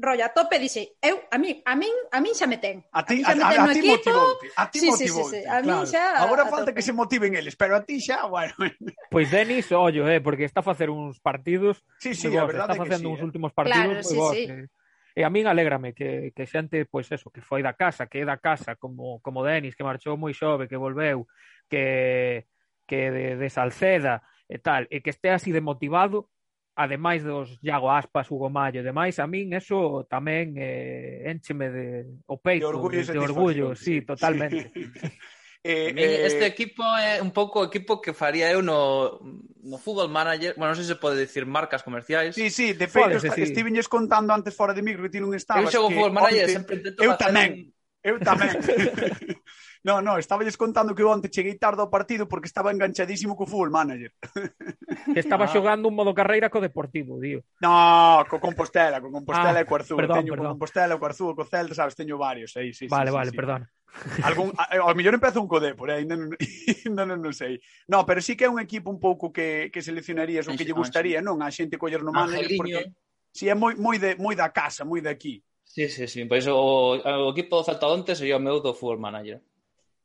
rollo 0.00 0.24
a 0.24 0.28
tope, 0.30 0.58
dixe, 0.58 0.96
eu, 1.00 1.22
a 1.30 1.38
min, 1.38 1.62
a 1.64 1.76
min, 1.76 1.94
a 2.10 2.20
min 2.20 2.34
xa 2.34 2.46
me 2.46 2.58
ten. 2.58 2.82
A 2.92 3.04
ti, 3.04 3.22
a, 3.22 3.30
a, 3.30 3.64
a, 3.64 3.64
a 3.64 3.72
ti 3.72 3.82
motivoute, 3.82 4.46
a 4.56 4.70
ti 4.70 4.78
sí, 4.80 4.90
sí, 4.92 5.08
sí, 5.08 5.22
sí. 5.30 5.40
A 5.46 5.62
claro. 5.62 5.82
min 5.82 5.86
xa... 5.86 6.18
Agora 6.18 6.44
falta 6.46 6.70
tope. 6.70 6.74
que 6.74 6.82
se 6.82 6.92
motiven 6.92 7.34
eles, 7.34 7.54
pero 7.56 7.76
a 7.76 7.84
ti 7.84 8.00
xa, 8.00 8.26
bueno... 8.32 8.54
Pois 8.58 8.74
pues 9.10 9.30
Denis, 9.30 9.70
ollo, 9.72 10.08
eh, 10.08 10.20
porque 10.20 10.44
está 10.44 10.60
a 10.60 10.66
facer 10.66 10.90
uns 10.90 11.20
partidos... 11.20 11.84
Sí, 11.98 12.14
sí, 12.14 12.28
a 12.36 12.44
verdade 12.44 12.72
está 12.72 12.84
facendo 12.84 13.10
que 13.10 13.14
sí, 13.14 13.14
uns 13.14 13.20
eh. 13.20 13.24
últimos 13.24 13.52
partidos... 13.52 13.86
Claro, 13.86 14.02
sí, 14.02 14.16
vos, 14.16 14.34
sí. 14.34 14.46
Eh. 14.50 14.66
E 15.14 15.22
a 15.22 15.30
min 15.30 15.46
alégrame 15.46 15.94
que, 15.94 16.34
que 16.34 16.42
xente, 16.42 16.90
pois 16.90 17.06
eso, 17.06 17.30
que 17.30 17.38
foi 17.38 17.62
da 17.62 17.78
casa, 17.78 18.10
que 18.10 18.18
é 18.18 18.26
da 18.26 18.42
casa, 18.42 18.74
como, 18.74 19.22
como 19.22 19.46
Denis, 19.46 19.78
que 19.78 19.86
marchou 19.86 20.18
moi 20.18 20.34
xove, 20.34 20.66
que 20.66 20.74
volveu, 20.74 21.30
que, 21.70 22.50
que 22.82 23.14
de, 23.14 23.26
de 23.38 23.46
Salceda 23.46 24.26
e 24.50 24.58
tal, 24.58 24.90
e 24.90 24.98
que 24.98 25.14
este 25.14 25.30
así 25.30 25.54
de 25.54 25.62
motivado, 25.62 26.33
ademais 26.76 27.22
dos 27.22 27.58
Iago 27.62 27.90
Aspas, 27.90 28.30
Hugo 28.30 28.50
Mallo 28.50 28.80
e 28.80 28.82
demais, 28.82 29.18
a 29.18 29.26
min 29.26 29.54
eso 29.54 30.04
tamén 30.10 30.58
eh, 30.58 31.30
encheme 31.30 31.70
de 31.70 31.86
o 32.26 32.36
peito, 32.42 32.66
de 32.66 32.74
orgullo, 32.74 32.98
de, 32.98 33.12
de 33.14 33.18
orgullo 33.18 33.66
sí, 33.78 34.02
totalmente. 34.02 34.70
Sí. 34.74 34.82
eh, 35.64 35.94
eh, 35.96 36.26
este 36.26 36.44
equipo 36.46 36.82
é 36.98 37.22
un 37.22 37.30
pouco 37.30 37.62
o 37.62 37.66
equipo 37.70 38.02
que 38.02 38.12
faría 38.12 38.50
eu 38.50 38.60
no, 38.60 39.22
no 39.62 39.78
Football 39.78 40.10
Manager, 40.10 40.58
bueno, 40.58 40.74
non 40.74 40.78
sei 40.78 40.90
se 40.90 40.98
pode 40.98 41.16
dicir 41.16 41.46
marcas 41.46 41.86
comerciais. 41.86 42.34
Sí, 42.34 42.50
sí, 42.50 42.74
de 42.74 42.90
feito, 42.90 43.22
sí. 43.22 43.30
estivenlles 43.38 43.86
contando 43.86 44.34
antes 44.34 44.52
fora 44.52 44.74
de 44.74 44.82
micro 44.82 45.06
que 45.06 45.14
ti 45.14 45.22
non 45.22 45.32
estabas. 45.32 45.70
Eu 45.70 45.78
chego 45.78 45.88
que, 45.88 45.94
Football 45.94 46.14
Manager, 46.18 46.44
onte, 46.44 46.58
sempre 46.58 46.74
intento 46.82 47.00
Eu 47.00 47.14
tamén, 47.14 47.50
un... 47.54 47.58
eu 48.02 48.16
tamén. 48.18 48.52
No, 49.84 50.00
no, 50.00 50.16
estáballes 50.16 50.56
contando 50.56 50.94
que 50.96 51.04
eu 51.04 51.12
onte 51.12 51.28
cheguei 51.28 51.60
tarde 51.60 51.84
ao 51.84 51.92
partido 51.92 52.24
porque 52.24 52.48
estaba 52.48 52.72
enganchadísimo 52.72 53.36
co 53.36 53.44
fútbol 53.44 53.68
manager. 53.68 54.16
Que 55.12 55.20
estaba 55.20 55.44
ah. 55.44 55.52
xogando 55.52 55.92
un 55.92 55.94
modo 55.94 56.16
carreira 56.16 56.48
co 56.48 56.56
Deportivo, 56.56 57.20
tío. 57.20 57.44
No, 57.60 58.24
co 58.24 58.40
Compostela, 58.40 59.04
co 59.04 59.12
Compostela 59.12 59.60
ah, 59.60 59.64
e 59.64 59.68
co 59.68 59.76
Arzú. 59.76 60.00
Perdón, 60.00 60.24
teño 60.24 60.32
perdón. 60.32 60.48
co 60.48 60.52
Compostela, 60.56 60.96
co 60.96 61.04
Arzú, 61.04 61.36
co 61.36 61.44
Celta, 61.44 61.76
sabes, 61.76 61.92
teño 61.92 62.16
varios 62.16 62.56
aí, 62.56 62.72
sí, 62.72 62.88
Vale, 62.88 63.12
sí, 63.12 63.14
vale, 63.14 63.30
sí. 63.30 63.36
perdón. 63.36 63.68
Algún, 64.24 64.56
eh, 64.72 64.80
ao 64.80 64.96
mellor 64.96 65.20
empezo 65.20 65.44
un 65.44 65.52
co 65.52 65.60
Depor, 65.60 65.92
eh? 65.92 66.00
ainda 66.00 66.16
non, 66.16 66.32
ainda 66.88 67.04
non, 67.04 67.20
non 67.20 67.36
sei. 67.36 67.60
No, 67.84 68.08
pero 68.08 68.24
sí 68.24 68.40
que 68.40 68.48
é 68.48 68.50
un 68.50 68.64
equipo 68.64 68.88
un 68.88 68.96
pouco 68.96 69.28
que, 69.28 69.68
que 69.68 69.84
seleccionarías 69.84 70.48
o 70.48 70.56
que 70.56 70.64
lle 70.64 70.72
gustaría, 70.72 71.20
non? 71.20 71.44
A 71.44 71.52
xente 71.52 71.76
coller 71.76 72.00
no 72.00 72.16
manager 72.16 72.56
porque... 72.56 72.88
Eh. 72.88 72.92
Sí, 73.36 73.52
é 73.52 73.54
moi, 73.54 73.76
moi, 73.76 74.00
de, 74.00 74.16
moi 74.16 74.32
da 74.32 74.48
casa, 74.48 74.88
moi 74.88 75.04
de 75.04 75.12
aquí. 75.12 75.44
Sí, 75.68 75.92
sí, 75.92 76.08
sí. 76.08 76.24
Pois 76.24 76.46
pues, 76.46 76.54
o, 76.54 76.96
o 77.04 77.30
equipo 77.36 77.60
do 77.60 77.66
Celta 77.68 77.84
onte 77.90 78.16
sería 78.16 78.40
o 78.40 78.42
meu 78.42 78.64
do 78.64 78.72
Fútbol 78.72 78.96
Manager. 78.96 79.44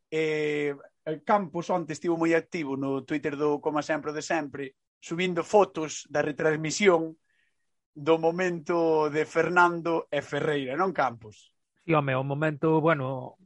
Eh, 0.10 0.76
Campos 1.26 1.70
onte 1.74 1.94
estivo 1.94 2.18
moi 2.18 2.38
activo 2.38 2.78
no 2.78 3.02
Twitter 3.02 3.34
do 3.34 3.58
Como 3.58 3.82
Sempre 3.82 4.14
de 4.14 4.22
Sempre, 4.22 4.78
subindo 5.02 5.42
fotos 5.42 6.06
da 6.10 6.22
retransmisión 6.22 7.18
do 7.96 8.16
momento 8.22 9.10
de 9.10 9.26
Fernando 9.26 10.06
e 10.14 10.22
Ferreira, 10.22 10.78
non 10.78 10.94
Campos? 10.94 11.50
Sí, 11.82 11.92
home, 11.98 12.14
o 12.14 12.22
momento, 12.22 12.78
bueno, 12.78 13.40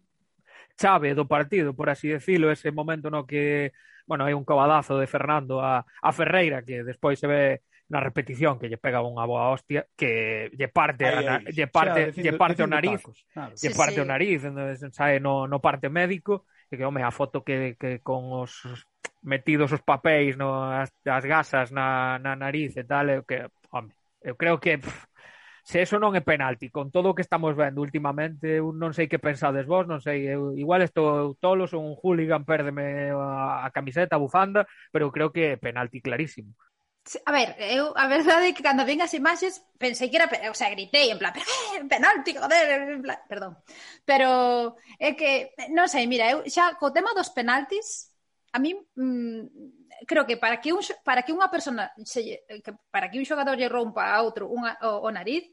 chave 0.75 1.15
do 1.15 1.29
partido, 1.29 1.71
por 1.71 1.87
así 1.89 2.11
decirlo, 2.11 2.51
ese 2.51 2.71
momento 2.75 3.07
no 3.07 3.23
que, 3.23 3.71
bueno, 4.05 4.27
hai 4.27 4.35
un 4.35 4.43
cobadazo 4.43 4.99
de 4.99 5.07
Fernando 5.07 5.63
a, 5.63 5.85
a 5.85 6.09
Ferreira 6.11 6.65
que 6.67 6.83
despois 6.83 7.15
se 7.19 7.27
ve 7.27 7.63
na 7.87 7.99
repetición 7.99 8.57
que 8.57 8.71
lle 8.71 8.79
pega 8.81 9.03
unha 9.03 9.27
boa 9.27 9.53
hostia 9.53 9.85
que 9.93 10.49
lle 10.55 10.67
parte 10.71 11.03
ay, 11.05 11.27
ay. 11.27 11.53
lle 11.53 11.67
parte 11.67 12.09
o 12.09 12.13
sea, 12.15 12.23
lle 12.23 12.33
parte 12.33 12.61
o 12.63 12.67
nariz, 12.67 12.99
tacos, 13.03 13.19
claro. 13.29 13.53
lle 13.53 13.69
sí, 13.69 13.77
parte 13.77 13.99
sí. 13.99 14.01
o 14.01 14.05
nariz, 14.07 14.39
entonces 14.43 14.79
sae 14.95 15.19
no 15.19 15.45
no 15.45 15.61
parte 15.61 15.91
médico 15.91 16.47
e 16.73 16.77
que, 16.77 16.85
home, 16.85 17.03
a 17.05 17.11
foto 17.13 17.45
que, 17.45 17.77
que 17.77 18.01
con 18.01 18.33
os 18.33 18.85
metidos 19.21 19.71
os 19.71 19.81
papéis 19.81 20.35
no, 20.35 20.49
as, 20.73 20.91
as 21.05 21.23
gasas 21.25 21.71
na, 21.71 22.19
na 22.19 22.35
nariz 22.35 22.75
e 22.75 22.83
tal, 22.83 23.09
eu 23.09 23.23
que, 23.23 23.47
home, 23.71 23.93
eu 24.21 24.35
creo 24.35 24.59
que 24.59 24.77
pff, 24.77 25.07
se 25.63 25.79
eso 25.79 25.95
non 25.95 26.11
é 26.19 26.21
penalti, 26.21 26.67
con 26.67 26.91
todo 26.91 27.11
o 27.11 27.15
que 27.15 27.23
estamos 27.23 27.55
vendo 27.55 27.79
últimamente, 27.79 28.59
eu 28.59 28.75
non 28.75 28.91
sei 28.91 29.07
que 29.07 29.21
pensades 29.21 29.63
vos, 29.63 29.87
non 29.87 30.03
sei, 30.03 30.27
eu, 30.27 30.51
igual 30.59 30.83
estou 30.83 31.39
tolo, 31.39 31.71
son 31.71 31.87
un 31.87 31.95
hooligan, 31.95 32.43
pérdeme 32.43 33.15
a, 33.15 33.63
a 33.63 33.69
camiseta, 33.71 34.19
a 34.19 34.23
bufanda, 34.23 34.67
pero 34.91 35.07
creo 35.15 35.31
que 35.31 35.55
é 35.55 35.61
penalti 35.61 36.03
clarísimo. 36.03 36.51
A 37.25 37.31
ver, 37.35 37.49
eu 37.59 37.91
a 37.99 38.07
verdade 38.07 38.47
é 38.47 38.55
que 38.55 38.63
cando 38.63 38.87
vin 38.87 39.03
as 39.03 39.11
imaxes 39.11 39.59
pensei 39.75 40.07
que 40.07 40.15
era, 40.15 40.31
o 40.47 40.55
sea, 40.55 40.71
gritei 40.71 41.11
en 41.11 41.19
plan, 41.19 41.35
pero 41.35 41.43
eh, 41.75 41.83
penalti, 41.93 42.31
joder, 42.31 42.95
en 42.95 43.01
plan, 43.03 43.19
perdón. 43.27 43.53
Pero 44.07 44.29
é 44.99 45.11
que 45.19 45.51
non 45.75 45.91
sei, 45.91 46.07
mira, 46.07 46.31
eu 46.31 46.47
xa 46.47 46.79
co 46.79 46.95
tema 46.95 47.11
dos 47.11 47.27
penaltis, 47.35 48.15
a 48.55 48.57
min 48.63 48.79
mm, 48.95 49.41
creo 50.07 50.23
que 50.23 50.39
para 50.39 50.63
que 50.63 50.71
un 50.71 50.79
para 51.03 51.27
que 51.27 51.35
unha 51.35 51.51
persona 51.51 51.91
se, 52.07 52.47
que 52.63 52.71
para 52.87 53.11
que 53.11 53.19
un 53.19 53.27
xogador 53.27 53.59
lle 53.59 53.67
rompa 53.67 54.15
a 54.15 54.23
outro 54.23 54.47
unha 54.47 54.79
o, 54.87 55.03
o 55.03 55.09
nariz, 55.11 55.43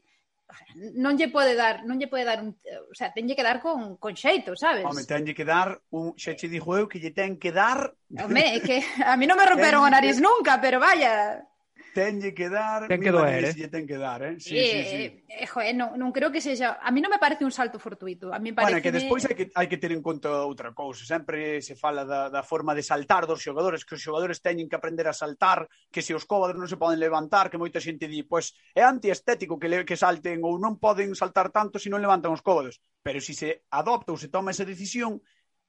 non 0.95 1.15
lle 1.15 1.29
pode 1.29 1.55
dar, 1.55 1.83
non 1.85 1.97
lle 1.97 2.07
pode 2.07 2.23
dar 2.23 2.41
un, 2.41 2.55
o 2.89 2.95
sea, 2.95 3.11
tenlle 3.11 3.35
que 3.35 3.43
dar 3.43 3.61
con 3.61 3.97
con 3.97 4.15
xeito, 4.15 4.55
sabes? 4.55 4.85
Home, 4.85 5.03
tenlle 5.05 5.33
que 5.33 5.45
dar 5.45 5.79
un, 5.91 6.13
xa 6.17 6.35
che 6.35 6.47
dixo 6.47 6.77
eu 6.77 6.87
que 6.87 6.99
lle 6.99 7.11
ten 7.11 7.37
que 7.37 7.51
dar. 7.51 7.91
Home, 8.17 8.57
é 8.57 8.59
que 8.59 8.79
a 9.03 9.15
mí 9.17 9.27
non 9.27 9.37
me 9.37 9.45
romperon 9.45 9.83
o 9.83 9.89
nariz 9.89 10.19
nunca, 10.19 10.59
pero 10.59 10.79
vaya 10.79 11.43
tenlle 11.93 12.33
que 12.33 12.49
dar, 12.49 12.87
ten 12.87 12.99
que 12.99 13.11
doer, 13.11 13.43
eh? 13.45 13.67
ten 13.67 13.85
que 13.85 13.97
dar, 13.97 14.23
eh? 14.23 14.39
Sí, 14.39 14.57
eh, 14.57 14.65
sí, 14.65 14.79
sí. 14.87 15.03
Eh, 15.27 15.43
eh 15.43 15.47
joder, 15.47 15.75
non, 15.75 15.93
non 15.99 16.09
creo 16.15 16.31
que 16.31 16.41
sexa, 16.41 16.79
a 16.79 16.89
mí 16.89 17.03
non 17.03 17.11
me 17.11 17.19
parece 17.19 17.43
un 17.43 17.51
salto 17.51 17.77
fortuito, 17.77 18.31
a 18.31 18.39
mí 18.39 18.55
parece 18.55 18.79
Bueno, 18.79 18.83
que 18.83 18.95
despois 18.95 19.27
hai 19.27 19.35
que 19.35 19.45
hai 19.51 19.67
que 19.67 19.77
ter 19.77 19.91
en 19.91 19.99
conta 19.99 20.47
outra 20.47 20.71
cousa, 20.71 21.03
sempre 21.03 21.59
se 21.59 21.75
fala 21.75 22.07
da, 22.07 22.31
da 22.31 22.41
forma 22.41 22.71
de 22.71 22.81
saltar 22.81 23.27
dos 23.27 23.43
xogadores, 23.43 23.83
que 23.83 23.99
os 23.99 24.03
xogadores 24.03 24.39
teñen 24.39 24.71
que 24.71 24.79
aprender 24.79 25.05
a 25.11 25.15
saltar, 25.15 25.67
que 25.91 25.99
se 25.99 26.15
os 26.15 26.23
cóbados 26.23 26.55
non 26.55 26.71
se 26.71 26.79
poden 26.79 26.97
levantar, 26.97 27.51
que 27.51 27.59
moita 27.59 27.83
xente 27.83 28.07
di, 28.07 28.23
pois 28.23 28.55
é 28.71 28.87
antiestético 28.87 29.59
que 29.59 29.67
le, 29.67 29.83
que 29.83 29.99
salten 29.99 30.41
ou 30.47 30.55
non 30.55 30.79
poden 30.79 31.11
saltar 31.13 31.51
tanto 31.51 31.77
se 31.77 31.91
non 31.91 31.99
levantan 31.99 32.31
os 32.31 32.41
cóbados, 32.41 32.79
pero 33.03 33.19
se 33.19 33.35
se 33.35 33.67
adopta 33.69 34.15
ou 34.15 34.19
se 34.19 34.31
toma 34.31 34.55
esa 34.55 34.63
decisión, 34.63 35.19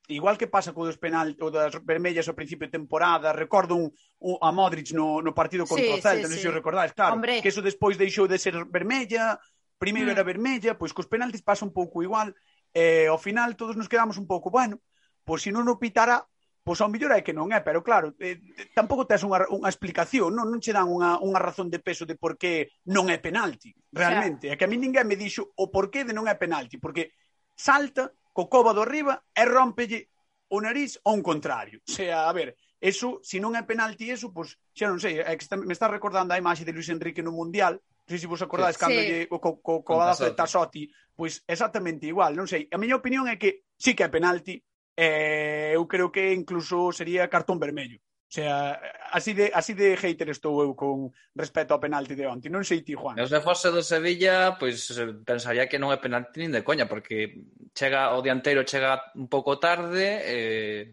igual 0.08 0.36
que 0.36 0.50
pasa 0.50 0.74
co 0.74 0.82
dos 0.82 0.98
penal 0.98 1.30
ou 1.38 1.50
das 1.50 1.78
vermellas 1.86 2.26
ao 2.26 2.34
principio 2.34 2.66
de 2.66 2.74
temporada, 2.74 3.30
recordo 3.30 3.78
un, 3.78 3.94
un 4.18 4.36
a 4.42 4.50
Modric 4.50 4.90
no, 4.92 5.22
no 5.22 5.30
partido 5.34 5.62
contra 5.66 5.86
sí, 5.86 5.98
o 5.98 6.02
Celta, 6.02 6.18
sí, 6.18 6.22
non 6.26 6.32
sei 6.34 6.40
sí. 6.42 6.46
se 6.46 6.50
o 6.50 6.58
recordades, 6.58 6.92
claro, 6.92 7.14
Hombre. 7.14 7.38
que 7.38 7.50
eso 7.50 7.62
despois 7.62 7.94
deixou 7.94 8.26
de 8.26 8.38
ser 8.38 8.58
vermella, 8.66 9.38
primeiro 9.78 10.10
mm. 10.10 10.14
era 10.18 10.26
vermella, 10.26 10.74
pois 10.74 10.90
cos 10.90 11.06
penaltis 11.06 11.46
pasa 11.46 11.62
un 11.62 11.70
pouco 11.70 12.02
igual, 12.02 12.34
e 12.74 13.06
eh, 13.06 13.12
ao 13.12 13.20
final 13.20 13.54
todos 13.54 13.78
nos 13.78 13.86
quedamos 13.86 14.18
un 14.18 14.26
pouco, 14.26 14.50
bueno, 14.50 14.82
pois 15.22 15.46
se 15.46 15.54
non 15.54 15.70
o 15.70 15.78
pitara, 15.78 16.26
pois 16.66 16.82
ao 16.82 16.90
mellor 16.90 17.14
é 17.14 17.22
que 17.22 17.34
non 17.34 17.54
é, 17.54 17.62
pero 17.62 17.82
claro, 17.86 18.14
eh, 18.18 18.42
tampouco 18.74 19.06
tes 19.06 19.22
unha, 19.22 19.46
unha 19.54 19.70
explicación, 19.70 20.34
non, 20.34 20.50
non 20.50 20.58
che 20.58 20.74
dan 20.74 20.90
unha, 20.90 21.22
unha 21.22 21.38
razón 21.38 21.70
de 21.70 21.78
peso 21.78 22.06
de 22.06 22.18
por 22.18 22.34
que 22.38 22.74
non 22.90 23.06
é 23.06 23.22
penalti, 23.22 23.70
realmente. 23.94 24.50
É 24.50 24.58
que 24.58 24.66
a 24.66 24.70
mí 24.70 24.78
ninguén 24.78 25.06
me 25.06 25.18
dixo 25.18 25.54
o 25.54 25.70
porqué 25.70 26.02
de 26.02 26.14
non 26.14 26.26
é 26.26 26.34
penalti, 26.34 26.78
porque 26.78 27.14
salta 27.54 28.10
co 28.32 28.48
coba 28.48 28.72
do 28.72 28.84
riba 28.84 29.22
e 29.36 29.44
rómpelle 29.44 30.08
o 30.52 30.60
nariz 30.60 31.00
ou 31.04 31.16
un 31.16 31.22
contrario. 31.22 31.80
O 31.88 31.92
sea, 31.92 32.28
a 32.28 32.32
ver, 32.32 32.56
eso, 32.82 33.20
se 33.22 33.38
non 33.38 33.54
é 33.54 33.62
penalti 33.62 34.10
eso, 34.10 34.34
pois, 34.34 34.58
pues, 34.58 34.76
xa 34.76 34.90
non 34.90 34.98
sei, 34.98 35.22
é 35.22 35.32
que 35.38 35.44
está, 35.44 35.56
me 35.56 35.72
está 35.72 35.88
recordando 35.88 36.34
a 36.34 36.40
imaxe 36.40 36.66
de 36.66 36.74
Luis 36.74 36.90
Enrique 36.90 37.22
no 37.22 37.32
Mundial, 37.32 37.78
non 37.78 38.10
sei 38.10 38.20
se 38.20 38.28
vos 38.28 38.42
acordades 38.42 38.76
sí. 38.76 38.82
cando 38.82 39.00
sí. 39.00 39.06
lle, 39.06 39.20
o 39.30 39.38
co, 39.38 39.62
co, 39.62 39.80
co 39.86 39.94
de 40.18 40.34
Tassotti, 40.34 40.90
pois 41.14 41.40
pues, 41.40 41.46
exactamente 41.46 42.10
igual, 42.10 42.34
non 42.34 42.50
sei. 42.50 42.66
A 42.68 42.76
miña 42.76 42.98
opinión 42.98 43.30
é 43.30 43.38
que 43.38 43.64
sí 43.78 43.94
que 43.94 44.04
é 44.04 44.10
penalti, 44.10 44.58
eh, 44.98 45.72
eu 45.78 45.86
creo 45.86 46.10
que 46.10 46.34
incluso 46.34 46.92
sería 46.92 47.30
cartón 47.30 47.62
vermello. 47.62 48.02
O 48.32 48.34
sea, 48.34 48.80
así 49.12 49.34
de, 49.34 49.52
así 49.52 49.76
de 49.76 49.94
hater 49.94 50.32
estou 50.32 50.64
eu 50.64 50.72
con 50.72 51.12
respecto 51.36 51.76
ao 51.76 51.82
penalti 51.84 52.16
de 52.16 52.24
onti. 52.24 52.48
Non 52.48 52.64
sei 52.64 52.80
ti, 52.80 52.96
Juan. 52.96 53.20
Eu 53.20 53.28
se 53.28 53.44
fose 53.44 53.68
do 53.68 53.84
Sevilla, 53.84 54.56
pois 54.56 54.88
pensaría 55.20 55.68
que 55.68 55.76
non 55.76 55.92
é 55.92 56.00
penalti 56.00 56.40
nin 56.40 56.48
de 56.48 56.64
coña, 56.64 56.88
porque 56.88 57.44
chega 57.74 58.12
o 58.14 58.20
dianteiro 58.20 58.64
chega 58.64 59.12
un 59.16 59.28
pouco 59.28 59.58
tarde 59.58 60.20
eh, 60.22 60.92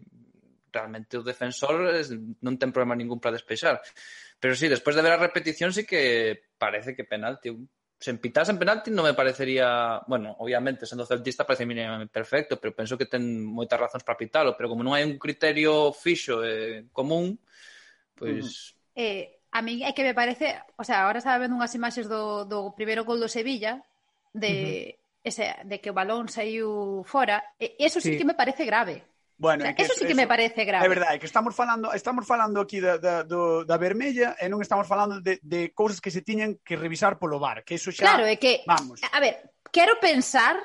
realmente 0.72 1.18
o 1.18 1.22
defensor 1.22 2.00
non 2.40 2.56
ten 2.56 2.72
problema 2.72 2.96
ningún 2.96 3.20
para 3.20 3.36
despeixar. 3.36 3.82
Pero 4.40 4.56
sí, 4.56 4.72
despois 4.72 4.96
de 4.96 5.04
ver 5.04 5.12
a 5.12 5.20
repetición 5.20 5.74
sí 5.74 5.84
que 5.84 6.54
parece 6.56 6.96
que 6.96 7.04
penalti. 7.04 7.52
Se 8.00 8.16
pitasen 8.16 8.56
penalti 8.56 8.88
non 8.88 9.04
me 9.04 9.12
parecería... 9.12 10.00
Bueno, 10.08 10.32
obviamente, 10.40 10.88
sendo 10.88 11.04
celtista 11.04 11.44
parece 11.44 11.68
mínimamente 11.68 12.08
perfecto, 12.08 12.56
pero 12.56 12.72
penso 12.72 12.96
que 12.96 13.04
ten 13.04 13.44
moitas 13.44 13.76
razóns 13.76 14.00
para 14.00 14.16
pitalo. 14.16 14.56
Pero 14.56 14.72
como 14.72 14.80
non 14.80 14.96
hai 14.96 15.04
un 15.04 15.20
criterio 15.20 15.92
fixo 15.92 16.40
eh, 16.40 16.88
común, 16.96 17.36
pois... 18.16 18.40
Pues... 18.40 18.96
Eh, 18.96 19.44
a 19.52 19.60
mí 19.60 19.84
é 19.84 19.92
que 19.92 20.06
me 20.06 20.16
parece... 20.16 20.56
O 20.80 20.84
sea, 20.86 21.04
ahora 21.04 21.20
estaba 21.20 21.44
vendo 21.44 21.52
unhas 21.60 21.76
imaxes 21.76 22.08
do, 22.08 22.48
do 22.48 22.72
primeiro 22.72 23.04
gol 23.04 23.20
do 23.20 23.28
Sevilla, 23.28 23.84
de... 24.32 24.48
Uh 24.48 24.96
-huh 24.96 24.99
ese, 25.22 25.54
de 25.64 25.80
que 25.80 25.90
o 25.90 25.96
balón 25.96 26.28
saiu 26.28 27.04
fora, 27.04 27.42
eso 27.58 28.00
sí, 28.00 28.12
sí 28.12 28.18
que 28.18 28.24
me 28.24 28.34
parece 28.34 28.64
grave. 28.64 29.04
Bueno, 29.40 29.64
o 29.64 29.66
sea, 29.66 29.74
que 29.74 29.82
eso 29.84 29.94
sí 29.96 30.04
que 30.04 30.14
me 30.14 30.26
parece 30.26 30.64
grave. 30.68 30.84
É 30.84 30.88
verdade, 30.88 31.16
que 31.16 31.24
estamos 31.24 31.56
falando, 31.56 31.92
estamos 31.96 32.26
falando 32.28 32.60
aquí 32.60 32.76
da, 32.76 33.00
da, 33.00 33.24
do, 33.24 33.64
da 33.64 33.80
vermella 33.80 34.36
e 34.36 34.52
non 34.52 34.60
estamos 34.60 34.84
falando 34.84 35.16
de, 35.24 35.40
de 35.40 35.72
cousas 35.72 35.96
que 35.96 36.12
se 36.12 36.20
tiñan 36.20 36.60
que 36.60 36.76
revisar 36.76 37.16
polo 37.16 37.40
bar, 37.40 37.64
que 37.64 37.80
eso 37.80 37.88
xa... 37.88 38.04
Claro, 38.04 38.28
é 38.28 38.36
que... 38.36 38.60
Vamos. 38.68 39.00
A 39.00 39.18
ver, 39.20 39.40
quero 39.72 39.96
pensar 39.96 40.60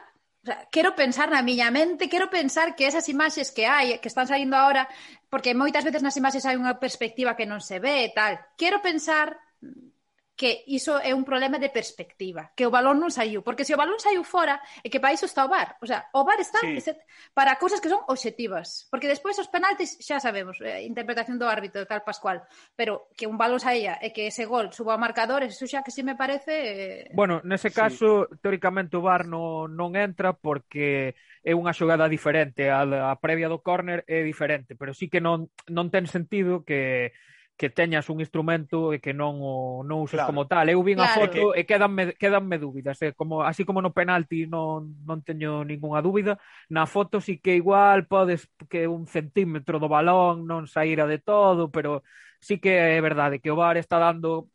O 0.45 0.45
sea, 0.45 0.61
quero 0.69 0.93
pensar 0.93 1.25
na 1.33 1.41
miña 1.41 1.73
mente, 1.73 2.05
quero 2.05 2.29
pensar 2.29 2.77
que 2.77 2.85
esas 2.85 3.09
imaxes 3.09 3.49
que 3.49 3.65
hai, 3.65 3.97
que 3.97 4.05
están 4.05 4.29
saindo 4.29 4.53
agora, 4.53 4.85
porque 5.25 5.57
moitas 5.57 5.81
veces 5.81 6.05
nas 6.05 6.13
imaxes 6.21 6.45
hai 6.45 6.53
unha 6.53 6.77
perspectiva 6.77 7.33
que 7.33 7.49
non 7.49 7.65
se 7.65 7.81
ve 7.81 8.05
e 8.05 8.13
tal. 8.13 8.37
Quero 8.53 8.77
pensar 8.77 9.33
que 10.35 10.67
iso 10.67 10.99
é 10.99 11.15
un 11.15 11.23
problema 11.23 11.57
de 11.59 11.71
perspectiva, 11.71 12.51
que 12.55 12.67
o 12.67 12.73
balón 12.73 12.99
non 12.99 13.07
saiu, 13.07 13.39
porque 13.39 13.63
se 13.63 13.71
o 13.71 13.79
balón 13.79 14.03
saiu 14.03 14.19
fora, 14.27 14.59
é 14.83 14.91
que 14.91 14.99
para 14.99 15.15
iso 15.15 15.23
está 15.23 15.47
o 15.47 15.51
VAR, 15.51 15.79
o 15.79 15.87
sea, 15.87 16.11
o 16.11 16.27
VAR 16.27 16.43
está 16.43 16.59
sí. 16.59 16.75
para 17.31 17.55
cousas 17.55 17.79
que 17.79 17.87
son 17.87 18.03
obxectivas, 18.11 18.91
porque 18.91 19.07
despois 19.07 19.39
os 19.39 19.47
penaltis 19.47 19.95
xa 20.03 20.19
sabemos, 20.19 20.59
eh, 20.59 20.83
interpretación 20.83 21.39
do 21.39 21.47
árbitro 21.47 21.87
tal 21.87 22.03
pascual, 22.03 22.43
pero 22.75 23.07
que 23.15 23.31
un 23.31 23.39
balón 23.39 23.63
saía 23.63 23.95
e 24.03 24.11
que 24.11 24.27
ese 24.27 24.43
gol 24.43 24.75
suba 24.75 24.99
ao 24.99 25.01
marcador, 25.01 25.47
eso 25.47 25.63
xa 25.63 25.87
que 25.87 25.95
si 25.95 26.03
me 26.03 26.19
parece 26.19 27.07
eh... 27.07 27.15
Bueno, 27.15 27.39
nese 27.47 27.71
caso 27.71 28.27
sí. 28.27 28.43
teóricamente 28.43 28.99
o 28.99 29.05
VAR 29.07 29.23
non 29.23 29.71
non 29.71 29.95
entra 29.95 30.35
porque 30.35 31.15
é 31.47 31.55
unha 31.55 31.71
xogada 31.71 32.11
diferente, 32.11 32.67
a, 32.67 32.83
a 32.83 33.15
previa 33.23 33.47
do 33.47 33.63
córner 33.63 34.03
é 34.03 34.19
diferente, 34.19 34.75
pero 34.75 34.91
sí 34.91 35.07
que 35.07 35.23
non 35.23 35.47
non 35.71 35.87
ten 35.87 36.11
sentido 36.11 36.67
que 36.67 37.15
que 37.57 37.69
teñas 37.69 38.09
un 38.09 38.19
instrumento 38.19 38.91
e 38.91 38.99
que 38.99 39.15
non 39.15 39.39
o 39.39 39.79
non 39.87 40.03
uses 40.03 40.19
claro. 40.19 40.27
como 40.27 40.43
tal. 40.43 40.67
Eu 40.67 40.83
vin 40.83 40.99
claro. 40.99 41.07
a 41.07 41.15
foto 41.15 41.55
que... 41.55 41.59
e 41.59 41.61
quedanme 41.63 42.11
quedanme 42.19 42.59
dúbidas, 42.59 42.99
eh? 42.99 43.15
como 43.15 43.47
así 43.47 43.63
como 43.63 43.79
no 43.79 43.95
penalti 43.95 44.43
non 44.43 44.99
non 45.07 45.23
teño 45.23 45.63
ningunha 45.63 46.03
dúbida, 46.03 46.35
na 46.67 46.83
foto 46.83 47.23
sí 47.23 47.39
que 47.39 47.55
igual 47.55 48.11
podes 48.11 48.51
que 48.67 48.91
un 48.91 49.07
centímetro 49.07 49.79
do 49.79 49.87
balón 49.87 50.43
non 50.43 50.67
saíra 50.67 51.07
de 51.07 51.23
todo, 51.23 51.71
pero 51.71 52.03
sí 52.43 52.59
que 52.59 52.75
é 52.75 52.99
verdade 52.99 53.39
que 53.39 53.51
o 53.51 53.55
VAR 53.55 53.79
está 53.79 54.03
dando 54.03 54.51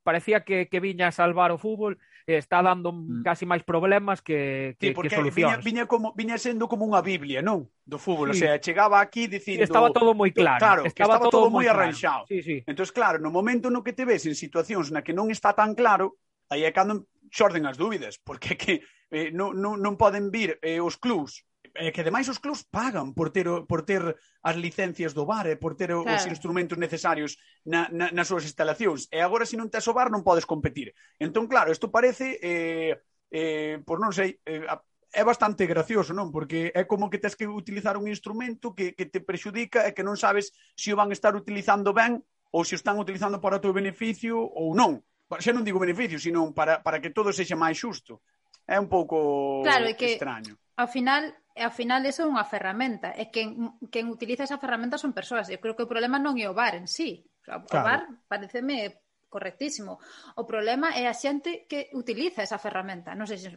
parecía 0.00 0.40
que 0.40 0.72
que 0.72 0.80
viña 0.80 1.12
a 1.12 1.16
salvar 1.16 1.52
o 1.52 1.60
fútbol 1.60 2.00
está 2.36 2.60
dando 2.60 2.92
mm. 2.92 3.24
casi 3.24 3.48
máis 3.48 3.64
problemas 3.64 4.20
que, 4.20 4.76
que, 4.76 4.88
sí, 4.88 4.92
porque 4.92 5.08
que 5.08 5.16
solucións. 5.16 5.64
Viña, 5.64 5.64
viña, 5.64 5.84
como, 5.88 6.12
viña 6.12 6.36
sendo 6.36 6.68
como 6.68 6.84
unha 6.84 7.00
biblia, 7.00 7.40
non? 7.40 7.72
Do 7.88 7.96
fútbol, 7.96 8.36
sí. 8.36 8.44
o 8.44 8.52
sea, 8.52 8.60
chegaba 8.60 9.00
aquí 9.00 9.32
dicindo... 9.32 9.64
Estaba 9.64 9.88
todo 9.88 10.12
moi 10.12 10.28
claro. 10.36 10.60
Claro, 10.60 10.82
estaba, 10.84 11.16
estaba 11.16 11.32
todo, 11.32 11.48
todo 11.48 11.54
moi 11.54 11.64
arranxado. 11.64 12.28
Claro. 12.28 12.32
Sí, 12.36 12.44
sí. 12.44 12.56
Entón, 12.68 12.84
claro, 12.92 13.16
no 13.16 13.32
momento 13.32 13.72
no 13.72 13.80
que 13.80 13.96
te 13.96 14.04
ves 14.04 14.28
en 14.28 14.36
situacións 14.36 14.92
na 14.92 15.00
que 15.00 15.16
non 15.16 15.32
está 15.32 15.56
tan 15.56 15.72
claro, 15.72 16.20
aí 16.52 16.68
é 16.68 16.70
cando 16.76 17.08
xorden 17.32 17.64
as 17.64 17.80
dúbidas, 17.80 18.20
porque 18.20 18.60
que 18.60 18.84
eh, 19.08 19.32
non, 19.32 19.56
non, 19.56 19.80
non 19.80 19.96
poden 19.96 20.28
vir 20.28 20.60
eh, 20.60 20.84
os 20.84 21.00
clubs 21.00 21.47
é 21.78 21.94
que 21.94 22.02
ademais 22.02 22.26
os 22.26 22.42
clubs 22.42 22.66
pagan 22.66 23.14
por 23.14 23.30
ter, 23.30 23.46
por 23.70 23.86
ter 23.86 24.02
as 24.42 24.56
licencias 24.58 25.14
do 25.14 25.24
bar 25.24 25.46
e 25.46 25.56
por 25.56 25.78
ter 25.78 25.94
claro. 25.94 26.10
os 26.10 26.26
instrumentos 26.26 26.76
necesarios 26.76 27.38
na, 27.62 27.86
na, 27.94 28.10
nas 28.10 28.26
súas 28.26 28.42
instalacións. 28.42 29.06
E 29.14 29.22
agora, 29.22 29.46
se 29.46 29.54
non 29.54 29.70
tes 29.70 29.86
o 29.86 29.94
bar, 29.94 30.10
non 30.10 30.26
podes 30.26 30.44
competir. 30.44 30.92
Entón, 31.22 31.46
claro, 31.46 31.70
isto 31.70 31.88
parece, 31.88 32.42
eh, 32.42 32.98
eh, 33.30 33.78
pois 33.86 34.02
non 34.02 34.10
sei, 34.10 34.42
eh, 34.42 34.66
é 35.12 35.22
bastante 35.24 35.64
gracioso, 35.64 36.12
non? 36.12 36.28
Porque 36.34 36.74
é 36.74 36.84
como 36.84 37.08
que 37.08 37.22
tens 37.22 37.38
que 37.38 37.48
utilizar 37.48 37.96
un 37.96 38.10
instrumento 38.10 38.74
que, 38.74 38.92
que 38.92 39.06
te 39.08 39.22
prexudica 39.22 39.88
e 39.88 39.94
que 39.96 40.04
non 40.04 40.18
sabes 40.18 40.52
se 40.76 40.92
o 40.92 40.98
van 40.98 41.14
estar 41.14 41.32
utilizando 41.32 41.96
ben 41.96 42.20
ou 42.52 42.66
se 42.66 42.76
o 42.76 42.80
están 42.80 43.00
utilizando 43.00 43.40
para 43.40 43.56
o 43.56 43.62
teu 43.62 43.72
beneficio 43.72 44.36
ou 44.36 44.76
non. 44.76 45.00
Xa 45.40 45.52
non 45.52 45.64
digo 45.64 45.80
beneficio, 45.80 46.20
sino 46.20 46.52
para, 46.52 46.80
para 46.80 47.00
que 47.00 47.12
todo 47.12 47.32
sexa 47.32 47.56
máis 47.56 47.76
xusto. 47.76 48.20
É 48.68 48.76
un 48.76 48.88
pouco 48.88 49.64
claro, 49.64 49.88
é 49.88 49.96
que, 49.96 50.16
extraño. 50.16 50.56
Ao 50.76 50.88
final, 50.88 51.32
e 51.58 51.62
ao 51.66 51.74
final 51.74 52.06
eso 52.06 52.22
é 52.22 52.30
unha 52.30 52.46
ferramenta 52.46 53.10
e 53.18 53.34
quen, 53.34 53.74
quen 53.90 54.06
utiliza 54.06 54.46
esa 54.46 54.62
ferramenta 54.62 54.94
son 54.94 55.10
persoas 55.10 55.50
eu 55.50 55.58
creo 55.58 55.74
que 55.74 55.82
o 55.82 55.90
problema 55.90 56.22
non 56.22 56.38
é 56.38 56.46
o 56.46 56.54
bar 56.54 56.78
en 56.78 56.86
sí 56.86 57.26
o, 57.26 57.42
sea, 57.42 57.58
claro. 57.66 57.74
o 57.74 57.82
bar 57.82 58.00
pareceme 58.30 59.02
correctísimo. 59.28 60.00
O 60.36 60.44
problema 60.48 60.96
é 60.96 61.06
a 61.06 61.14
xente 61.14 61.68
que 61.68 61.92
utiliza 61.92 62.42
esa 62.42 62.56
ferramenta. 62.56 63.12
Non 63.12 63.28
sei, 63.28 63.38
se, 63.38 63.48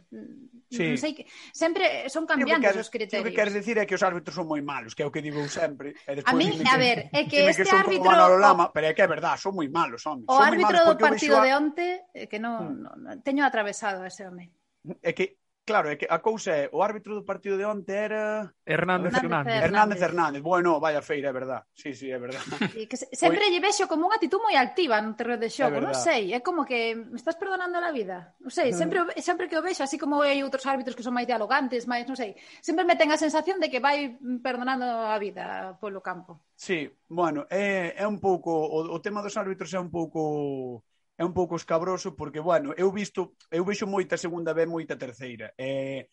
sí. 0.68 0.84
non 0.92 1.00
sei 1.00 1.12
que 1.16 1.24
sempre 1.50 2.06
son 2.12 2.28
cambiantes 2.28 2.76
os 2.76 2.92
criterios. 2.92 3.24
O 3.24 3.28
que 3.28 3.34
queres 3.34 3.56
decir 3.56 3.80
é 3.80 3.88
que 3.88 3.96
os 3.96 4.04
árbitros 4.04 4.36
son 4.36 4.46
moi 4.46 4.60
malos, 4.60 4.92
que 4.92 5.02
é 5.02 5.06
o 5.08 5.12
que 5.12 5.24
digo 5.24 5.40
sempre. 5.48 5.96
E 6.04 6.20
a 6.22 6.32
mí, 6.36 6.52
a 6.68 6.76
ver, 6.76 7.08
é 7.10 7.24
que 7.24 7.48
este 7.48 7.64
que 7.64 7.72
árbitro 7.72 8.12
Lama, 8.12 8.70
pero 8.70 8.92
é 8.92 8.92
que 8.92 9.02
é 9.02 9.08
verdad, 9.08 9.40
son 9.40 9.56
moi 9.56 9.68
malos, 9.72 10.04
home. 10.04 10.28
O 10.28 10.36
son 10.36 10.44
árbitro 10.44 10.76
do 10.84 10.94
partido 11.00 11.40
a... 11.40 11.44
de 11.44 11.50
onte 11.56 11.86
eh, 12.12 12.28
que 12.28 12.38
non, 12.38 12.60
mm. 12.60 12.78
non, 12.84 12.96
non 13.00 13.16
teño 13.24 13.42
atravesado 13.42 14.04
a 14.04 14.12
ese 14.12 14.28
home. 14.28 14.52
É 15.00 15.16
que 15.16 15.41
Claro, 15.64 15.90
é 15.90 15.96
que 15.96 16.10
a 16.10 16.18
cousa 16.18 16.50
é, 16.50 16.68
o 16.74 16.82
árbitro 16.82 17.14
do 17.14 17.22
partido 17.22 17.54
de 17.54 17.62
onte 17.62 17.94
era... 17.94 18.50
Hernández 18.66 19.14
Hernández. 19.14 19.62
Hernández 19.62 19.62
Hernández. 19.62 20.02
Hernández. 20.02 20.42
Bueno, 20.42 20.80
vaya 20.80 21.02
feira, 21.02 21.30
é 21.30 21.32
verdad. 21.32 21.62
Sí, 21.72 21.94
sí, 21.94 22.10
é 22.10 22.18
verdad. 22.18 22.42
Sí, 22.74 22.86
que 22.86 22.96
se, 22.96 23.06
sempre 23.14 23.46
lle 23.46 23.62
vexo 23.62 23.86
como 23.86 24.10
unha 24.10 24.18
actitud 24.18 24.42
moi 24.42 24.58
activa 24.58 24.98
no 24.98 25.14
terreo 25.14 25.38
de 25.38 25.46
xogo, 25.46 25.78
non 25.78 25.94
sei, 25.94 26.34
é 26.34 26.42
como 26.42 26.66
que 26.66 26.98
me 26.98 27.14
estás 27.14 27.38
perdonando 27.38 27.78
a 27.78 27.94
vida. 27.94 28.34
Non 28.42 28.50
sei, 28.50 28.74
sempre 28.80 29.06
sempre 29.22 29.46
que 29.46 29.54
o 29.54 29.62
vexo, 29.62 29.86
así 29.86 30.02
como 30.02 30.26
hai 30.26 30.42
outros 30.42 30.66
árbitros 30.66 30.98
que 30.98 31.06
son 31.06 31.14
máis 31.14 31.30
dialogantes, 31.30 31.86
máis, 31.86 32.10
non 32.10 32.18
sei, 32.18 32.34
sempre 32.58 32.82
me 32.82 32.98
ten 32.98 33.14
a 33.14 33.20
sensación 33.20 33.62
de 33.62 33.70
que 33.70 33.78
vai 33.78 34.18
perdonando 34.42 34.82
a 34.82 35.14
vida 35.22 35.78
polo 35.78 36.02
campo. 36.02 36.42
Sí, 36.58 36.90
bueno, 37.06 37.46
é, 37.46 37.94
é 37.94 38.06
un 38.06 38.18
pouco, 38.18 38.50
o, 38.50 38.90
o 38.90 38.98
tema 38.98 39.22
dos 39.22 39.38
árbitros 39.38 39.70
é 39.70 39.78
un 39.78 39.94
pouco 39.94 40.82
é 41.22 41.24
un 41.24 41.32
pouco 41.32 41.54
escabroso 41.54 42.18
porque, 42.18 42.42
bueno, 42.42 42.74
eu 42.74 42.90
visto, 42.90 43.38
eu 43.46 43.62
vexo 43.62 43.86
moita 43.86 44.18
segunda 44.18 44.50
B, 44.50 44.66
moita 44.66 44.98
terceira. 44.98 45.54
Eh, 45.54 46.10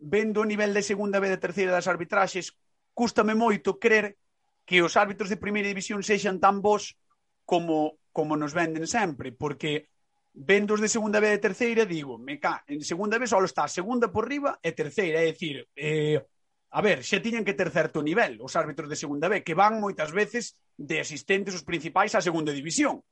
vendo 0.00 0.40
o 0.40 0.48
nivel 0.48 0.72
de 0.72 0.80
segunda 0.80 1.20
B 1.20 1.28
de 1.28 1.36
terceira 1.36 1.76
das 1.76 1.84
arbitraxes, 1.84 2.56
cústame 2.96 3.36
moito 3.36 3.76
crer 3.76 4.16
que 4.64 4.80
os 4.80 4.96
árbitros 4.96 5.28
de 5.28 5.36
primeira 5.36 5.68
división 5.68 6.00
sexan 6.00 6.40
tan 6.40 6.64
bons 6.64 6.96
como, 7.44 8.00
como 8.16 8.32
nos 8.34 8.56
venden 8.56 8.88
sempre, 8.88 9.30
porque 9.30 9.92
vendo 10.32 10.72
os 10.72 10.80
de 10.80 10.88
segunda 10.88 11.20
B 11.20 11.28
de 11.28 11.44
terceira, 11.44 11.84
digo, 11.84 12.16
me 12.16 12.40
ca, 12.40 12.64
en 12.64 12.80
segunda 12.80 13.20
B 13.20 13.28
só 13.28 13.36
está 13.44 13.68
a 13.68 13.72
segunda 13.72 14.08
por 14.08 14.24
riba 14.24 14.56
e 14.64 14.72
terceira, 14.72 15.20
é 15.20 15.36
dicir, 15.36 15.68
eh, 15.76 16.24
a 16.72 16.80
ver, 16.80 17.04
xa 17.04 17.20
tiñan 17.20 17.44
que 17.44 17.56
ter 17.56 17.68
certo 17.68 18.00
nivel 18.00 18.40
os 18.40 18.56
árbitros 18.56 18.88
de 18.88 18.96
segunda 18.96 19.28
B, 19.28 19.44
que 19.44 19.52
van 19.52 19.76
moitas 19.84 20.16
veces 20.16 20.56
de 20.80 20.96
asistentes 21.04 21.52
os 21.52 21.64
principais 21.64 22.16
á 22.16 22.24
segunda 22.24 22.56
división. 22.56 23.04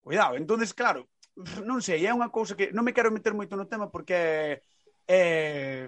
Cuidado, 0.00 0.36
entonces 0.36 0.72
claro, 0.72 1.08
non 1.64 1.80
sei, 1.84 2.04
é 2.04 2.12
unha 2.12 2.32
cousa 2.32 2.56
que 2.56 2.72
non 2.72 2.84
me 2.84 2.92
quero 2.96 3.12
meter 3.12 3.32
moito 3.32 3.54
no 3.56 3.68
tema 3.68 3.88
porque 3.92 4.16
é 4.16 4.52
é, 5.10 5.86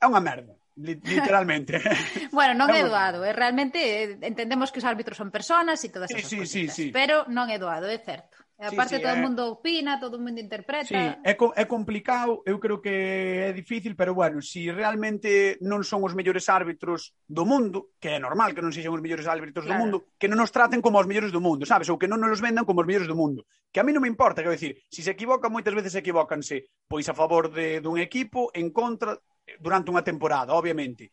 é 0.00 0.06
unha 0.06 0.22
merda 0.22 0.54
literalmente. 0.76 1.80
bueno, 2.36 2.52
non 2.54 2.68
é 2.70 2.84
doado, 2.84 3.24
é 3.24 3.32
realmente 3.32 3.80
eh, 3.80 4.20
entendemos 4.22 4.68
que 4.68 4.80
os 4.80 4.88
árbitros 4.88 5.16
son 5.16 5.32
personas 5.32 5.80
e 5.82 5.88
todas 5.88 6.12
esas 6.12 6.28
sí, 6.28 6.36
sí, 6.36 6.68
cositas, 6.68 6.76
sí, 6.76 6.82
sí. 6.88 6.94
pero 6.94 7.24
non 7.32 7.48
é 7.48 7.56
doado, 7.56 7.88
é 7.88 7.96
certo. 7.96 8.45
E 8.56 8.64
aparte 8.64 8.96
sí, 8.96 8.96
sí, 8.96 9.04
todo 9.04 9.12
o 9.12 9.16
é... 9.16 9.20
Eh, 9.20 9.22
mundo 9.22 9.42
opina, 9.52 10.00
todo 10.00 10.16
o 10.16 10.22
mundo 10.24 10.40
interpreta. 10.40 10.88
Sí, 10.88 10.96
é, 10.96 11.36
co 11.36 11.52
é 11.52 11.68
complicado, 11.68 12.40
eu 12.48 12.56
creo 12.56 12.80
que 12.80 12.88
é 12.88 13.52
difícil, 13.52 13.92
pero 13.92 14.16
bueno, 14.16 14.40
se 14.40 14.48
si 14.48 14.72
realmente 14.72 15.60
non 15.60 15.84
son 15.84 16.00
os 16.00 16.16
mellores 16.16 16.48
árbitros 16.48 17.12
do 17.28 17.44
mundo, 17.44 17.92
que 18.00 18.16
é 18.16 18.18
normal 18.18 18.56
que 18.56 18.64
non 18.64 18.72
sexan 18.72 18.96
os 18.96 19.04
mellores 19.04 19.28
árbitros 19.28 19.68
claro. 19.68 19.76
do 19.76 19.80
mundo, 19.84 19.96
que 20.16 20.24
non 20.24 20.40
nos 20.40 20.48
traten 20.48 20.80
como 20.80 20.96
os 20.96 21.04
mellores 21.04 21.36
do 21.36 21.44
mundo, 21.44 21.68
sabes? 21.68 21.92
Ou 21.92 22.00
que 22.00 22.08
non 22.08 22.16
nos 22.16 22.40
vendan 22.40 22.64
como 22.64 22.80
os 22.80 22.88
mellores 22.88 23.04
do 23.04 23.18
mundo. 23.18 23.44
Que 23.68 23.84
a 23.84 23.84
mí 23.84 23.92
non 23.92 24.00
me 24.00 24.08
importa, 24.08 24.40
quero 24.40 24.56
dicir, 24.56 24.80
se 24.88 25.04
si 25.04 25.12
se 25.12 25.12
equivocan, 25.12 25.52
moitas 25.52 25.76
veces 25.76 25.92
equivócanse, 25.92 26.72
pois 26.88 27.04
a 27.12 27.14
favor 27.14 27.52
de, 27.52 27.84
dun 27.84 28.00
equipo, 28.00 28.48
en 28.56 28.72
contra, 28.72 29.20
durante 29.60 29.92
unha 29.92 30.00
temporada, 30.00 30.56
obviamente. 30.56 31.12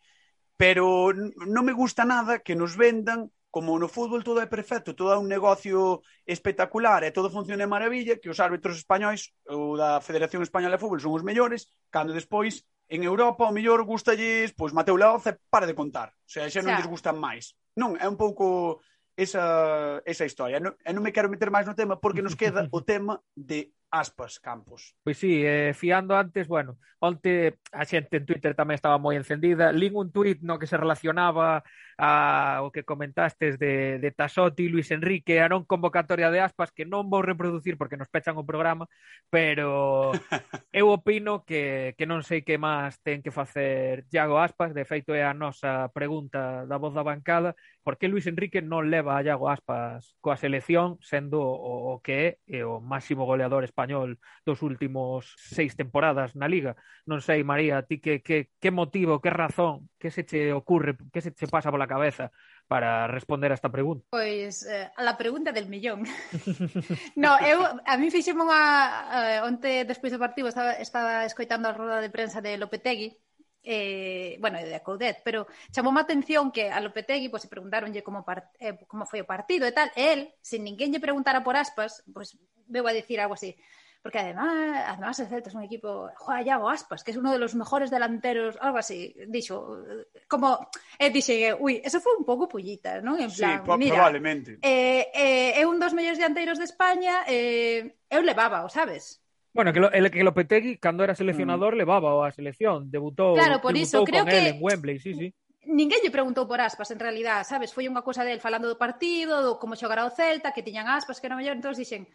Pero 0.55 1.11
non 1.11 1.67
me 1.67 1.75
gusta 1.75 2.07
nada 2.07 2.39
que 2.39 2.55
nos 2.55 2.79
vendan 2.79 3.27
como 3.53 3.77
no 3.77 3.85
fútbol 3.85 4.25
todo 4.25 4.41
é 4.41 4.49
perfecto, 4.49 4.97
todo 4.97 5.13
é 5.13 5.17
un 5.21 5.29
negocio 5.29 6.01
espectacular 6.25 7.05
e 7.05 7.13
todo 7.13 7.29
funciona 7.29 7.61
de 7.61 7.69
maravilla, 7.69 8.17
que 8.17 8.33
os 8.33 8.41
árbitros 8.41 8.81
españois 8.81 9.29
ou 9.45 9.77
da 9.77 10.01
Federación 10.01 10.41
Española 10.41 10.73
de 10.73 10.81
Fútbol 10.81 10.97
son 10.97 11.13
os 11.13 11.21
mellores, 11.21 11.69
cando 11.93 12.17
despois 12.17 12.65
en 12.89 13.05
Europa 13.05 13.45
o 13.45 13.53
mellor 13.53 13.85
gustalles, 13.85 14.57
pois 14.57 14.73
Mateo 14.73 14.97
Laoz 14.97 15.29
para 15.53 15.69
de 15.69 15.77
contar, 15.77 16.17
o 16.25 16.29
sea, 16.33 16.49
xa 16.49 16.65
non 16.65 16.73
lles 16.73 16.89
gustan 16.89 17.13
máis. 17.21 17.53
Non, 17.77 17.93
é 18.01 18.09
un 18.09 18.17
pouco 18.17 18.81
esa, 19.13 20.01
esa 20.01 20.25
historia. 20.25 20.57
Non, 20.57 20.73
e 20.73 20.89
non 20.89 21.05
me 21.05 21.13
quero 21.13 21.29
meter 21.29 21.53
máis 21.53 21.69
no 21.69 21.77
tema 21.77 22.01
porque 22.01 22.25
nos 22.25 22.33
queda 22.33 22.65
o 22.73 22.81
tema 22.81 23.21
de 23.37 23.69
Aspas 23.93 24.39
Campos. 24.39 24.95
Pois 25.03 25.17
sí, 25.19 25.45
eh, 25.45 25.71
fiando 25.75 26.17
antes, 26.17 26.47
bueno, 26.47 26.79
onte 26.97 27.59
a 27.71 27.85
xente 27.85 28.17
en 28.17 28.25
Twitter 28.25 28.57
tamén 28.57 28.73
estaba 28.79 28.97
moi 28.97 29.13
encendida. 29.13 29.69
Lin 29.69 29.93
un 29.93 30.09
tuit 30.09 30.41
no 30.41 30.57
que 30.57 30.65
se 30.65 30.81
relacionaba 30.81 31.61
a, 31.99 32.65
o 32.65 32.73
que 32.73 32.81
comentastes 32.81 33.59
de, 33.61 33.99
de 33.99 34.09
Tasotti, 34.09 34.65
Luis 34.65 34.89
Enrique, 34.89 35.37
a 35.43 35.51
non 35.51 35.67
convocatoria 35.67 36.33
de 36.33 36.41
Aspas, 36.41 36.73
que 36.73 36.89
non 36.89 37.05
vou 37.11 37.21
reproducir 37.21 37.77
porque 37.77 37.99
nos 37.99 38.09
pechan 38.09 38.33
o 38.39 38.47
programa, 38.47 38.89
pero 39.29 40.09
eu 40.73 40.89
opino 40.89 41.45
que, 41.45 41.93
que 41.93 42.09
non 42.09 42.25
sei 42.25 42.41
que 42.41 42.57
máis 42.57 42.97
ten 43.05 43.21
que 43.21 43.29
facer 43.35 44.09
Iago 44.09 44.39
Aspas, 44.39 44.73
de 44.73 44.87
feito 44.87 45.13
é 45.13 45.21
a 45.21 45.37
nosa 45.37 45.93
pregunta 45.93 46.65
da 46.65 46.81
voz 46.81 46.97
da 46.97 47.05
bancada, 47.05 47.53
por 47.85 47.99
que 47.99 48.07
Luis 48.07 48.25
Enrique 48.31 48.63
non 48.63 48.89
leva 48.89 49.19
a 49.19 49.23
Iago 49.27 49.51
Aspas 49.51 50.15
coa 50.23 50.39
selección, 50.39 50.97
sendo 51.03 51.43
o, 51.43 51.93
o 51.93 52.01
que 52.01 52.39
é 52.47 52.63
o 52.63 52.79
máximo 52.79 53.27
goleador 53.27 53.67
español 53.67 53.82
español 53.83 54.19
dos 54.45 54.61
últimos 54.61 55.35
seis 55.35 55.75
temporadas 55.75 56.35
na 56.39 56.47
liga. 56.47 56.79
Non 57.03 57.19
sei, 57.19 57.43
María, 57.43 57.83
ti 57.83 57.99
que, 57.99 58.23
que, 58.23 58.55
que 58.55 58.71
motivo, 58.71 59.19
que 59.19 59.27
razón, 59.27 59.91
que 59.99 60.07
se 60.07 60.23
che 60.23 60.55
ocurre, 60.55 60.95
que 61.11 61.19
se 61.19 61.35
che 61.35 61.51
pasa 61.51 61.67
pola 61.67 61.87
cabeza 61.87 62.31
para 62.71 63.11
responder 63.11 63.51
a 63.51 63.59
esta 63.59 63.67
pregunta? 63.67 64.07
Pois 64.15 64.63
eh, 64.63 64.87
a 64.95 65.03
la 65.03 65.19
pregunta 65.19 65.51
del 65.51 65.67
millón. 65.67 66.07
no, 67.19 67.35
eu 67.43 67.59
a 67.59 67.93
mí 67.99 68.07
fixemos 68.07 68.47
unha 68.47 68.63
eh, 69.11 69.39
onte 69.43 69.83
despois 69.83 70.15
do 70.15 70.23
partido 70.23 70.47
estaba 70.47 70.79
estaba 70.79 71.27
escoitando 71.27 71.67
a 71.67 71.75
roda 71.75 71.99
de 71.99 72.07
prensa 72.07 72.39
de 72.39 72.55
Lopetegui 72.55 73.19
eh, 73.63 74.37
bueno, 74.39 74.59
de 74.59 74.81
Coudet, 74.83 75.23
pero 75.23 75.47
chamou 75.71 75.95
a 75.95 76.03
atención 76.03 76.51
que 76.51 76.67
a 76.69 76.83
Lopetegui 76.83 77.31
pois, 77.31 77.47
pues, 77.47 77.51
preguntaronlle 77.51 78.03
como, 78.03 78.27
part, 78.27 78.51
eh, 78.59 78.75
como 78.85 79.07
foi 79.07 79.23
o 79.23 79.29
partido 79.29 79.63
e 79.63 79.73
tal, 79.73 79.89
e 79.95 80.03
él, 80.11 80.21
sin 80.43 80.67
ninguén 80.67 80.91
lle 80.91 80.99
preguntara 80.99 81.41
por 81.41 81.55
aspas, 81.55 82.03
pois 82.11 82.35
pues, 82.35 82.43
veu 82.67 82.83
a 82.83 82.93
decir 82.93 83.23
algo 83.23 83.39
así, 83.39 83.55
porque 84.03 84.19
además, 84.19 84.83
además 84.85 85.19
el 85.21 85.27
Celta 85.27 85.47
es 85.47 85.55
un 85.55 85.63
equipo, 85.63 86.09
juega 86.17 86.41
Iago 86.41 86.69
Aspas, 86.69 87.05
que 87.05 87.11
es 87.11 87.17
uno 87.17 87.31
de 87.31 87.39
los 87.39 87.55
mejores 87.55 87.89
delanteros, 87.89 88.57
algo 88.59 88.77
así, 88.77 89.15
dicho, 89.29 89.81
como, 90.27 90.67
eh, 90.99 91.09
dixe, 91.09 91.55
ui, 91.57 91.79
eso 91.81 92.01
foi 92.01 92.19
un 92.19 92.27
pouco 92.27 92.51
pullita, 92.51 92.99
non? 92.99 93.15
En 93.15 93.31
plan, 93.31 93.63
sí, 93.63 93.71
mira, 93.79 93.95
probablemente. 93.95 94.59
Eh, 94.59 95.07
eh, 95.15 95.55
é 95.55 95.63
un 95.63 95.79
dos 95.79 95.95
mellores 95.95 96.19
dianteiros 96.19 96.59
de 96.59 96.67
España, 96.67 97.23
eh, 97.31 97.95
eu 98.11 98.19
levaba, 98.19 98.67
o 98.67 98.69
sabes? 98.69 99.22
Bueno, 99.53 99.71
que, 99.71 99.79
lo, 99.79 99.91
el, 99.91 100.09
que 100.09 100.23
Lopetegui, 100.23 100.77
cando 100.77 101.03
era 101.03 101.13
mm. 101.13 101.17
seleccionador, 101.17 101.75
mm. 101.75 101.77
levaba 101.77 102.27
a 102.27 102.31
selección, 102.31 102.89
debutou, 102.89 103.35
claro, 103.35 103.61
por 103.61 103.73
debutou 103.73 104.01
iso, 104.01 104.05
creo 104.05 104.25
con 104.25 104.31
que... 104.33 104.37
él 104.39 104.47
en 104.47 104.57
Wembley, 104.59 104.99
sí, 104.99 105.13
sí. 105.13 105.33
Ninguén 105.63 106.03
lle 106.03 106.11
preguntou 106.11 106.43
por 106.43 106.59
Aspas, 106.59 106.91
en 106.91 106.99
realidad, 106.99 107.47
sabes? 107.47 107.71
Foi 107.71 107.87
unha 107.87 108.03
cousa 108.03 108.27
del 108.27 108.43
falando 108.43 108.67
do 108.67 108.75
partido, 108.75 109.39
do 109.39 109.55
como 109.61 109.79
xogará 109.79 110.03
o 110.03 110.11
Celta, 110.11 110.51
que 110.51 110.65
tiñan 110.65 110.91
Aspas, 110.91 111.21
que 111.21 111.29
era 111.29 111.39
mellor, 111.39 111.55
entón 111.55 111.77
dixen... 111.77 112.09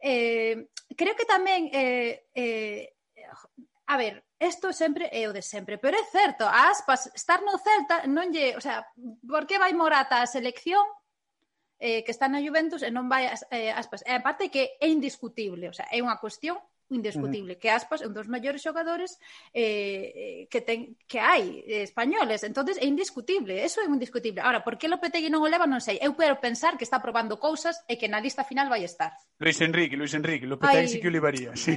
Eh, 0.00 0.70
creo 0.96 1.12
que 1.12 1.28
tamén... 1.28 1.68
Eh, 1.74 2.30
eh, 2.32 2.96
a 3.86 3.96
ver, 4.00 4.24
isto 4.38 4.72
sempre 4.72 5.10
é 5.12 5.28
o 5.28 5.34
de 5.34 5.42
sempre, 5.42 5.76
pero 5.76 5.98
é 5.98 6.04
certo, 6.08 6.46
a 6.46 6.70
Aspas 6.70 7.10
estar 7.12 7.42
no 7.42 7.58
Celta 7.58 8.06
non 8.06 8.32
lle, 8.32 8.54
o 8.56 8.62
sea, 8.62 8.86
por 9.26 9.44
que 9.44 9.60
vai 9.60 9.74
Morata 9.74 10.22
a 10.22 10.30
selección 10.30 10.86
eh, 11.82 12.00
que 12.00 12.14
está 12.14 12.30
na 12.30 12.40
Juventus 12.40 12.80
e 12.80 12.88
non 12.88 13.10
vai 13.10 13.28
as, 13.28 13.44
eh, 13.52 13.74
Aspas? 13.74 14.06
E 14.06 14.12
aparte 14.14 14.48
que 14.48 14.78
é 14.80 14.88
indiscutible, 14.88 15.68
o 15.68 15.74
sea, 15.76 15.84
é 15.92 16.00
unha 16.00 16.16
cuestión 16.16 16.56
indiscutible, 16.90 17.54
uh 17.54 17.56
-huh. 17.56 17.60
que 17.60 17.70
Aspas 17.70 18.02
é 18.02 18.06
un 18.06 18.14
dos 18.14 18.28
maiores 18.28 18.62
xogadores 18.62 19.18
eh, 19.52 20.46
que 20.50 20.60
ten 20.62 20.94
que 21.10 21.18
hai 21.18 21.62
eh, 21.66 21.82
españoles, 21.82 22.46
entonces 22.46 22.78
é 22.78 22.86
indiscutible, 22.86 23.58
eso 23.62 23.82
é 23.82 23.86
indiscutible. 23.86 24.42
Ahora, 24.42 24.62
por 24.62 24.78
que 24.78 24.86
Lopetegui 24.86 25.30
non 25.30 25.42
o 25.42 25.50
leva, 25.50 25.66
non 25.66 25.82
sei. 25.82 25.98
Eu 25.98 26.14
quero 26.14 26.38
pensar 26.38 26.78
que 26.78 26.86
está 26.86 27.02
probando 27.02 27.42
cousas 27.42 27.82
e 27.90 27.98
que 27.98 28.06
na 28.06 28.22
lista 28.22 28.46
final 28.46 28.70
vai 28.70 28.86
estar. 28.86 29.12
Luis 29.42 29.58
Enrique, 29.60 29.98
Luis 29.98 30.14
Enrique, 30.14 30.46
Lopetegui 30.46 30.86
Ay, 30.86 30.92
sí 30.92 30.98
que 31.02 31.10
o 31.10 31.14
levaría. 31.14 31.52
Sí. 31.58 31.74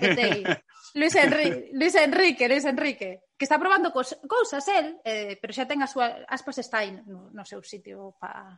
Luis 1.00 1.16
Enrique, 1.16 1.70
Luis 1.74 1.96
Enrique, 1.96 2.48
Luis 2.48 2.66
Enrique, 2.66 3.10
que 3.38 3.46
está 3.46 3.58
probando 3.58 3.92
cos, 3.92 4.18
cousas 4.28 4.66
el, 4.70 4.98
eh, 5.04 5.38
pero 5.42 5.54
xa 5.54 5.66
ten 5.66 5.82
a 5.82 5.90
súa 5.90 6.26
Aspas 6.30 6.62
está 6.62 6.86
aí 6.86 6.94
no, 7.06 7.30
no 7.34 7.44
seu 7.46 7.62
sitio 7.66 8.14
para 8.22 8.58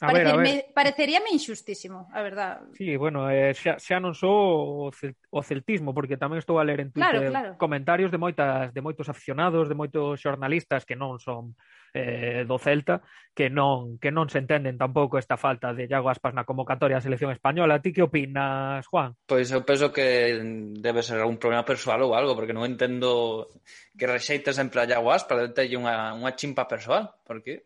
A 0.00 0.12
ver, 0.12 0.26
a 0.28 0.36
ver. 0.36 0.66
Pareceríame 0.74 1.30
injustísimo, 1.32 2.08
a 2.12 2.20
verdad. 2.20 2.60
Sí, 2.74 2.96
bueno, 2.96 3.30
eh, 3.30 3.54
xa, 3.56 3.80
xa 3.80 3.96
non 3.96 4.12
sou 4.12 4.86
o, 4.86 4.92
cel, 4.92 5.16
o 5.32 5.40
celtismo, 5.40 5.96
porque 5.96 6.20
tamén 6.20 6.36
estou 6.36 6.60
a 6.60 6.66
ler 6.68 6.84
en 6.84 6.92
Twitter 6.92 7.16
claro, 7.16 7.32
claro. 7.32 7.50
comentarios 7.56 8.12
de 8.12 8.20
moitas 8.20 8.76
de 8.76 8.82
moitos 8.84 9.08
aficionados, 9.08 9.72
de 9.72 9.78
moitos 9.78 10.20
xornalistas 10.20 10.84
que 10.84 11.00
non 11.00 11.16
son 11.16 11.56
eh, 11.96 12.44
do 12.44 12.60
Celta, 12.60 13.00
que 13.32 13.48
non 13.48 13.96
que 13.96 14.12
non 14.12 14.28
se 14.28 14.36
entenden 14.36 14.76
tampouco 14.76 15.16
esta 15.16 15.40
falta 15.40 15.72
de 15.72 15.88
Iago 15.88 16.12
Aspas 16.12 16.36
na 16.36 16.44
convocatoria 16.44 17.00
da 17.00 17.06
selección 17.08 17.32
española. 17.32 17.80
Ti 17.80 17.96
que 17.96 18.04
opinas, 18.04 18.84
Juan? 18.92 19.16
Pois 19.24 19.48
eu 19.48 19.64
penso 19.64 19.88
que 19.96 20.36
debe 20.76 21.00
ser 21.00 21.24
algún 21.24 21.40
problema 21.40 21.64
persoal 21.64 22.04
ou 22.04 22.12
algo, 22.12 22.36
porque 22.36 22.52
non 22.52 22.68
entendo 22.68 23.48
que 23.96 24.04
rexeite 24.04 24.52
sempre 24.52 24.84
a 24.84 24.88
Iago 24.88 25.08
Aspas, 25.08 25.56
debe 25.56 25.72
unha, 25.80 26.12
unha 26.12 26.36
chimpa 26.36 26.68
persoal, 26.68 27.16
porque 27.24 27.64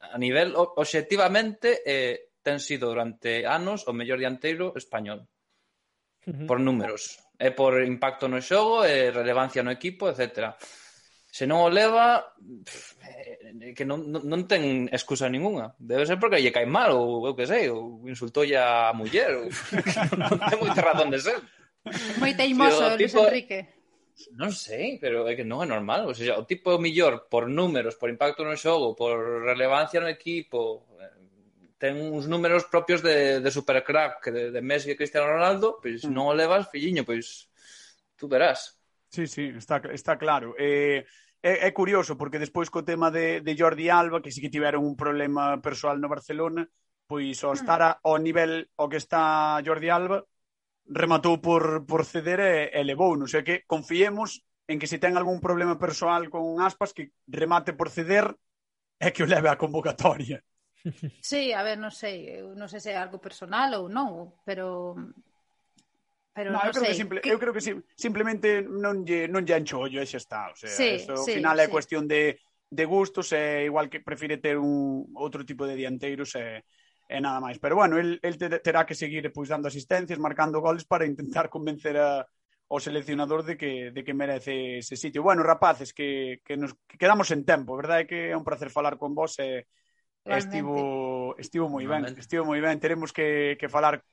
a 0.00 0.16
nivel 0.16 0.56
obxectivamente 0.56 1.84
eh, 1.84 2.32
ten 2.40 2.58
sido 2.58 2.88
durante 2.88 3.44
anos 3.44 3.84
o 3.84 3.92
mellor 3.92 4.18
dianteiro 4.18 4.72
español. 4.76 5.28
Uh 6.24 6.32
-huh. 6.32 6.46
Por 6.48 6.60
números, 6.60 7.16
e 7.40 7.48
por 7.52 7.80
impacto 7.80 8.28
no 8.28 8.40
xogo, 8.40 8.84
e 8.84 9.12
relevancia 9.12 9.64
no 9.64 9.72
equipo, 9.72 10.08
etcétera 10.08 10.56
se 11.30 11.46
non 11.46 11.62
o 11.62 11.70
leva 11.70 12.34
que 13.74 13.86
non, 13.86 14.02
non, 14.10 14.26
non 14.26 14.50
ten 14.50 14.90
excusa 14.90 15.30
ninguna 15.30 15.70
debe 15.78 16.02
ser 16.02 16.18
porque 16.18 16.42
lle 16.42 16.50
cae 16.50 16.66
mal 16.66 16.90
ou 16.90 17.22
eu 17.22 17.38
que 17.38 17.46
sei, 17.46 17.70
ou 17.70 18.02
insultoulle 18.10 18.58
a 18.58 18.90
muller 18.90 19.38
ou, 19.38 19.46
non 20.20 20.34
ten 20.50 20.58
moita 20.58 20.82
razón 20.82 21.14
de 21.14 21.22
ser 21.22 21.38
moi 22.18 22.34
teimoso 22.34 22.98
si. 22.98 23.06
Luis 23.06 23.14
Enrique 23.14 23.79
non 24.36 24.52
sei, 24.52 24.98
pero 25.00 25.24
é 25.24 25.32
que 25.32 25.46
non 25.46 25.64
é 25.64 25.68
normal. 25.68 26.04
O, 26.06 26.14
sea, 26.14 26.36
o 26.36 26.44
tipo 26.44 26.76
millor 26.76 27.30
por 27.32 27.48
números, 27.48 27.96
por 27.96 28.12
impacto 28.12 28.44
no 28.44 28.58
xogo, 28.58 28.92
por 28.92 29.46
relevancia 29.46 30.02
no 30.02 30.10
equipo, 30.12 30.86
eh, 31.00 31.78
ten 31.80 31.96
uns 31.96 32.28
números 32.28 32.68
propios 32.68 33.00
de, 33.00 33.40
de 33.40 33.50
supercrack 33.50 34.20
que 34.20 34.30
de, 34.30 34.42
de 34.52 34.60
Messi 34.60 34.92
e 34.92 34.98
Cristiano 34.98 35.30
Ronaldo, 35.30 35.80
pois 35.80 36.04
pues, 36.04 36.08
mm. 36.08 36.12
non 36.12 36.28
o 36.28 36.34
levas, 36.36 36.68
filliño, 36.68 37.06
pois 37.08 37.48
pues, 37.48 38.16
tú 38.20 38.28
verás. 38.28 38.76
Sí, 39.08 39.26
sí, 39.26 39.50
está, 39.56 39.80
está 39.90 40.20
claro. 40.20 40.54
Eh, 40.60 41.02
é, 41.42 41.66
é 41.66 41.70
curioso, 41.72 42.20
porque 42.20 42.38
despois 42.38 42.68
co 42.68 42.84
tema 42.84 43.08
de, 43.10 43.40
de 43.40 43.56
Jordi 43.56 43.88
Alba, 43.88 44.20
que 44.20 44.30
sí 44.30 44.44
que 44.44 44.52
tiveron 44.52 44.84
un 44.84 44.94
problema 44.94 45.56
persoal 45.64 45.96
no 45.96 46.12
Barcelona, 46.12 46.68
pois 47.08 47.40
ao 47.42 47.56
mm. 47.56 47.58
estar 47.58 47.80
a, 47.80 47.90
ao 48.04 48.20
nivel 48.20 48.68
ao 48.76 48.92
que 48.92 49.00
está 49.00 49.58
Jordi 49.64 49.88
Alba, 49.88 50.28
rematou 50.90 51.38
por, 51.40 51.86
por 51.86 52.04
ceder 52.04 52.40
e, 52.42 52.54
e 52.74 52.80
levou. 52.82 53.14
Non 53.14 53.30
sei 53.30 53.46
que 53.46 53.62
confiemos 53.64 54.42
en 54.66 54.82
que 54.82 54.90
se 54.90 54.98
ten 54.98 55.14
algún 55.14 55.38
problema 55.38 55.78
persoal 55.78 56.26
con 56.28 56.58
aspas 56.58 56.90
que 56.90 57.14
remate 57.30 57.72
por 57.72 57.88
ceder 57.88 58.34
é 58.98 59.14
que 59.14 59.22
o 59.22 59.30
leve 59.30 59.48
a 59.48 59.58
convocatoria. 59.58 60.42
Sí, 61.20 61.52
a 61.52 61.60
ver, 61.60 61.76
non 61.76 61.92
sei, 61.92 62.40
eu 62.40 62.56
non 62.56 62.64
sei 62.64 62.80
se 62.80 62.88
é 62.88 62.96
algo 62.96 63.20
personal 63.20 63.68
ou 63.76 63.92
non, 63.92 64.32
pero 64.48 64.96
pero 66.32 66.48
no, 66.48 66.56
non 66.56 66.64
eu 66.64 66.72
creo 66.72 66.84
sei. 66.88 66.96
Que 66.96 67.00
simple, 67.04 67.18
que... 67.20 67.28
eu 67.28 67.36
creo 67.36 67.52
que 67.52 67.60
si, 67.60 67.76
simplemente 67.92 68.64
non 68.64 69.04
lle 69.04 69.28
non 69.28 69.44
lle 69.44 69.60
ancho 69.60 69.76
ollo 69.76 70.00
e 70.00 70.08
xa 70.08 70.16
está, 70.16 70.48
o 70.48 70.56
sea, 70.56 70.72
sí, 70.72 70.96
eso, 70.96 71.20
sí, 71.20 71.36
ao 71.36 71.36
final 71.36 71.56
é 71.60 71.68
sí. 71.68 71.72
cuestión 71.76 72.08
de 72.08 72.40
de 72.70 72.84
gustos, 72.88 73.34
é 73.36 73.66
igual 73.66 73.92
que 73.92 74.00
prefire 74.00 74.38
ter 74.38 74.56
un 74.56 75.10
outro 75.18 75.44
tipo 75.44 75.68
de 75.68 75.76
dianteiros 75.76 76.32
e 76.38 76.64
e 77.10 77.18
nada 77.18 77.42
máis. 77.42 77.58
Pero 77.58 77.74
bueno, 77.74 77.98
el, 77.98 78.22
el 78.22 78.38
terá 78.38 78.86
que 78.86 78.94
seguir 78.94 79.26
pois 79.34 79.50
dando 79.50 79.66
asistencias, 79.66 80.22
marcando 80.22 80.62
goles 80.62 80.86
para 80.86 81.04
intentar 81.04 81.50
convencer 81.54 81.98
a, 81.98 82.22
ao 82.70 82.78
seleccionador 82.78 83.42
de 83.42 83.58
que, 83.58 83.90
de 83.90 84.00
que 84.06 84.14
merece 84.14 84.78
ese 84.78 84.94
sitio. 84.94 85.26
Bueno, 85.26 85.42
rapaces, 85.42 85.90
que, 85.90 86.38
que 86.46 86.54
nos 86.54 86.78
que 86.86 86.96
quedamos 87.02 87.34
en 87.34 87.42
tempo, 87.42 87.74
verdade 87.74 88.06
que 88.06 88.30
é 88.30 88.38
un 88.38 88.46
placer 88.46 88.70
falar 88.70 88.94
con 88.94 89.10
vos 89.10 89.34
e, 89.42 89.66
e 90.22 90.34
estivo, 90.38 91.34
estivo 91.34 91.66
moi 91.66 91.82
ben, 91.90 92.06
estivo 92.14 92.46
moi 92.46 92.62
ben. 92.62 92.78
Teremos 92.78 93.10
que, 93.10 93.58
que 93.58 93.66
falar 93.66 94.06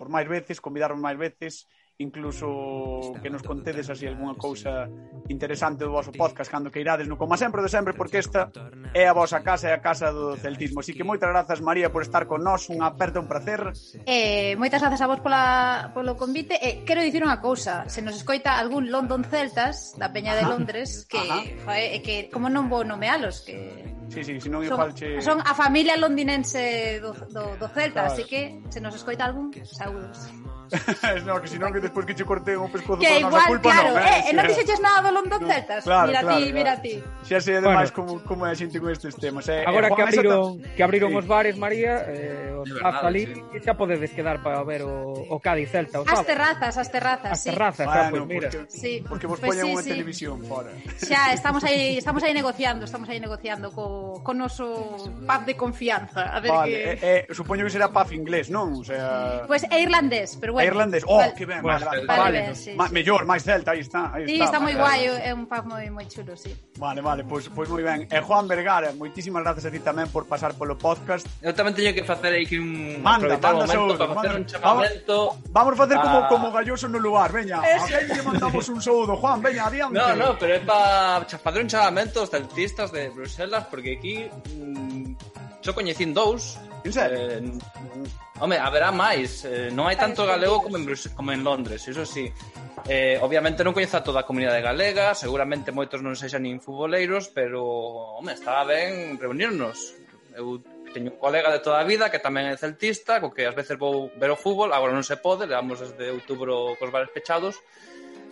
por 0.00 0.08
máis 0.08 0.24
veces, 0.24 0.64
convidarnos 0.64 0.96
máis 0.96 1.20
veces, 1.20 1.68
incluso 2.00 3.12
que 3.22 3.28
nos 3.28 3.42
contedes 3.44 3.92
así 3.92 4.08
algunha 4.08 4.34
cousa 4.34 4.88
interesante 5.28 5.84
do 5.84 5.92
vosso 5.92 6.10
podcast 6.10 6.50
cando 6.50 6.72
que 6.72 6.80
irades 6.80 7.06
no 7.06 7.20
como 7.20 7.36
sempre 7.36 7.60
de 7.60 7.68
sempre 7.68 7.92
porque 7.92 8.18
esta 8.18 8.48
é 8.96 9.06
a 9.06 9.12
vosa 9.12 9.44
casa 9.44 9.68
e 9.68 9.72
a 9.76 9.84
casa 9.84 10.10
do 10.10 10.34
celtismo. 10.34 10.80
Así 10.80 10.96
que 10.96 11.04
moitas 11.04 11.28
grazas 11.28 11.60
María 11.60 11.92
por 11.92 12.02
estar 12.02 12.26
con 12.26 12.42
nós. 12.42 12.66
Unha 12.72 12.90
aperta 12.90 13.22
un 13.22 13.28
placer. 13.28 13.70
Eh, 14.08 14.56
moitas 14.56 14.82
grazas 14.82 15.04
a 15.04 15.06
vos 15.06 15.20
pola, 15.22 15.92
polo 15.94 16.16
convite. 16.16 16.58
E 16.58 16.66
eh, 16.66 16.74
quero 16.82 17.04
dicir 17.04 17.22
unha 17.22 17.38
cousa. 17.38 17.86
Se 17.86 18.02
nos 18.02 18.16
escoita 18.16 18.58
algún 18.58 18.90
London 18.90 19.22
Celtas 19.22 19.94
da 19.94 20.10
Peña 20.10 20.34
de 20.34 20.48
Londres 20.48 21.06
que, 21.06 21.20
joe, 21.62 22.02
que 22.02 22.32
como 22.32 22.50
non 22.50 22.66
vou 22.66 22.82
nomealos 22.82 23.44
que 23.44 23.86
Sí, 24.10 24.26
sí, 24.26 24.42
senón 24.42 24.66
son, 24.66 24.74
igual 24.74 24.90
che... 24.90 25.22
Son 25.22 25.38
a 25.38 25.54
familia 25.54 25.94
londinense 25.94 26.98
do, 26.98 27.14
do, 27.30 27.54
do 27.54 27.68
Celta, 27.70 28.02
claro. 28.02 28.10
así 28.10 28.26
que 28.26 28.58
se 28.66 28.82
nos 28.82 28.98
escoita 28.98 29.22
algún, 29.22 29.54
saúdos. 29.62 30.26
no, 31.26 31.40
que 31.42 31.48
si 31.48 31.58
non 31.58 31.74
que 31.74 31.82
despois 31.82 32.06
que 32.06 32.14
che 32.14 32.22
corté 32.22 32.54
o 32.54 32.70
pescozo 32.70 33.02
Que 33.02 33.18
igual, 33.18 33.46
culpa, 33.50 33.70
claro, 33.74 33.98
non, 33.98 34.06
eh, 34.06 34.30
eh, 34.30 34.32
non 34.32 34.46
dixeches 34.46 34.78
nada 34.78 35.02
do 35.02 35.10
London 35.10 35.42
Celtas 35.42 35.82
claro, 35.82 36.06
Mira 36.06 36.22
claro, 36.22 36.38
ti, 36.38 36.42
claro. 36.46 36.54
mira 36.54 36.72
ti 36.78 36.94
Xa 37.26 37.38
sei 37.42 37.58
ademais 37.58 37.90
bueno. 37.90 38.22
como, 38.22 38.22
como 38.22 38.40
é 38.46 38.54
a 38.54 38.56
xente 38.56 38.78
con 38.78 38.94
estes 38.94 39.18
temas 39.18 39.50
eh, 39.50 39.66
Agora 39.66 39.90
eh, 39.90 39.94
que 39.94 40.02
abriron, 40.02 40.62
que 40.62 40.82
abriron 40.82 41.10
sí. 41.10 41.16
os 41.18 41.26
bares, 41.26 41.54
María 41.58 42.06
eh, 42.06 42.54
Os 42.54 42.70
pubs 42.70 43.02
ali 43.02 43.22
sí. 43.26 43.66
Xa 43.66 43.74
podedes 43.74 44.14
quedar 44.14 44.38
para 44.46 44.62
ver 44.62 44.86
o, 44.86 45.26
o 45.26 45.36
Cádiz 45.42 45.74
Celta 45.74 46.00
o 46.00 46.06
As 46.06 46.22
terrazas, 46.22 46.78
as 46.78 46.88
terrazas 46.88 47.34
As 47.34 47.42
terrazas, 47.42 47.86
sí. 47.90 47.90
xa, 47.90 48.10
bueno, 48.14 48.26
pues, 48.30 48.38
mira 48.38 48.48
Porque, 48.50 48.70
sí. 48.70 48.94
porque 49.02 49.26
vos 49.26 49.38
pues 49.42 49.50
poñan 49.50 49.66
sí, 49.66 49.72
unha 49.74 49.82
sí. 49.82 49.90
televisión 49.90 50.36
fora 50.46 50.70
Xa, 50.94 51.34
estamos 51.34 51.66
aí, 51.66 51.98
estamos 51.98 52.22
aí 52.22 52.30
negociando 52.30 52.86
Estamos 52.86 53.10
aí 53.10 53.18
negociando 53.18 53.74
co, 53.74 54.22
co 54.22 54.32
noso 54.32 55.02
pub 55.26 55.42
de 55.42 55.54
confianza 55.58 56.30
A 56.30 56.38
ver 56.38 56.54
vale, 56.54 56.70
que... 56.70 56.78
eh, 57.02 57.26
eh, 57.26 57.34
supoño 57.34 57.66
que 57.66 57.74
será 57.74 57.90
pub 57.90 58.06
inglés, 58.14 58.46
non? 58.54 58.78
O 58.78 58.84
sea... 58.86 59.42
Pois 59.50 59.66
pues 59.66 59.72
é 59.74 59.82
irlandés, 59.82 60.38
pero 60.38 60.54
bueno 60.54 60.59
bueno, 60.60 60.72
irlandés. 60.72 61.04
Oh, 61.06 61.16
vale, 61.16 61.34
que 61.34 61.46
ben, 61.46 61.62
vale, 61.62 61.84
vale, 61.84 62.06
vale, 62.06 62.20
vale. 62.20 62.54
Sí, 62.54 62.74
Ma, 62.76 62.88
sí. 62.88 62.94
Mellor, 62.94 63.24
máis 63.24 63.42
celta, 63.42 63.72
aí 63.72 63.80
está, 63.80 64.12
aí 64.12 64.26
sí, 64.26 64.34
está. 64.34 64.44
está 64.44 64.58
moi 64.60 64.74
guai, 64.76 65.08
é 65.08 65.32
un 65.32 65.46
pub 65.46 65.64
moi 65.66 65.88
moi 65.90 66.06
chulo, 66.06 66.36
sí. 66.36 66.52
Vale, 66.78 67.00
vale, 67.00 67.24
pois 67.24 67.48
pues, 67.48 67.66
pois 67.66 67.68
pues 67.68 67.80
moi 67.80 67.84
ben. 67.84 68.08
E 68.08 68.18
Juan 68.20 68.46
Vergara, 68.46 68.92
moitísimas 68.92 69.42
grazas 69.42 69.66
a 69.66 69.70
ti 69.70 69.80
tamén 69.80 70.08
por 70.08 70.26
pasar 70.28 70.54
polo 70.54 70.76
podcast. 70.76 71.26
Eu 71.40 71.52
tamén 71.52 71.74
teño 71.74 71.92
que 71.92 72.04
facer 72.04 72.32
aí 72.32 72.46
que 72.46 72.60
un 72.60 73.00
manda, 73.02 73.36
manda 73.36 73.66
outro, 73.76 73.96
para 73.96 74.14
facer 74.14 74.30
manda. 74.30 74.40
un 74.40 74.44
chamamento. 74.46 75.16
Vamos, 75.50 75.74
facer 75.76 75.96
como 75.98 76.18
ah. 76.24 76.28
como 76.28 76.46
galloso 76.52 76.86
no 76.88 76.98
lugar, 77.00 77.32
veña. 77.32 77.60
Ese 77.64 78.06
lle 78.06 78.22
mandamos 78.22 78.68
un 78.68 78.80
saúdo, 78.80 79.16
Juan, 79.16 79.42
veña, 79.42 79.66
adiante. 79.66 79.96
No, 79.96 80.14
no, 80.16 80.28
pero 80.38 80.54
é 80.54 80.60
para 80.60 81.24
facer 81.26 81.60
un 81.62 81.68
chamamento 81.68 82.20
aos 82.20 82.30
celtistas 82.30 82.92
de 82.92 83.10
Bruselas 83.10 83.66
porque 83.70 83.96
aquí 83.98 84.30
mmm, 84.56 85.16
yo 85.62 85.74
coñecín 85.74 86.14
dous 86.14 86.56
En 86.84 86.92
serio? 86.92 87.18
Eh, 87.18 87.42
home, 88.40 88.56
haberá 88.56 88.88
máis. 88.90 89.44
Eh, 89.44 89.68
non 89.68 89.84
hai 89.84 89.96
tanto 90.00 90.24
galego 90.24 90.64
como 90.64 90.80
en, 90.80 90.84
Brus 90.88 91.12
como 91.12 91.32
en 91.32 91.44
Londres, 91.44 91.84
iso 91.84 92.08
sí. 92.08 92.32
Eh, 92.88 93.20
obviamente 93.20 93.60
non 93.60 93.76
coñezo 93.76 94.00
a 94.00 94.04
toda 94.04 94.24
a 94.24 94.28
comunidade 94.28 94.64
galega, 94.64 95.12
seguramente 95.12 95.76
moitos 95.76 96.00
non 96.00 96.16
sexan 96.16 96.48
nin 96.48 96.64
futboleiros, 96.64 97.28
pero, 97.28 97.60
home, 98.16 98.32
está 98.32 98.64
ben 98.64 99.20
reunirnos. 99.20 99.92
Eu 100.32 100.64
teño 100.90 101.12
un 101.12 101.20
colega 101.20 101.52
de 101.52 101.60
toda 101.60 101.78
a 101.78 101.86
vida 101.86 102.08
que 102.08 102.18
tamén 102.18 102.48
é 102.48 102.56
celtista, 102.56 103.20
co 103.20 103.30
que 103.30 103.44
ás 103.44 103.54
veces 103.54 103.76
vou 103.76 104.08
ver 104.16 104.32
o 104.32 104.40
fútbol, 104.40 104.72
agora 104.72 104.96
non 104.96 105.04
se 105.04 105.20
pode, 105.20 105.44
levamos 105.44 105.84
desde 105.84 106.08
outubro 106.08 106.74
cos 106.80 106.88
bares 106.88 107.12
pechados, 107.12 107.60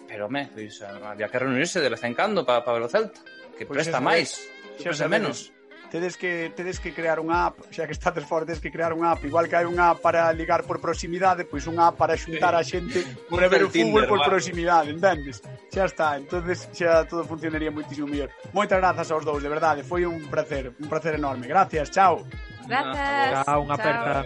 pero, 0.08 0.26
home, 0.26 0.48
pois, 0.48 0.80
ah, 0.80 1.12
había 1.12 1.28
que 1.28 1.36
reunirse 1.36 1.84
de 1.84 1.92
vez 1.92 2.00
en 2.02 2.16
cando 2.16 2.48
para 2.48 2.64
pa 2.64 2.72
ver 2.72 2.88
o 2.88 2.90
Celta, 2.90 3.20
que 3.60 3.68
pois 3.68 3.84
presta 3.84 4.00
máis, 4.00 4.40
que 4.80 4.88
presta 4.88 5.04
menos 5.04 5.52
tedes 5.90 6.16
que 6.16 6.52
tedes 6.54 6.78
que 6.80 6.92
crear 6.92 7.18
unha 7.20 7.48
app, 7.48 7.68
xa 7.72 7.88
que 7.88 7.96
estades 7.96 8.24
fora, 8.24 8.44
tedes 8.44 8.60
que 8.60 8.70
crear 8.70 8.92
unha 8.92 9.12
app, 9.16 9.24
igual 9.24 9.48
que 9.48 9.56
hai 9.56 9.66
unha 9.66 9.92
app 9.92 10.00
para 10.04 10.28
ligar 10.32 10.64
por 10.64 10.80
proximidade, 10.80 11.44
pois 11.44 11.64
unha 11.66 11.90
app 11.90 11.96
para 11.96 12.16
xuntar 12.16 12.54
a 12.54 12.62
xente 12.62 13.04
para 13.30 13.48
ver 13.48 13.64
o 13.64 13.70
fútbol 13.72 14.04
por 14.06 14.20
proximidade, 14.24 14.92
entendes? 14.92 15.42
Xa 15.72 15.84
está, 15.88 16.08
entonces 16.16 16.68
xa 16.72 17.04
todo 17.08 17.24
funcionaría 17.24 17.72
moitísimo 17.72 18.06
mellor. 18.08 18.30
Moitas 18.52 18.78
grazas 18.78 19.08
aos 19.10 19.24
dous, 19.24 19.42
de 19.42 19.50
verdade, 19.50 19.82
foi 19.82 20.04
un 20.04 20.28
placer, 20.28 20.72
un 20.76 20.88
placer 20.88 21.16
enorme. 21.16 21.48
Gracias, 21.48 21.90
chao. 21.90 22.24
Grazas. 22.68 23.44
Chao, 23.44 23.58
unha 23.64 23.76
aperta. 23.76 24.24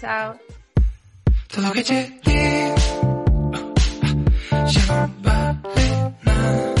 Chao. 0.00 0.28
Todo 1.54 1.70
que 1.70 1.84
che 1.84 2.10
di 2.24 2.34
Xa 4.66 4.82
non 4.90 5.10
vale 5.22 5.86
nada 6.26 6.74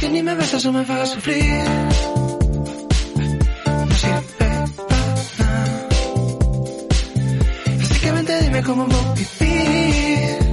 Que 0.00 0.08
ni 0.10 0.22
me 0.22 0.34
besas 0.34 0.64
ou 0.66 0.72
me 0.72 0.84
fagas 0.84 1.08
sufrir 1.08 2.07
cómo 8.62 8.86
vivir. 9.14 10.47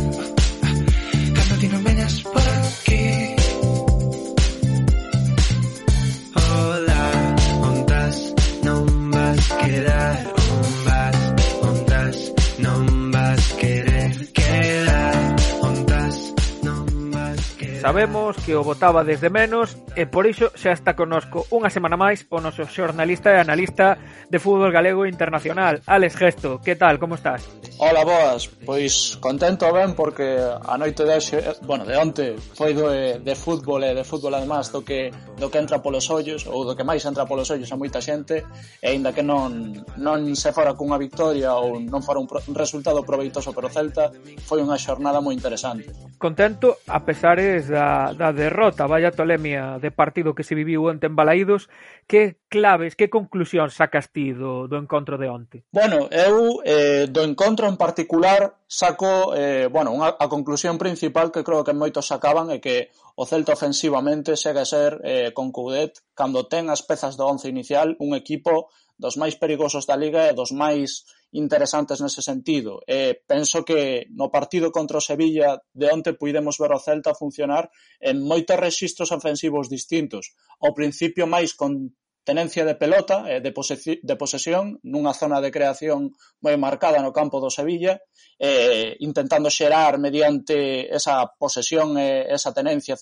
Sabemos 17.86 18.36
que 18.38 18.56
o 18.56 18.64
votaba 18.64 19.04
desde 19.04 19.30
menos 19.30 19.78
e 19.94 20.10
por 20.10 20.26
iso 20.26 20.50
xa 20.58 20.74
está 20.74 20.98
conosco 20.98 21.46
unha 21.54 21.70
semana 21.70 21.94
máis 21.94 22.26
o 22.34 22.42
noso 22.42 22.66
xornalista 22.66 23.30
e 23.30 23.38
analista 23.38 24.02
de 24.26 24.42
fútbol 24.42 24.74
galego 24.74 25.06
internacional, 25.06 25.86
Alex 25.86 26.18
Gesto. 26.18 26.58
Que 26.66 26.74
tal, 26.74 26.98
como 26.98 27.14
estás? 27.14 27.46
Hola, 27.78 28.02
boas. 28.02 28.50
Pois 28.66 29.22
contento 29.22 29.70
ben 29.70 29.94
porque 29.94 30.34
a 30.34 30.82
noite 30.82 31.06
de 31.06 31.14
hoxe, 31.14 31.38
eh, 31.38 31.54
bueno, 31.62 31.86
de 31.86 31.94
onte 31.94 32.34
foi 32.58 32.74
do, 32.74 32.90
eh, 32.90 33.22
de 33.22 33.36
fútbol 33.38 33.86
e 33.86 33.94
de 33.94 34.02
fútbol 34.02 34.34
además 34.34 34.74
do 34.74 34.82
que 34.82 35.14
do 35.38 35.54
que 35.54 35.62
entra 35.62 35.78
polos 35.78 36.10
ollos 36.10 36.50
ou 36.50 36.66
do 36.66 36.74
que 36.74 36.82
máis 36.82 37.06
entra 37.06 37.30
polos 37.30 37.54
ollos 37.54 37.70
a 37.70 37.78
moita 37.78 38.02
xente 38.02 38.50
e 38.82 38.88
aínda 38.90 39.14
que 39.14 39.22
non 39.22 39.86
non 40.02 40.26
se 40.34 40.50
fora 40.50 40.74
cunha 40.74 40.98
victoria 40.98 41.54
ou 41.54 41.78
non 41.78 42.02
fora 42.02 42.18
un, 42.18 42.26
pro, 42.26 42.42
un 42.50 42.58
resultado 42.58 43.06
proveitoso 43.06 43.54
para 43.54 43.70
o 43.70 43.74
Celta, 43.76 44.10
foi 44.42 44.66
unha 44.66 44.82
xornada 44.82 45.22
moi 45.22 45.38
interesante. 45.38 45.86
Contento 46.18 46.82
a 46.90 47.06
pesares 47.06 47.75
da, 47.76 48.16
da 48.16 48.32
derrota, 48.32 48.88
vaya 48.88 49.12
tolemia 49.12 49.76
de 49.84 49.92
partido 49.92 50.32
que 50.32 50.48
se 50.48 50.56
viviu 50.56 50.88
onte 50.88 51.12
en 51.12 51.20
Balaídos, 51.20 51.68
que 52.08 52.40
claves, 52.48 52.96
que 52.96 53.12
conclusión 53.12 53.68
sacas 53.68 54.16
ti 54.16 54.32
do, 54.32 54.72
do 54.72 54.80
encontro 54.80 55.20
de 55.20 55.28
onte? 55.28 55.58
Bueno, 55.76 56.08
eu 56.08 56.64
eh, 56.64 57.12
do 57.12 57.28
encontro 57.28 57.68
en 57.68 57.76
particular 57.76 58.56
saco 58.72 59.36
eh, 59.36 59.68
bueno, 59.68 59.92
unha, 59.92 60.16
a 60.16 60.32
conclusión 60.32 60.80
principal 60.80 61.36
que 61.36 61.44
creo 61.44 61.68
que 61.68 61.76
moitos 61.76 62.08
sacaban 62.08 62.48
é 62.48 62.64
que 62.64 62.96
o 63.20 63.28
Celta 63.28 63.52
ofensivamente 63.52 64.40
segue 64.40 64.64
a 64.64 64.70
ser 64.70 65.04
eh, 65.04 65.36
con 65.36 65.52
Coudet 65.52 66.00
cando 66.16 66.48
ten 66.48 66.72
as 66.72 66.80
pezas 66.80 67.20
do 67.20 67.28
once 67.28 67.52
inicial 67.52 68.00
un 68.00 68.16
equipo 68.16 68.72
dos 68.96 69.20
máis 69.20 69.36
perigosos 69.36 69.84
da 69.84 70.00
Liga 70.00 70.32
e 70.32 70.38
dos 70.38 70.56
máis 70.56 71.04
interesantes 71.32 72.02
nese 72.02 72.22
sentido. 72.22 72.82
E 72.86 73.22
penso 73.26 73.66
que 73.66 74.06
no 74.14 74.30
partido 74.30 74.72
contra 74.72 75.00
o 75.00 75.04
Sevilla 75.04 75.62
de 75.74 75.88
onte 75.92 76.14
puidemos 76.14 76.58
ver 76.62 76.72
o 76.72 76.80
Celta 76.80 77.18
funcionar 77.18 77.72
en 78.00 78.22
moitos 78.22 78.60
rexistros 78.60 79.12
ofensivos 79.12 79.68
distintos. 79.68 80.36
Ao 80.62 80.76
principio 80.78 81.26
máis 81.26 81.58
con 81.58 81.96
tenencia 82.26 82.66
de 82.66 82.76
pelota 82.76 83.30
e 83.30 83.40
de, 83.40 83.54
de 83.54 84.16
posesión 84.18 84.82
nunha 84.82 85.14
zona 85.14 85.40
de 85.40 85.54
creación 85.54 86.12
moi 86.42 86.58
marcada 86.58 87.00
no 87.00 87.14
campo 87.14 87.38
do 87.38 87.54
Sevilla 87.54 88.02
eh, 88.42 88.98
intentando 89.00 89.54
xerar 89.54 90.02
mediante 90.02 90.90
esa 90.90 91.30
posesión 91.38 91.96
e 92.02 92.26
esa 92.26 92.52
tenencia 92.52 92.98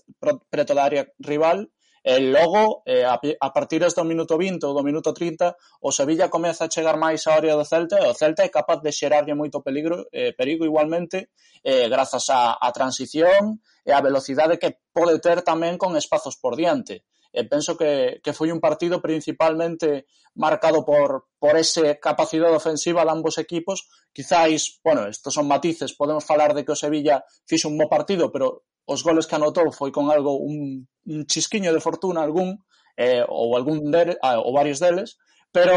preto 0.51 0.75
da 0.75 0.83
área 0.83 1.03
rival 1.23 1.71
E 2.03 2.19
logo, 2.19 2.83
eh, 2.83 3.07
a, 3.07 3.15
a 3.15 3.49
partir 3.55 3.79
do 3.79 4.03
minuto 4.03 4.35
20 4.35 4.59
ou 4.67 4.75
do 4.75 4.83
minuto 4.83 5.15
30, 5.15 5.55
o 5.87 5.89
Sevilla 5.95 6.27
comeza 6.27 6.67
a 6.67 6.69
chegar 6.69 6.99
máis 6.99 7.23
á 7.31 7.39
área 7.39 7.55
do 7.55 7.63
Celta 7.63 7.95
e 8.03 8.05
o 8.11 8.13
Celta 8.13 8.43
é 8.43 8.51
capaz 8.51 8.83
de 8.83 8.91
xerarlle 8.91 9.39
moito 9.39 9.63
peligro, 9.63 10.11
eh, 10.11 10.35
perigo 10.35 10.67
igualmente 10.67 11.31
eh, 11.63 11.87
grazas 11.87 12.27
á, 12.27 12.59
á 12.59 12.67
transición 12.75 13.63
e 13.87 13.95
á 13.95 14.03
velocidade 14.03 14.59
que 14.59 14.83
pode 14.91 15.23
ter 15.23 15.47
tamén 15.47 15.79
con 15.79 15.95
espazos 15.95 16.35
por 16.35 16.59
diante 16.59 17.07
e 17.33 17.49
penso 17.49 17.73
que, 17.73 18.21
que 18.21 18.29
foi 18.37 18.53
un 18.53 18.61
partido 18.61 19.01
principalmente 19.01 20.05
marcado 20.37 20.85
por, 20.85 21.33
por 21.41 21.57
ese 21.57 21.97
capacidade 21.97 22.53
ofensiva 22.53 23.01
de 23.01 23.09
ambos 23.09 23.41
equipos. 23.41 23.89
Quizáis, 24.13 24.77
bueno, 24.85 25.09
estos 25.09 25.33
son 25.33 25.49
matices, 25.49 25.97
podemos 25.97 26.21
falar 26.21 26.53
de 26.53 26.61
que 26.61 26.77
o 26.77 26.77
Sevilla 26.77 27.25
fixe 27.49 27.65
un 27.65 27.73
bo 27.81 27.89
partido, 27.89 28.29
pero 28.29 28.69
os 28.85 29.03
goles 29.03 29.27
que 29.27 29.35
anotou 29.35 29.71
foi 29.71 29.91
con 29.91 30.11
algo 30.11 30.37
un, 30.37 30.87
un 31.07 31.19
chisquiño 31.25 31.71
de 31.71 31.83
fortuna 31.83 32.21
algún 32.21 32.59
eh, 32.97 33.23
ou 33.27 33.55
algún 33.55 33.91
de, 33.91 34.17
ah, 34.21 34.39
ou 34.39 34.53
varios 34.53 34.79
deles, 34.79 35.17
pero 35.51 35.73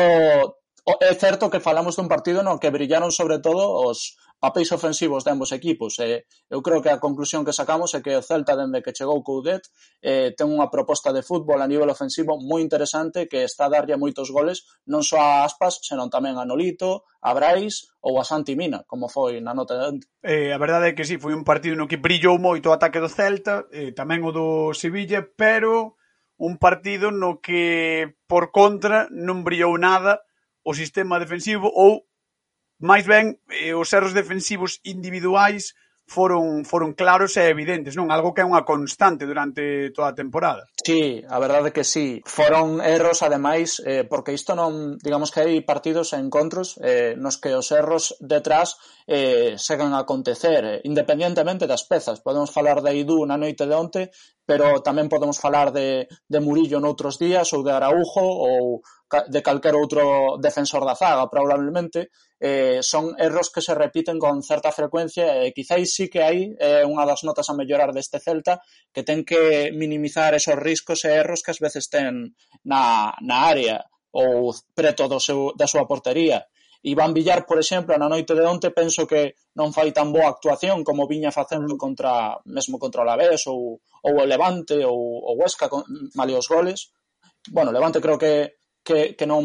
é 1.00 1.12
certo 1.18 1.50
que 1.50 1.62
falamos 1.62 1.98
dun 1.98 2.10
partido 2.10 2.46
no 2.46 2.58
que 2.62 2.70
brillaron 2.70 3.10
sobre 3.10 3.42
todo 3.42 3.90
os 3.90 4.14
papéis 4.38 4.70
ofensivos 4.72 5.24
de 5.24 5.30
ambos 5.32 5.52
equipos 5.52 5.98
e 5.98 6.28
eu 6.50 6.60
creo 6.60 6.84
que 6.84 6.92
a 6.92 7.00
conclusión 7.00 7.44
que 7.44 7.56
sacamos 7.56 7.96
é 7.96 8.04
que 8.04 8.12
o 8.12 8.22
Celta 8.22 8.56
dende 8.56 8.84
que 8.84 8.92
chegou 8.92 9.24
Coudet 9.24 9.64
eh, 10.04 10.36
ten 10.36 10.52
unha 10.52 10.68
proposta 10.68 11.10
de 11.10 11.24
fútbol 11.24 11.64
a 11.64 11.68
nivel 11.68 11.88
ofensivo 11.88 12.36
moi 12.36 12.60
interesante 12.60 13.26
que 13.26 13.48
está 13.48 13.66
a 13.66 13.72
darlle 13.72 13.96
moitos 13.96 14.28
goles 14.28 14.68
non 14.84 15.00
só 15.00 15.18
a 15.18 15.48
Aspas, 15.48 15.80
senón 15.80 16.12
tamén 16.12 16.36
a 16.36 16.44
Nolito, 16.44 17.08
a 17.24 17.32
Brais 17.32 17.88
ou 18.04 18.20
a 18.20 18.24
Santi 18.28 18.54
Mina, 18.54 18.84
como 18.84 19.08
foi 19.08 19.40
na 19.40 19.56
nota 19.56 19.74
de 19.74 19.84
antes. 19.88 20.06
Eh, 20.20 20.52
a 20.52 20.58
verdade 20.60 20.92
é 20.92 20.96
que 20.96 21.08
sí, 21.08 21.16
foi 21.16 21.32
un 21.32 21.42
partido 21.42 21.74
no 21.74 21.88
que 21.88 21.98
brillou 21.98 22.36
moito 22.36 22.68
o 22.68 22.76
ataque 22.76 23.00
do 23.00 23.10
Celta, 23.10 23.64
eh, 23.72 23.96
tamén 23.96 24.20
o 24.22 24.30
do 24.30 24.76
Sevilla, 24.76 25.24
pero 25.24 25.96
un 26.36 26.60
partido 26.60 27.08
no 27.10 27.40
que, 27.40 28.14
por 28.28 28.52
contra, 28.52 29.08
non 29.08 29.40
brillou 29.40 29.80
nada 29.80 30.20
o 30.60 30.76
sistema 30.76 31.16
defensivo 31.16 31.72
ou 31.72 32.04
Máis 32.76 33.08
ben, 33.08 33.40
eh, 33.48 33.72
os 33.72 33.88
erros 33.96 34.12
defensivos 34.12 34.84
individuais 34.84 35.72
foron 36.06 36.62
foron 36.64 36.94
claros 36.94 37.34
e 37.34 37.50
evidentes, 37.50 37.98
non? 37.98 38.14
Algo 38.14 38.30
que 38.30 38.40
é 38.40 38.46
unha 38.46 38.62
constante 38.62 39.26
durante 39.26 39.90
toda 39.90 40.14
a 40.14 40.18
temporada. 40.18 40.70
Sí, 40.78 41.18
a 41.26 41.40
verdade 41.42 41.74
que 41.74 41.82
sí. 41.82 42.22
Foron 42.22 42.78
erros, 42.78 43.26
ademais, 43.26 43.82
eh, 43.82 44.06
porque 44.06 44.30
isto 44.30 44.54
non... 44.54 45.00
Digamos 45.02 45.34
que 45.34 45.42
hai 45.42 45.66
partidos 45.66 46.14
e 46.14 46.22
encontros 46.22 46.78
eh, 46.78 47.18
nos 47.18 47.42
que 47.42 47.50
os 47.58 47.74
erros 47.74 48.14
detrás 48.22 48.78
eh, 49.10 49.58
seguen 49.58 49.98
a 49.98 50.06
acontecer, 50.06 50.62
eh, 50.62 50.78
independientemente 50.86 51.66
das 51.66 51.82
pezas. 51.82 52.22
Podemos 52.22 52.54
falar 52.54 52.78
de 52.86 52.94
Aidú 52.94 53.26
na 53.26 53.34
noite 53.34 53.66
de 53.66 53.74
onte 53.74 54.02
pero 54.46 54.78
tamén 54.80 55.10
podemos 55.10 55.42
falar 55.42 55.74
de, 55.74 56.06
de 56.06 56.38
Murillo 56.38 56.78
noutros 56.78 57.18
días 57.18 57.50
ou 57.50 57.66
de 57.66 57.74
Araujo 57.74 58.22
ou 58.22 58.80
de 59.26 59.40
calquer 59.42 59.74
outro 59.74 60.38
defensor 60.38 60.86
da 60.86 60.94
zaga, 60.94 61.26
probablemente, 61.26 62.14
eh, 62.38 62.78
son 62.82 63.18
erros 63.18 63.50
que 63.50 63.60
se 63.60 63.74
repiten 63.74 64.22
con 64.22 64.42
certa 64.46 64.70
frecuencia 64.70 65.42
e 65.42 65.50
quizáis 65.50 65.90
sí 65.90 66.06
que 66.06 66.22
hai 66.22 66.54
eh, 66.62 66.86
unha 66.86 67.02
das 67.02 67.26
notas 67.26 67.50
a 67.50 67.58
mellorar 67.58 67.90
deste 67.90 68.22
Celta 68.22 68.62
que 68.94 69.02
ten 69.02 69.26
que 69.26 69.74
minimizar 69.74 70.30
esos 70.34 70.54
riscos 70.54 71.02
e 71.02 71.10
erros 71.10 71.42
que 71.42 71.50
ás 71.50 71.58
veces 71.58 71.90
ten 71.90 72.38
na, 72.62 73.10
na 73.26 73.36
área 73.50 73.82
ou 74.14 74.54
preto 74.72 75.10
do 75.10 75.18
seu, 75.20 75.52
da 75.58 75.66
súa 75.66 75.84
portería. 75.90 76.46
Iván 76.86 77.12
Villar, 77.14 77.46
por 77.46 77.58
exemplo, 77.58 77.98
na 77.98 78.06
noite 78.06 78.38
de 78.38 78.46
onte 78.46 78.70
penso 78.70 79.10
que 79.10 79.34
non 79.58 79.74
fai 79.74 79.90
tan 79.90 80.14
boa 80.14 80.30
actuación 80.30 80.86
como 80.86 81.10
viña 81.10 81.34
facendo 81.34 81.74
contra 81.74 82.38
mesmo 82.46 82.78
contra 82.78 83.02
o 83.02 83.04
Alavés 83.04 83.50
ou, 83.50 83.82
ou 83.82 84.14
o 84.22 84.26
Levante 84.26 84.78
ou 84.86 84.94
o 84.94 85.34
Huesca, 85.34 85.66
con, 85.66 85.82
male 86.14 86.38
os 86.38 86.46
goles. 86.46 86.94
Bueno, 87.50 87.74
Levante 87.74 87.98
creo 87.98 88.14
que 88.14 88.62
que, 88.86 89.18
que 89.18 89.26
non 89.26 89.42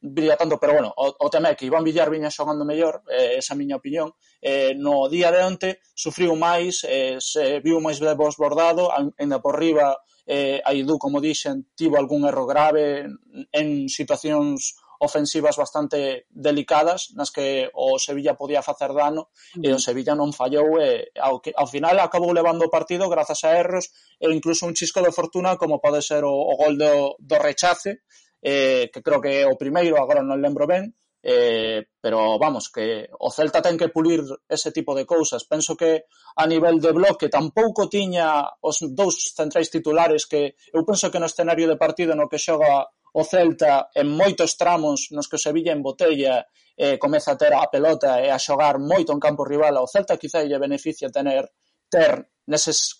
brilla 0.00 0.40
tanto, 0.40 0.56
pero 0.56 0.72
bueno, 0.72 0.88
o, 0.96 1.12
o 1.12 1.28
tema 1.28 1.52
é 1.52 1.56
que 1.60 1.68
Iván 1.68 1.84
Villar 1.84 2.08
viña 2.08 2.32
xogando 2.32 2.64
mellor, 2.64 3.04
eh, 3.04 3.36
esa 3.36 3.52
miña 3.52 3.76
opinión, 3.76 4.16
eh, 4.40 4.72
no 4.72 5.12
día 5.12 5.28
de 5.28 5.44
onte 5.44 5.84
sufriu 5.92 6.32
máis, 6.40 6.80
eh, 6.88 7.20
se 7.20 7.60
viu 7.60 7.84
máis 7.84 8.00
desbordado, 8.00 8.88
ainda 9.20 9.44
por 9.44 9.60
riba 9.60 10.00
eh, 10.24 10.64
Aidú, 10.64 10.96
como 10.96 11.20
dixen, 11.20 11.68
tivo 11.76 12.00
algún 12.00 12.24
erro 12.24 12.48
grave 12.48 13.12
en 13.52 13.92
situacións 13.92 14.80
ofensivas 15.02 15.58
bastante 15.58 16.30
delicadas 16.30 17.10
nas 17.18 17.34
que 17.34 17.66
o 17.74 17.98
Sevilla 17.98 18.38
podía 18.38 18.62
facer 18.62 18.94
dano 18.94 19.34
e 19.58 19.74
o 19.74 19.82
Sevilla 19.82 20.14
non 20.14 20.30
fallou 20.30 20.78
e 20.78 21.10
ao, 21.18 21.42
que, 21.42 21.50
ao 21.50 21.66
final 21.66 21.98
acabou 21.98 22.30
levando 22.30 22.70
o 22.70 22.72
partido 22.72 23.10
grazas 23.10 23.42
a 23.42 23.50
erros 23.58 23.90
e 24.22 24.30
incluso 24.30 24.62
un 24.62 24.78
chisco 24.78 25.02
de 25.02 25.10
fortuna 25.10 25.58
como 25.58 25.82
pode 25.82 26.06
ser 26.06 26.22
o, 26.22 26.30
o 26.30 26.54
gol 26.54 26.78
do, 26.78 27.18
do 27.18 27.36
rechace 27.42 28.06
eh, 28.38 28.94
que 28.94 29.02
creo 29.02 29.18
que 29.18 29.42
é 29.42 29.46
o 29.46 29.58
primeiro, 29.58 29.98
agora 29.98 30.22
non 30.22 30.38
lembro 30.38 30.70
ben 30.70 30.94
eh, 31.22 31.86
pero 32.00 32.38
vamos, 32.38 32.70
que 32.70 33.06
o 33.18 33.30
Celta 33.30 33.62
ten 33.62 33.78
que 33.78 33.94
pulir 33.94 34.26
ese 34.50 34.74
tipo 34.74 34.90
de 34.90 35.06
cousas. 35.06 35.46
Penso 35.46 35.78
que 35.78 36.10
a 36.34 36.44
nivel 36.50 36.82
de 36.82 36.90
bloque 36.90 37.30
tampouco 37.30 37.86
tiña 37.86 38.42
os 38.58 38.82
dous 38.90 39.30
centrais 39.30 39.70
titulares 39.70 40.26
que 40.26 40.58
eu 40.74 40.82
penso 40.82 41.14
que 41.14 41.22
no 41.22 41.30
escenario 41.30 41.70
de 41.70 41.78
partido 41.78 42.18
no 42.18 42.26
que 42.26 42.42
xoga 42.42 42.90
o 43.12 43.22
Celta 43.24 43.92
en 43.94 44.08
moitos 44.08 44.56
tramos 44.56 45.12
nos 45.12 45.28
que 45.28 45.36
o 45.36 45.44
Sevilla 45.44 45.72
en 45.72 45.84
botella 45.84 46.48
eh, 46.76 46.96
comeza 46.98 47.32
a 47.32 47.38
ter 47.38 47.52
a 47.52 47.68
pelota 47.68 48.20
e 48.24 48.32
a 48.32 48.40
xogar 48.40 48.80
moito 48.80 49.12
en 49.12 49.20
campo 49.20 49.44
rival 49.44 49.76
ao 49.76 49.88
Celta, 49.88 50.16
quizá 50.16 50.40
lle 50.40 50.56
beneficia 50.56 51.12
tener 51.12 51.44
ter 51.92 52.24
neses 52.48 52.96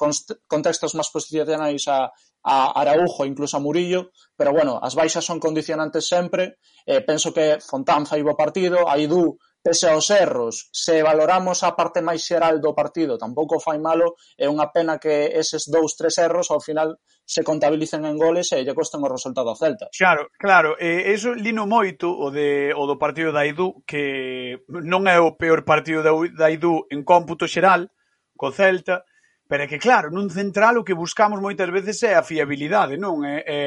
contextos 0.47 0.93
máis 0.95 1.09
posicionais 1.09 1.89
a, 1.89 2.13
a 2.45 2.57
Araujo, 2.81 3.25
incluso 3.25 3.57
a 3.57 3.65
Murillo, 3.65 4.13
pero 4.37 4.53
bueno, 4.53 4.79
as 4.79 4.95
baixas 4.95 5.25
son 5.25 5.41
condicionantes 5.41 6.07
sempre, 6.07 6.61
eh, 6.87 7.01
penso 7.01 7.33
que 7.33 7.59
Fontán 7.59 8.07
fai 8.07 8.23
bo 8.23 8.37
partido, 8.37 8.87
Aidú 8.87 9.41
Pese 9.63 9.87
aos 9.87 10.11
erros, 10.11 10.69
se 10.73 11.07
valoramos 11.07 11.63
a 11.63 11.79
parte 11.79 12.03
máis 12.03 12.27
xeral 12.27 12.59
do 12.59 12.75
partido 12.75 13.15
tampouco 13.15 13.63
fai 13.63 13.79
malo, 13.79 14.19
é 14.35 14.51
unha 14.51 14.75
pena 14.75 14.99
que 14.99 15.31
eses 15.39 15.71
dous, 15.71 15.95
tres 15.95 16.19
erros 16.19 16.51
ao 16.51 16.59
final 16.59 16.99
se 17.23 17.47
contabilicen 17.47 18.03
en 18.03 18.19
goles 18.19 18.51
e 18.51 18.67
lle 18.67 18.75
costen 18.75 19.07
o 19.07 19.13
resultado 19.13 19.55
ao 19.55 19.61
Celta. 19.63 19.87
Claro, 19.95 20.27
claro, 20.35 20.75
e 20.83 21.15
iso 21.15 21.31
lino 21.31 21.71
moito 21.71 22.11
o, 22.11 22.35
de, 22.35 22.75
o 22.75 22.91
do 22.91 22.99
partido 22.99 23.31
da 23.31 23.47
Idu, 23.47 23.87
que 23.87 24.59
non 24.67 25.07
é 25.07 25.23
o 25.23 25.39
peor 25.39 25.63
partido 25.63 26.03
da 26.03 26.51
Idu 26.51 26.91
en 26.91 27.07
cómputo 27.07 27.47
xeral, 27.47 27.87
co 28.35 28.51
Celta, 28.51 29.07
pero 29.47 29.63
é 29.63 29.71
que 29.71 29.79
claro, 29.79 30.11
nun 30.11 30.27
central 30.27 30.83
o 30.83 30.87
que 30.87 30.99
buscamos 30.99 31.39
moitas 31.39 31.71
veces 31.71 32.03
é 32.03 32.19
a 32.19 32.27
fiabilidade, 32.27 32.99
non? 32.99 33.23
É, 33.23 33.47
é, 33.47 33.61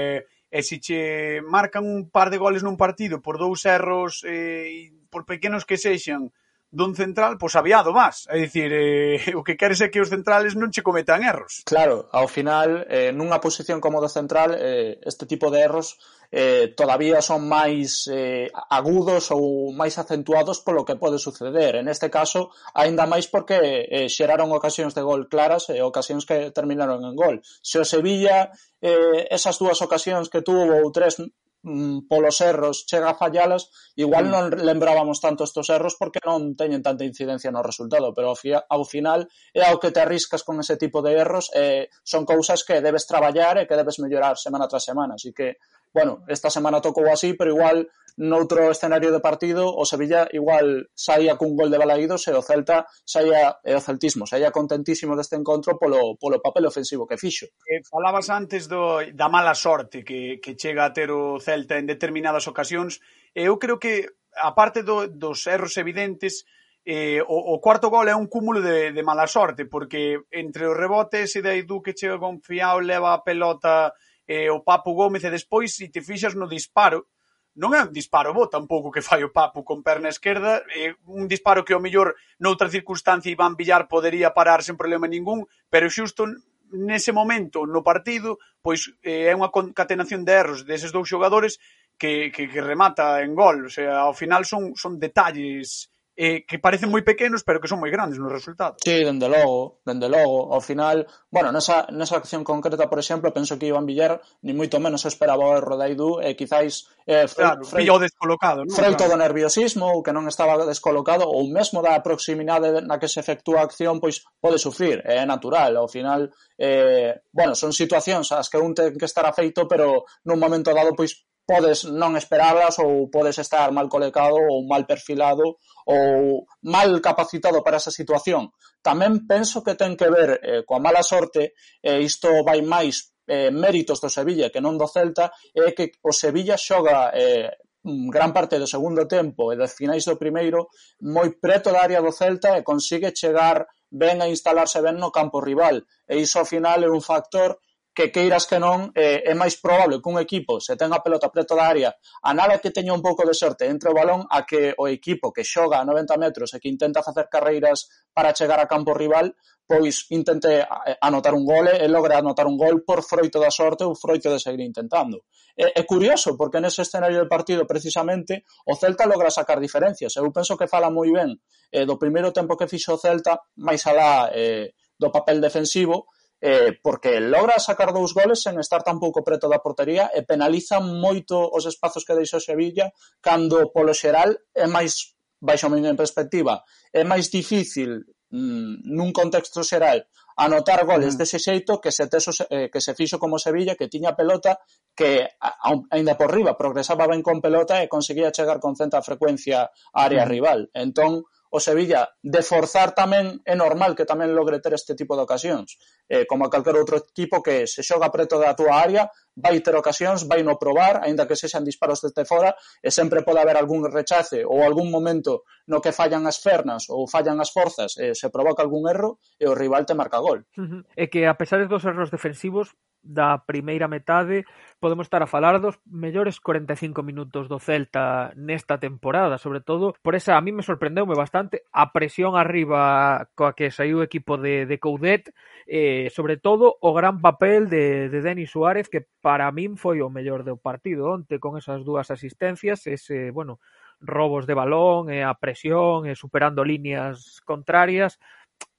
e 0.52 0.60
se 0.60 0.80
che 0.84 1.40
marcan 1.40 1.88
un 1.88 2.12
par 2.12 2.28
de 2.32 2.40
goles 2.40 2.64
nun 2.64 2.76
partido 2.76 3.24
por 3.24 3.40
dous 3.40 3.64
erros 3.64 4.24
eh, 4.28 4.92
por 5.16 5.24
pequenos 5.24 5.64
que 5.64 5.80
sexan, 5.80 6.36
dun 6.76 6.92
central, 6.92 7.40
pois 7.40 7.56
aviado 7.56 7.96
vas. 7.96 8.28
É 8.28 8.36
dicir, 8.36 8.68
eh, 8.76 9.32
o 9.40 9.48
que 9.48 9.56
queres 9.56 9.80
é 9.80 9.88
que 9.88 10.04
os 10.04 10.12
centrales 10.12 10.60
non 10.60 10.76
che 10.76 10.84
cometan 10.84 11.24
erros. 11.24 11.64
Claro, 11.64 12.12
ao 12.12 12.28
final, 12.28 12.84
eh, 12.92 13.16
nunha 13.16 13.40
posición 13.40 13.80
como 13.80 14.04
do 14.04 14.12
central, 14.12 14.60
eh, 14.60 15.00
este 15.08 15.24
tipo 15.24 15.48
de 15.48 15.64
erros 15.64 15.96
eh, 16.36 16.76
todavía 16.76 17.24
son 17.24 17.48
máis 17.48 18.12
eh, 18.12 18.52
agudos 18.68 19.32
ou 19.32 19.72
máis 19.72 19.96
acentuados 19.96 20.60
polo 20.60 20.84
que 20.84 21.00
pode 21.00 21.16
suceder. 21.16 21.80
En 21.80 21.88
este 21.88 22.12
caso, 22.12 22.52
aínda 22.76 23.08
máis 23.08 23.32
porque 23.32 23.88
eh, 23.88 24.12
xeraron 24.12 24.52
ocasións 24.52 24.92
de 24.92 25.06
gol 25.08 25.32
claras 25.32 25.72
e 25.72 25.80
eh, 25.80 25.86
ocasións 25.86 26.28
que 26.28 26.52
terminaron 26.52 27.08
en 27.08 27.16
gol. 27.16 27.40
Se 27.64 27.80
o 27.80 27.88
Sevilla 27.88 28.52
eh, 28.84 29.32
esas 29.32 29.56
dúas 29.64 29.80
ocasións 29.80 30.28
que 30.28 30.44
tuvo 30.44 30.84
ou 30.84 30.92
tres 30.92 31.24
mm, 31.66 32.06
polos 32.08 32.38
erros 32.46 32.86
chega 32.86 33.10
a 33.10 33.18
fallalas, 33.18 33.74
igual 33.98 34.30
mm. 34.30 34.32
non 34.32 34.46
lembrábamos 34.54 35.18
tanto 35.18 35.44
estos 35.44 35.68
erros 35.74 35.98
porque 35.98 36.22
non 36.22 36.54
teñen 36.54 36.86
tanta 36.86 37.04
incidencia 37.04 37.50
no 37.50 37.66
resultado, 37.66 38.14
pero 38.14 38.32
ao, 38.32 38.38
ao 38.70 38.84
final 38.86 39.26
é 39.52 39.66
ao 39.66 39.82
que 39.82 39.90
te 39.90 40.06
arriscas 40.06 40.46
con 40.46 40.62
ese 40.62 40.78
tipo 40.78 41.02
de 41.02 41.18
erros, 41.18 41.50
eh, 41.58 41.90
son 42.06 42.24
cousas 42.30 42.62
que 42.62 42.86
debes 42.86 43.10
traballar 43.10 43.58
e 43.58 43.66
que 43.66 43.76
debes 43.76 43.98
mellorar 43.98 44.38
semana 44.38 44.70
tras 44.70 44.86
semana, 44.86 45.18
así 45.18 45.34
que 45.34 45.58
bueno, 45.96 46.26
esta 46.28 46.50
semana 46.50 46.82
tocou 46.82 47.08
así, 47.08 47.36
pero 47.40 47.56
igual 47.56 47.88
noutro 48.18 48.68
escenario 48.68 49.16
de 49.16 49.24
partido 49.24 49.72
o 49.72 49.88
Sevilla 49.88 50.28
igual 50.36 50.92
saía 50.92 51.40
cun 51.40 51.56
gol 51.56 51.72
de 51.72 51.80
Balaídos 51.80 52.28
e 52.28 52.36
o 52.36 52.44
Celta 52.44 52.84
saía 53.08 53.64
e 53.64 53.72
o 53.72 53.80
celtismo, 53.80 54.28
saía 54.28 54.52
contentísimo 54.52 55.16
deste 55.16 55.40
encontro 55.40 55.80
polo, 55.80 56.20
polo 56.20 56.44
papel 56.44 56.68
ofensivo 56.68 57.08
que 57.08 57.16
fixo. 57.16 57.48
Eh, 57.64 57.80
falabas 57.88 58.28
antes 58.28 58.68
do, 58.68 59.08
da 59.16 59.32
mala 59.32 59.56
sorte 59.56 60.04
que, 60.04 60.44
que 60.44 60.60
chega 60.60 60.84
a 60.84 60.92
ter 60.92 61.16
o 61.16 61.40
Celta 61.40 61.80
en 61.80 61.88
determinadas 61.88 62.52
ocasións. 62.52 63.00
Eu 63.32 63.56
creo 63.56 63.80
que, 63.80 64.04
aparte 64.36 64.84
do, 64.84 65.08
dos 65.08 65.48
erros 65.48 65.80
evidentes, 65.80 66.44
eh, 66.84 67.24
o, 67.24 67.56
o 67.56 67.64
cuarto 67.64 67.88
gol 67.88 68.12
é 68.12 68.16
un 68.20 68.28
cúmulo 68.28 68.60
de, 68.60 68.92
de 68.92 69.04
mala 69.04 69.32
sorte, 69.32 69.64
porque 69.64 70.28
entre 70.28 70.68
os 70.68 70.76
rebotes 70.76 71.36
e 71.36 71.42
da 71.44 71.56
Edu 71.56 71.80
que 71.80 71.96
chega 71.96 72.20
confiado, 72.20 72.84
leva 72.84 73.16
a 73.16 73.24
pelota 73.24 73.96
e 74.28 74.50
o 74.50 74.62
Papu 74.66 74.94
Gómez 74.94 75.24
e 75.24 75.30
despois 75.30 75.78
se 75.78 75.88
te 75.88 76.02
fixas 76.02 76.34
no 76.36 76.50
disparo 76.50 77.08
non 77.56 77.72
é 77.72 77.80
un 77.88 77.96
disparo 77.96 78.36
bo 78.36 78.52
tampouco 78.52 78.92
que 78.92 79.06
fai 79.06 79.24
o 79.24 79.32
Papu 79.32 79.64
con 79.64 79.80
perna 79.80 80.12
esquerda, 80.12 80.68
é 80.76 80.92
un 81.08 81.24
disparo 81.32 81.64
que 81.64 81.72
ao 81.72 81.80
mellor 81.80 82.12
noutra 82.36 82.68
circunstancia 82.68 83.32
Iván 83.32 83.56
Villar 83.56 83.88
podería 83.88 84.36
parar 84.36 84.60
sen 84.60 84.76
problema 84.76 85.08
ningún, 85.08 85.48
pero 85.72 85.88
xusto 85.88 86.28
nese 86.76 87.16
momento 87.16 87.64
no 87.64 87.80
partido, 87.80 88.44
pois 88.60 88.92
eh, 89.00 89.32
é 89.32 89.34
unha 89.34 89.56
concatenación 89.56 90.28
de 90.28 90.36
erros 90.36 90.68
deses 90.68 90.92
dous 90.92 91.08
xogadores 91.08 91.56
que, 91.96 92.28
que, 92.36 92.52
que 92.52 92.60
remata 92.60 93.24
en 93.24 93.32
gol, 93.32 93.66
o 93.66 93.72
sea, 93.72 94.04
ao 94.04 94.12
final 94.12 94.44
son, 94.44 94.76
son 94.76 95.00
detalles 95.00 95.88
eh, 96.16 96.48
que 96.48 96.60
parecen 96.60 96.88
moi 96.88 97.04
pequenos 97.04 97.44
pero 97.44 97.60
que 97.60 97.68
son 97.68 97.84
moi 97.84 97.92
grandes 97.92 98.16
nos 98.16 98.32
resultados. 98.32 98.80
Sí, 98.80 99.04
dende 99.04 99.28
logo, 99.28 99.84
dende 99.84 100.08
logo. 100.08 100.56
Ao 100.56 100.64
final, 100.64 101.04
bueno, 101.28 101.52
nesa, 101.52 101.86
nesa 101.92 102.16
acción 102.16 102.48
concreta, 102.48 102.88
por 102.88 103.00
exemplo, 103.00 103.36
penso 103.36 103.60
que 103.60 103.68
Iván 103.68 103.86
Villar 103.86 104.24
ni 104.42 104.56
moito 104.56 104.80
menos 104.80 105.04
esperaba 105.04 105.44
o 105.44 105.56
erro 105.60 105.76
da 105.76 105.92
Idu 105.92 106.24
e 106.24 106.34
quizáis 106.40 106.88
eh, 107.04 107.28
fre, 107.28 107.60
claro, 107.60 108.00
descolocado, 108.00 108.64
non? 108.64 108.72
freito 108.72 109.04
claro. 109.04 109.20
do 109.20 109.22
nerviosismo 109.22 109.92
ou 109.92 110.00
que 110.00 110.16
non 110.16 110.26
estaba 110.32 110.56
descolocado 110.64 111.28
ou 111.28 111.52
mesmo 111.52 111.84
da 111.84 112.00
proximidade 112.00 112.80
na 112.80 112.96
que 112.96 113.12
se 113.12 113.20
efectúa 113.20 113.62
a 113.62 113.68
acción 113.68 114.00
pois 114.00 114.24
pode 114.40 114.56
sufrir, 114.56 115.04
é 115.04 115.28
natural. 115.28 115.76
Ao 115.76 115.92
final, 115.92 116.32
eh, 116.56 117.28
bueno, 117.36 117.60
son 117.60 117.76
situacións 117.76 118.32
as 118.32 118.48
que 118.48 118.56
un 118.56 118.72
ten 118.72 118.96
que 118.96 119.06
estar 119.06 119.28
afeito 119.28 119.68
pero 119.68 120.08
nun 120.24 120.40
momento 120.40 120.72
dado 120.72 120.96
pois 120.96 121.28
podes 121.46 121.86
non 121.86 122.18
esperalas 122.18 122.82
ou 122.82 123.08
podes 123.14 123.38
estar 123.38 123.70
mal 123.70 123.88
colocado 123.88 124.42
ou 124.42 124.66
mal 124.66 124.84
perfilado 124.90 125.62
ou 125.86 126.44
mal 126.66 126.90
capacitado 127.00 127.62
para 127.62 127.78
esa 127.78 127.94
situación. 127.94 128.50
Tamén 128.82 129.30
penso 129.30 129.62
que 129.62 129.78
ten 129.78 129.94
que 129.94 130.10
ver 130.10 130.42
eh, 130.42 130.62
coa 130.66 130.82
mala 130.82 131.06
sorte, 131.06 131.54
e 131.80 131.90
eh, 131.90 132.00
isto 132.02 132.42
vai 132.42 132.66
máis 132.66 133.14
eh, 133.30 133.54
méritos 133.54 134.02
do 134.02 134.10
Sevilla 134.10 134.50
que 134.50 134.62
non 134.62 134.78
do 134.78 134.90
Celta, 134.90 135.30
é 135.54 135.72
que 135.78 135.94
o 136.02 136.12
Sevilla 136.12 136.58
xoga 136.58 137.14
eh, 137.14 137.54
gran 137.86 138.34
parte 138.34 138.58
do 138.58 138.66
segundo 138.66 139.06
tempo 139.06 139.54
e 139.54 139.56
dos 139.56 139.78
finais 139.78 140.06
do 140.10 140.18
primeiro 140.18 140.74
moi 141.06 141.38
preto 141.38 141.70
da 141.70 141.86
área 141.86 142.02
do 142.02 142.10
Celta 142.10 142.58
e 142.58 142.66
consigue 142.66 143.14
chegar 143.14 143.70
ben 143.94 144.18
a 144.22 144.28
instalarse 144.28 144.82
ben 144.82 144.98
no 144.98 145.14
campo 145.14 145.38
rival. 145.38 145.86
E 146.10 146.18
iso 146.18 146.42
ao 146.42 146.50
final 146.50 146.82
é 146.82 146.90
un 146.90 147.06
factor 147.06 147.62
que 147.96 148.12
queiras 148.12 148.44
que 148.46 148.60
non, 148.60 148.92
eh, 148.92 149.24
é 149.24 149.32
máis 149.32 149.56
probable 149.56 150.04
que 150.04 150.12
un 150.12 150.20
equipo 150.20 150.60
se 150.60 150.76
ten 150.76 150.92
a 150.92 151.00
pelota 151.00 151.32
preto 151.32 151.56
da 151.56 151.72
área, 151.72 151.96
a 151.96 152.36
nada 152.36 152.60
que 152.60 152.76
teña 152.76 152.92
un 152.92 153.00
pouco 153.00 153.24
de 153.24 153.32
sorte 153.32 153.72
entre 153.72 153.88
o 153.90 153.96
balón, 153.96 154.28
a 154.28 154.44
que 154.44 154.76
o 154.76 154.92
equipo 154.92 155.32
que 155.32 155.48
xoga 155.48 155.80
a 155.80 155.88
90 155.88 156.20
metros 156.20 156.52
e 156.52 156.60
que 156.60 156.68
intenta 156.68 157.00
facer 157.00 157.32
carreiras 157.32 157.88
para 158.12 158.36
chegar 158.36 158.60
a 158.60 158.68
campo 158.68 158.92
rival, 158.92 159.32
pois 159.64 160.12
intente 160.12 160.68
eh, 160.68 160.68
anotar 161.00 161.34
un 161.34 161.48
gole 161.48 161.80
e 161.80 161.88
logra 161.88 162.20
anotar 162.20 162.46
un 162.52 162.60
gol 162.60 162.84
por 162.84 163.00
froito 163.00 163.40
da 163.40 163.50
sorte 163.50 163.88
ou 163.88 163.96
froito 163.96 164.28
de 164.28 164.44
seguir 164.44 164.68
intentando. 164.68 165.24
É, 165.56 165.80
é 165.80 165.84
curioso, 165.88 166.36
porque 166.36 166.60
nese 166.60 166.84
escenario 166.84 167.24
do 167.24 167.32
partido, 167.32 167.64
precisamente, 167.64 168.44
o 168.68 168.76
Celta 168.76 169.08
logra 169.08 169.32
sacar 169.32 169.64
diferencias. 169.64 170.12
Eu 170.20 170.28
penso 170.36 170.60
que 170.60 170.68
fala 170.68 170.92
moi 170.92 171.08
ben 171.16 171.40
eh, 171.72 171.88
do 171.88 171.96
primeiro 171.96 172.36
tempo 172.36 172.60
que 172.60 172.68
fixo 172.68 172.92
o 172.92 173.00
Celta, 173.00 173.40
máis 173.56 173.88
alá 173.88 174.30
eh, 174.36 174.76
do 175.00 175.12
papel 175.16 175.40
defensivo, 175.40 176.12
eh, 176.42 176.78
porque 176.84 177.20
logra 177.20 177.60
sacar 177.60 177.94
dous 177.94 178.14
goles 178.14 178.44
sen 178.44 178.60
estar 178.60 178.84
tan 178.84 179.00
pouco 179.00 179.24
preto 179.24 179.48
da 179.48 179.64
portería 179.64 180.12
e 180.12 180.28
penaliza 180.28 180.84
moito 180.84 181.40
os 181.40 181.64
espazos 181.64 182.04
que 182.04 182.18
deixou 182.18 182.44
Sevilla 182.44 182.92
cando 183.24 183.72
polo 183.72 183.96
xeral 183.96 184.36
é 184.52 184.68
máis 184.68 185.16
baixo 185.40 185.72
menos 185.72 185.88
en 185.88 186.00
perspectiva 186.00 186.64
é 186.92 187.08
máis 187.08 187.32
difícil 187.32 188.04
mm, 188.36 188.84
nun 188.92 189.16
contexto 189.16 189.64
xeral 189.64 190.04
anotar 190.36 190.84
goles 190.84 191.16
mm. 191.16 191.18
dese 191.18 191.40
xeito 191.40 191.80
que 191.80 191.96
se 191.96 192.12
teso, 192.12 192.36
eh, 192.52 192.68
que 192.68 192.84
se 192.84 192.92
fixo 192.92 193.16
como 193.16 193.40
Sevilla 193.40 193.80
que 193.80 193.88
tiña 193.88 194.16
pelota 194.16 194.60
que 194.92 195.24
a, 195.40 195.50
a, 195.56 195.72
ainda 195.96 196.20
por 196.20 196.36
riba 196.36 196.60
progresaba 196.60 197.08
ben 197.08 197.24
con 197.24 197.40
pelota 197.40 197.80
e 197.80 197.88
conseguía 197.88 198.36
chegar 198.36 198.60
con 198.60 198.76
certa 198.76 199.00
frecuencia 199.00 199.72
á 199.72 200.00
área 200.04 200.28
mm. 200.28 200.30
rival 200.30 200.60
entón 200.76 201.24
o 201.56 201.60
Sevilla 201.64 202.12
de 202.20 202.44
forzar 202.44 202.92
tamén 202.92 203.40
é 203.48 203.56
normal 203.56 203.96
que 203.96 204.04
tamén 204.04 204.36
logre 204.36 204.60
ter 204.60 204.76
este 204.76 204.92
tipo 204.92 205.16
de 205.16 205.24
ocasións 205.24 205.80
eh, 206.12 206.28
como 206.28 206.44
a 206.44 206.52
calquer 206.52 206.76
outro 206.76 207.00
equipo 207.00 207.40
que 207.40 207.64
se 207.64 207.80
xoga 207.80 208.12
preto 208.12 208.36
da 208.36 208.52
túa 208.52 208.76
área 208.76 209.08
vai 209.40 209.64
ter 209.64 209.72
ocasións, 209.72 210.28
vai 210.28 210.44
no 210.44 210.60
probar 210.60 211.00
aínda 211.00 211.24
que 211.24 211.40
sexan 211.40 211.64
disparos 211.64 212.04
desde 212.04 212.28
fora 212.28 212.60
e 212.84 212.92
sempre 212.92 213.24
pode 213.24 213.40
haber 213.40 213.56
algún 213.56 213.88
rechace 213.88 214.44
ou 214.44 214.68
algún 214.68 214.92
momento 214.92 215.48
no 215.72 215.80
que 215.80 215.96
fallan 215.96 216.28
as 216.28 216.44
fernas 216.44 216.92
ou 216.92 217.08
fallan 217.08 217.40
as 217.40 217.56
forzas 217.56 217.96
e 217.96 218.12
se 218.12 218.28
provoca 218.28 218.60
algún 218.60 218.92
erro 218.92 219.24
e 219.40 219.48
o 219.48 219.56
rival 219.56 219.88
te 219.88 219.96
marca 219.96 220.20
gol. 220.20 220.44
Uh 220.60 220.68
-huh. 220.68 220.82
E 221.00 221.08
que 221.08 221.24
a 221.24 221.40
pesar 221.40 221.64
dos 221.72 221.88
erros 221.88 222.12
defensivos 222.12 222.76
da 223.06 223.38
primeira 223.46 223.88
metade 223.88 224.46
podemos 224.82 225.06
estar 225.06 225.22
a 225.22 225.30
falar 225.30 225.62
dos 225.62 225.78
mellores 225.86 226.42
45 226.42 227.06
minutos 227.06 227.46
do 227.48 227.62
Celta 227.62 228.34
nesta 228.36 228.82
temporada, 228.82 229.38
sobre 229.38 229.62
todo 229.62 229.94
por 230.02 230.18
esa 230.18 230.36
a 230.36 230.42
mí 230.42 230.52
me 230.52 230.66
sorprendeume 230.66 231.14
bastante 231.14 231.64
a 231.72 231.94
presión 231.94 232.36
arriba 232.36 233.30
coa 233.38 233.54
que 233.54 233.70
saiu 233.70 234.02
o 234.02 234.06
equipo 234.06 234.42
de, 234.42 234.66
de 234.66 234.82
Coudet, 234.82 235.30
eh, 235.70 236.10
sobre 236.10 236.42
todo 236.42 236.82
o 236.82 236.92
gran 236.98 237.22
papel 237.22 237.70
de, 237.70 238.10
de 238.10 238.20
Denis 238.26 238.50
Suárez 238.50 238.90
que 238.90 239.06
para 239.22 239.54
min 239.54 239.78
foi 239.78 240.02
o 240.02 240.10
mellor 240.10 240.42
do 240.42 240.58
partido 240.58 241.14
onte 241.14 241.38
con 241.38 241.62
esas 241.62 241.86
dúas 241.86 242.10
asistencias, 242.10 242.90
ese, 242.90 243.30
bueno, 243.30 243.62
robos 244.02 244.46
de 244.46 244.58
balón, 244.58 245.14
e 245.14 245.22
eh, 245.22 245.24
a 245.24 245.38
presión, 245.38 246.10
e 246.10 246.14
eh, 246.14 246.16
superando 246.18 246.66
líneas 246.66 247.42
contrarias, 247.46 248.20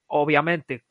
obviamente 0.06 0.84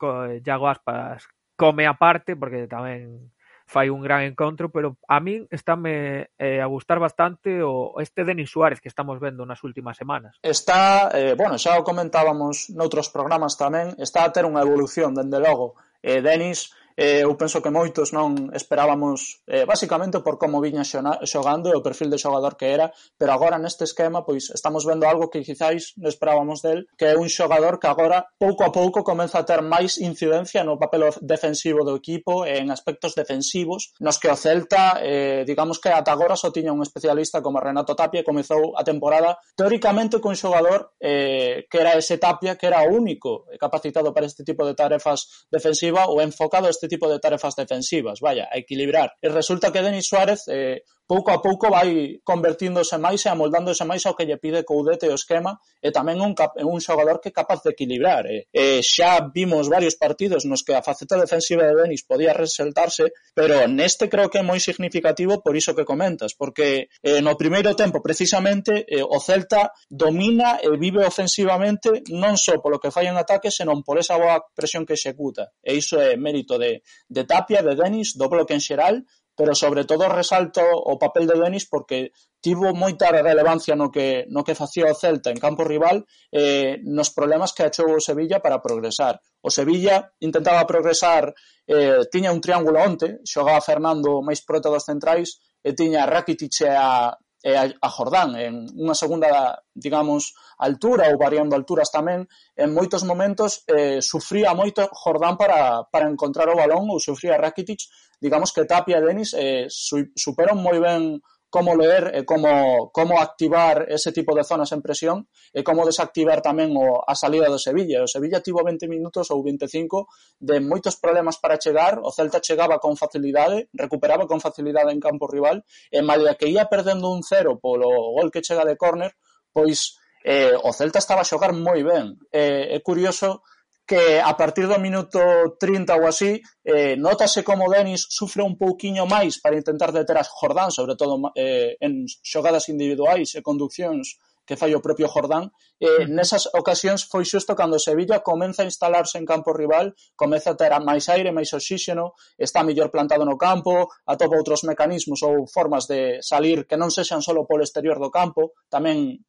Iago 0.44 0.68
Aspas 0.68 1.28
come 1.56 1.88
aparte 1.88 2.36
porque 2.36 2.68
tamén 2.68 3.32
fai 3.66 3.90
un 3.90 4.00
gran 4.00 4.22
encontro, 4.22 4.70
pero 4.70 4.96
a 5.10 5.18
min 5.18 5.50
estáme 5.50 6.30
eh, 6.38 6.62
a 6.62 6.70
gustar 6.70 7.02
bastante 7.02 7.66
o 7.66 7.98
este 7.98 8.22
Denis 8.22 8.50
Suárez 8.50 8.78
que 8.78 8.88
estamos 8.88 9.18
vendo 9.18 9.42
nas 9.42 9.66
últimas 9.66 9.98
semanas. 9.98 10.38
Está, 10.40 11.10
eh, 11.10 11.34
bueno, 11.34 11.58
xa 11.58 11.74
o 11.74 11.82
comentábamos 11.82 12.70
noutros 12.70 13.10
programas 13.10 13.58
tamén, 13.58 13.98
está 13.98 14.22
a 14.22 14.30
ter 14.30 14.46
unha 14.46 14.62
evolución, 14.62 15.18
dende 15.18 15.42
logo. 15.42 15.74
Eh, 15.98 16.22
Denis 16.22 16.70
eh, 16.96 17.22
eu 17.22 17.36
penso 17.36 17.60
que 17.60 17.70
moitos 17.70 18.16
non 18.16 18.50
esperábamos 18.56 19.44
eh, 19.46 19.68
basicamente 19.68 20.24
por 20.24 20.40
como 20.40 20.64
viña 20.64 20.82
xogando 20.82 21.68
e 21.68 21.76
o 21.76 21.84
perfil 21.84 22.08
de 22.08 22.18
xogador 22.18 22.56
que 22.56 22.72
era, 22.72 22.90
pero 23.20 23.36
agora 23.36 23.60
neste 23.60 23.84
esquema 23.84 24.24
pois 24.24 24.48
estamos 24.50 24.88
vendo 24.88 25.04
algo 25.04 25.28
que 25.28 25.44
quizáis 25.44 25.92
non 26.00 26.08
esperábamos 26.08 26.64
del, 26.64 26.88
que 26.96 27.12
é 27.12 27.14
un 27.14 27.28
xogador 27.28 27.76
que 27.76 27.86
agora 27.86 28.32
pouco 28.40 28.64
a 28.64 28.72
pouco 28.72 29.04
comeza 29.04 29.44
a 29.44 29.46
ter 29.46 29.60
máis 29.60 30.00
incidencia 30.00 30.64
no 30.64 30.80
papel 30.80 31.12
defensivo 31.20 31.84
do 31.84 31.94
equipo 31.94 32.48
en 32.48 32.72
aspectos 32.72 33.12
defensivos, 33.12 33.92
nos 34.00 34.16
que 34.16 34.32
o 34.32 34.36
Celta 34.36 34.98
eh, 35.04 35.44
digamos 35.44 35.76
que 35.76 35.92
ata 35.92 36.12
agora 36.12 36.34
só 36.34 36.48
tiña 36.48 36.72
un 36.72 36.80
especialista 36.80 37.44
como 37.44 37.60
Renato 37.60 37.92
Tapia 37.92 38.24
e 38.24 38.28
comezou 38.28 38.72
a 38.72 38.82
temporada 38.82 39.36
teóricamente 39.52 40.16
con 40.18 40.32
xogador 40.32 40.96
eh, 41.00 41.68
que 41.68 41.78
era 41.78 41.92
ese 41.92 42.16
Tapia 42.16 42.56
que 42.56 42.66
era 42.66 42.82
o 42.82 42.90
único 42.90 43.44
capacitado 43.60 44.16
para 44.16 44.26
este 44.26 44.44
tipo 44.44 44.64
de 44.64 44.72
tarefas 44.72 45.46
defensiva 45.52 46.08
ou 46.08 46.24
enfocado 46.24 46.66
a 46.66 46.72
este 46.72 46.85
este 46.86 46.96
tipo 46.96 47.10
de 47.10 47.18
tarefas 47.18 47.56
defensivas, 47.56 48.20
vaya, 48.20 48.48
a 48.50 48.58
equilibrar. 48.58 49.12
E 49.20 49.28
resulta 49.28 49.72
que 49.72 49.82
Denis 49.82 50.06
Suárez 50.06 50.46
eh, 50.46 50.82
pouco 51.06 51.30
a 51.30 51.40
pouco 51.40 51.70
vai 51.70 52.18
convertíndose 52.26 52.98
máis 52.98 53.22
e 53.24 53.30
amoldándose 53.30 53.86
máis 53.86 54.02
ao 54.04 54.18
que 54.18 54.26
lle 54.26 54.42
pide 54.42 54.66
Coudete 54.66 55.06
o 55.06 55.14
esquema 55.14 55.54
e 55.78 55.94
tamén 55.94 56.18
un, 56.18 56.34
cap, 56.34 56.58
un 56.58 56.82
xogador 56.82 57.22
que 57.22 57.30
é 57.30 57.36
capaz 57.36 57.62
de 57.62 57.70
equilibrar. 57.70 58.26
E, 58.26 58.50
e 58.50 58.82
xa 58.82 59.22
vimos 59.30 59.70
varios 59.70 59.94
partidos 59.94 60.42
nos 60.44 60.66
que 60.66 60.74
a 60.74 60.82
faceta 60.82 61.14
defensiva 61.14 61.62
de 61.62 61.78
Denis 61.78 62.02
podía 62.02 62.34
resaltarse, 62.34 63.14
pero 63.32 63.70
neste 63.70 64.10
creo 64.10 64.26
que 64.26 64.42
é 64.42 64.44
moi 64.44 64.58
significativo 64.58 65.40
por 65.40 65.54
iso 65.54 65.78
que 65.78 65.86
comentas, 65.86 66.34
porque 66.34 66.90
eh, 67.00 67.22
no 67.22 67.38
primeiro 67.38 67.78
tempo 67.78 68.02
precisamente 68.02 68.82
eh, 68.90 69.06
o 69.06 69.22
Celta 69.22 69.70
domina 69.86 70.58
e 70.58 70.74
vive 70.74 71.06
ofensivamente 71.06 72.02
non 72.10 72.34
só 72.34 72.58
polo 72.58 72.82
que 72.82 72.90
fai 72.90 73.06
en 73.06 73.14
ataque, 73.14 73.54
senón 73.54 73.86
por 73.86 74.02
esa 74.02 74.18
boa 74.18 74.42
presión 74.58 74.82
que 74.82 74.98
executa. 74.98 75.54
E 75.62 75.78
iso 75.78 76.02
é 76.02 76.18
mérito 76.18 76.58
de, 76.58 76.82
de 77.06 77.22
Tapia, 77.22 77.62
de 77.62 77.78
Denis, 77.78 78.18
do 78.18 78.26
bloque 78.26 78.58
en 78.58 78.62
xeral 78.62 79.06
pero 79.36 79.54
sobre 79.54 79.84
todo 79.84 80.08
resalto 80.08 80.64
o 80.64 80.98
papel 80.98 81.28
de 81.28 81.36
Denis 81.36 81.68
porque 81.68 82.10
tivo 82.40 82.72
moita 82.72 83.12
relevancia 83.12 83.76
no 83.76 83.92
que, 83.92 84.24
no 84.32 84.40
que 84.40 84.56
facía 84.56 84.88
o 84.88 84.96
Celta 84.96 85.28
en 85.28 85.36
campo 85.36 85.62
rival 85.62 86.08
eh, 86.32 86.80
nos 86.88 87.12
problemas 87.12 87.52
que 87.52 87.68
achou 87.68 87.92
o 87.92 88.00
Sevilla 88.00 88.40
para 88.40 88.64
progresar. 88.64 89.20
O 89.44 89.52
Sevilla 89.52 90.08
intentaba 90.24 90.64
progresar, 90.64 91.36
eh, 91.68 92.08
tiña 92.08 92.32
un 92.32 92.40
triángulo 92.40 92.80
onte, 92.80 93.20
xogaba 93.28 93.60
Fernando 93.60 94.24
máis 94.24 94.40
prota 94.40 94.72
dos 94.72 94.88
centrais 94.88 95.36
e 95.60 95.76
tiña 95.76 96.08
Rakitic 96.08 96.64
e 96.64 96.72
a, 96.72 97.12
e 97.44 97.52
a, 97.52 97.68
a 97.68 97.88
Jordán 97.92 98.38
en 98.40 98.72
unha 98.72 98.96
segunda, 98.96 99.60
digamos, 99.76 100.32
altura 100.58 101.12
ou 101.12 101.20
variando 101.20 101.56
alturas 101.56 101.92
tamén, 101.92 102.24
en 102.56 102.68
moitos 102.72 103.04
momentos 103.04 103.64
eh, 103.68 104.00
sufría 104.00 104.56
moito 104.56 104.88
Jordán 104.92 105.36
para, 105.36 105.84
para 105.92 106.08
encontrar 106.08 106.48
o 106.48 106.58
balón 106.58 106.88
ou 106.88 107.00
sufría 107.00 107.36
Rakitic, 107.36 107.84
digamos 108.20 108.52
que 108.52 108.64
Tapia 108.64 108.98
e 108.98 109.04
Denis 109.04 109.36
eh, 109.36 109.68
superan 109.68 110.56
moi 110.56 110.80
ben 110.80 111.20
como 111.48 111.76
leer 111.76 112.10
e 112.12 112.24
como, 112.24 112.90
como 112.90 113.20
activar 113.20 113.86
ese 113.88 114.12
tipo 114.12 114.34
de 114.34 114.44
zonas 114.44 114.72
en 114.72 114.82
presión 114.82 115.24
e 115.54 115.62
como 115.62 115.86
desactivar 115.86 116.42
tamén 116.42 116.74
o, 116.74 117.00
a 117.00 117.14
salida 117.14 117.46
do 117.46 117.56
Sevilla. 117.56 118.02
O 118.02 118.10
Sevilla 118.10 118.42
tivo 118.42 118.66
20 118.66 118.90
minutos 118.90 119.30
ou 119.30 119.40
25 119.40 120.10
de 120.42 120.58
moitos 120.60 120.98
problemas 120.98 121.38
para 121.38 121.56
chegar, 121.56 122.02
o 122.02 122.10
Celta 122.10 122.42
chegaba 122.42 122.82
con 122.82 122.98
facilidade, 122.98 123.70
recuperaba 123.72 124.26
con 124.26 124.42
facilidade 124.42 124.90
en 124.90 125.00
campo 125.00 125.30
rival, 125.30 125.62
e 125.88 126.02
malia 126.02 126.34
que 126.34 126.50
ia 126.50 126.66
perdendo 126.66 127.08
un 127.08 127.22
cero 127.22 127.56
polo 127.62 127.88
gol 127.88 128.28
que 128.28 128.44
chega 128.44 128.66
de 128.66 128.76
córner, 128.76 129.14
pois 129.48 129.96
eh, 130.26 130.58
o 130.58 130.74
Celta 130.74 130.98
estaba 130.98 131.22
a 131.22 131.30
xogar 131.30 131.54
moi 131.54 131.86
ben. 131.86 132.18
Eh, 132.34 132.74
é 132.74 132.78
curioso 132.82 133.46
que 133.86 134.18
a 134.18 134.34
partir 134.34 134.66
do 134.66 134.82
minuto 134.82 135.22
30 135.62 135.94
ou 135.94 136.10
así, 136.10 136.42
eh, 136.66 136.98
notase 136.98 137.46
como 137.46 137.70
Denis 137.70 138.10
sufre 138.10 138.42
un 138.42 138.58
pouquiño 138.58 139.06
máis 139.06 139.38
para 139.38 139.54
intentar 139.54 139.94
deter 139.94 140.18
a 140.18 140.26
Jordán, 140.26 140.74
sobre 140.74 140.98
todo 140.98 141.30
eh, 141.38 141.78
en 141.78 142.10
xogadas 142.26 142.66
individuais 142.66 143.38
e 143.38 143.46
conduccións 143.46 144.18
que 144.46 144.56
fai 144.56 144.72
o 144.72 144.80
propio 144.80 145.10
Jordán, 145.10 145.50
eh, 145.82 146.06
hmm. 146.06 146.14
nesas 146.14 146.46
ocasións 146.54 147.04
foi 147.10 147.26
xusto 147.26 147.58
cando 147.58 147.76
o 147.76 147.82
Sevilla 147.82 148.22
comeza 148.22 148.62
a 148.62 148.70
instalarse 148.70 149.18
en 149.18 149.26
campo 149.26 149.50
rival, 149.50 149.92
comeza 150.14 150.54
a 150.54 150.58
ter 150.58 150.72
máis 150.80 151.10
aire, 151.10 151.34
máis 151.34 151.50
oxíxeno, 151.50 152.14
está 152.38 152.62
mellor 152.62 152.94
plantado 152.94 153.26
no 153.26 153.34
campo, 153.34 153.90
atopa 154.06 154.38
outros 154.38 154.62
mecanismos 154.62 155.20
ou 155.26 155.50
formas 155.50 155.90
de 155.90 156.22
salir 156.22 156.64
que 156.70 156.78
non 156.78 156.94
sexan 156.94 157.20
só 157.20 157.34
polo 157.44 157.66
exterior 157.66 157.98
do 157.98 158.08
campo, 158.08 158.54
tamén 158.70 159.20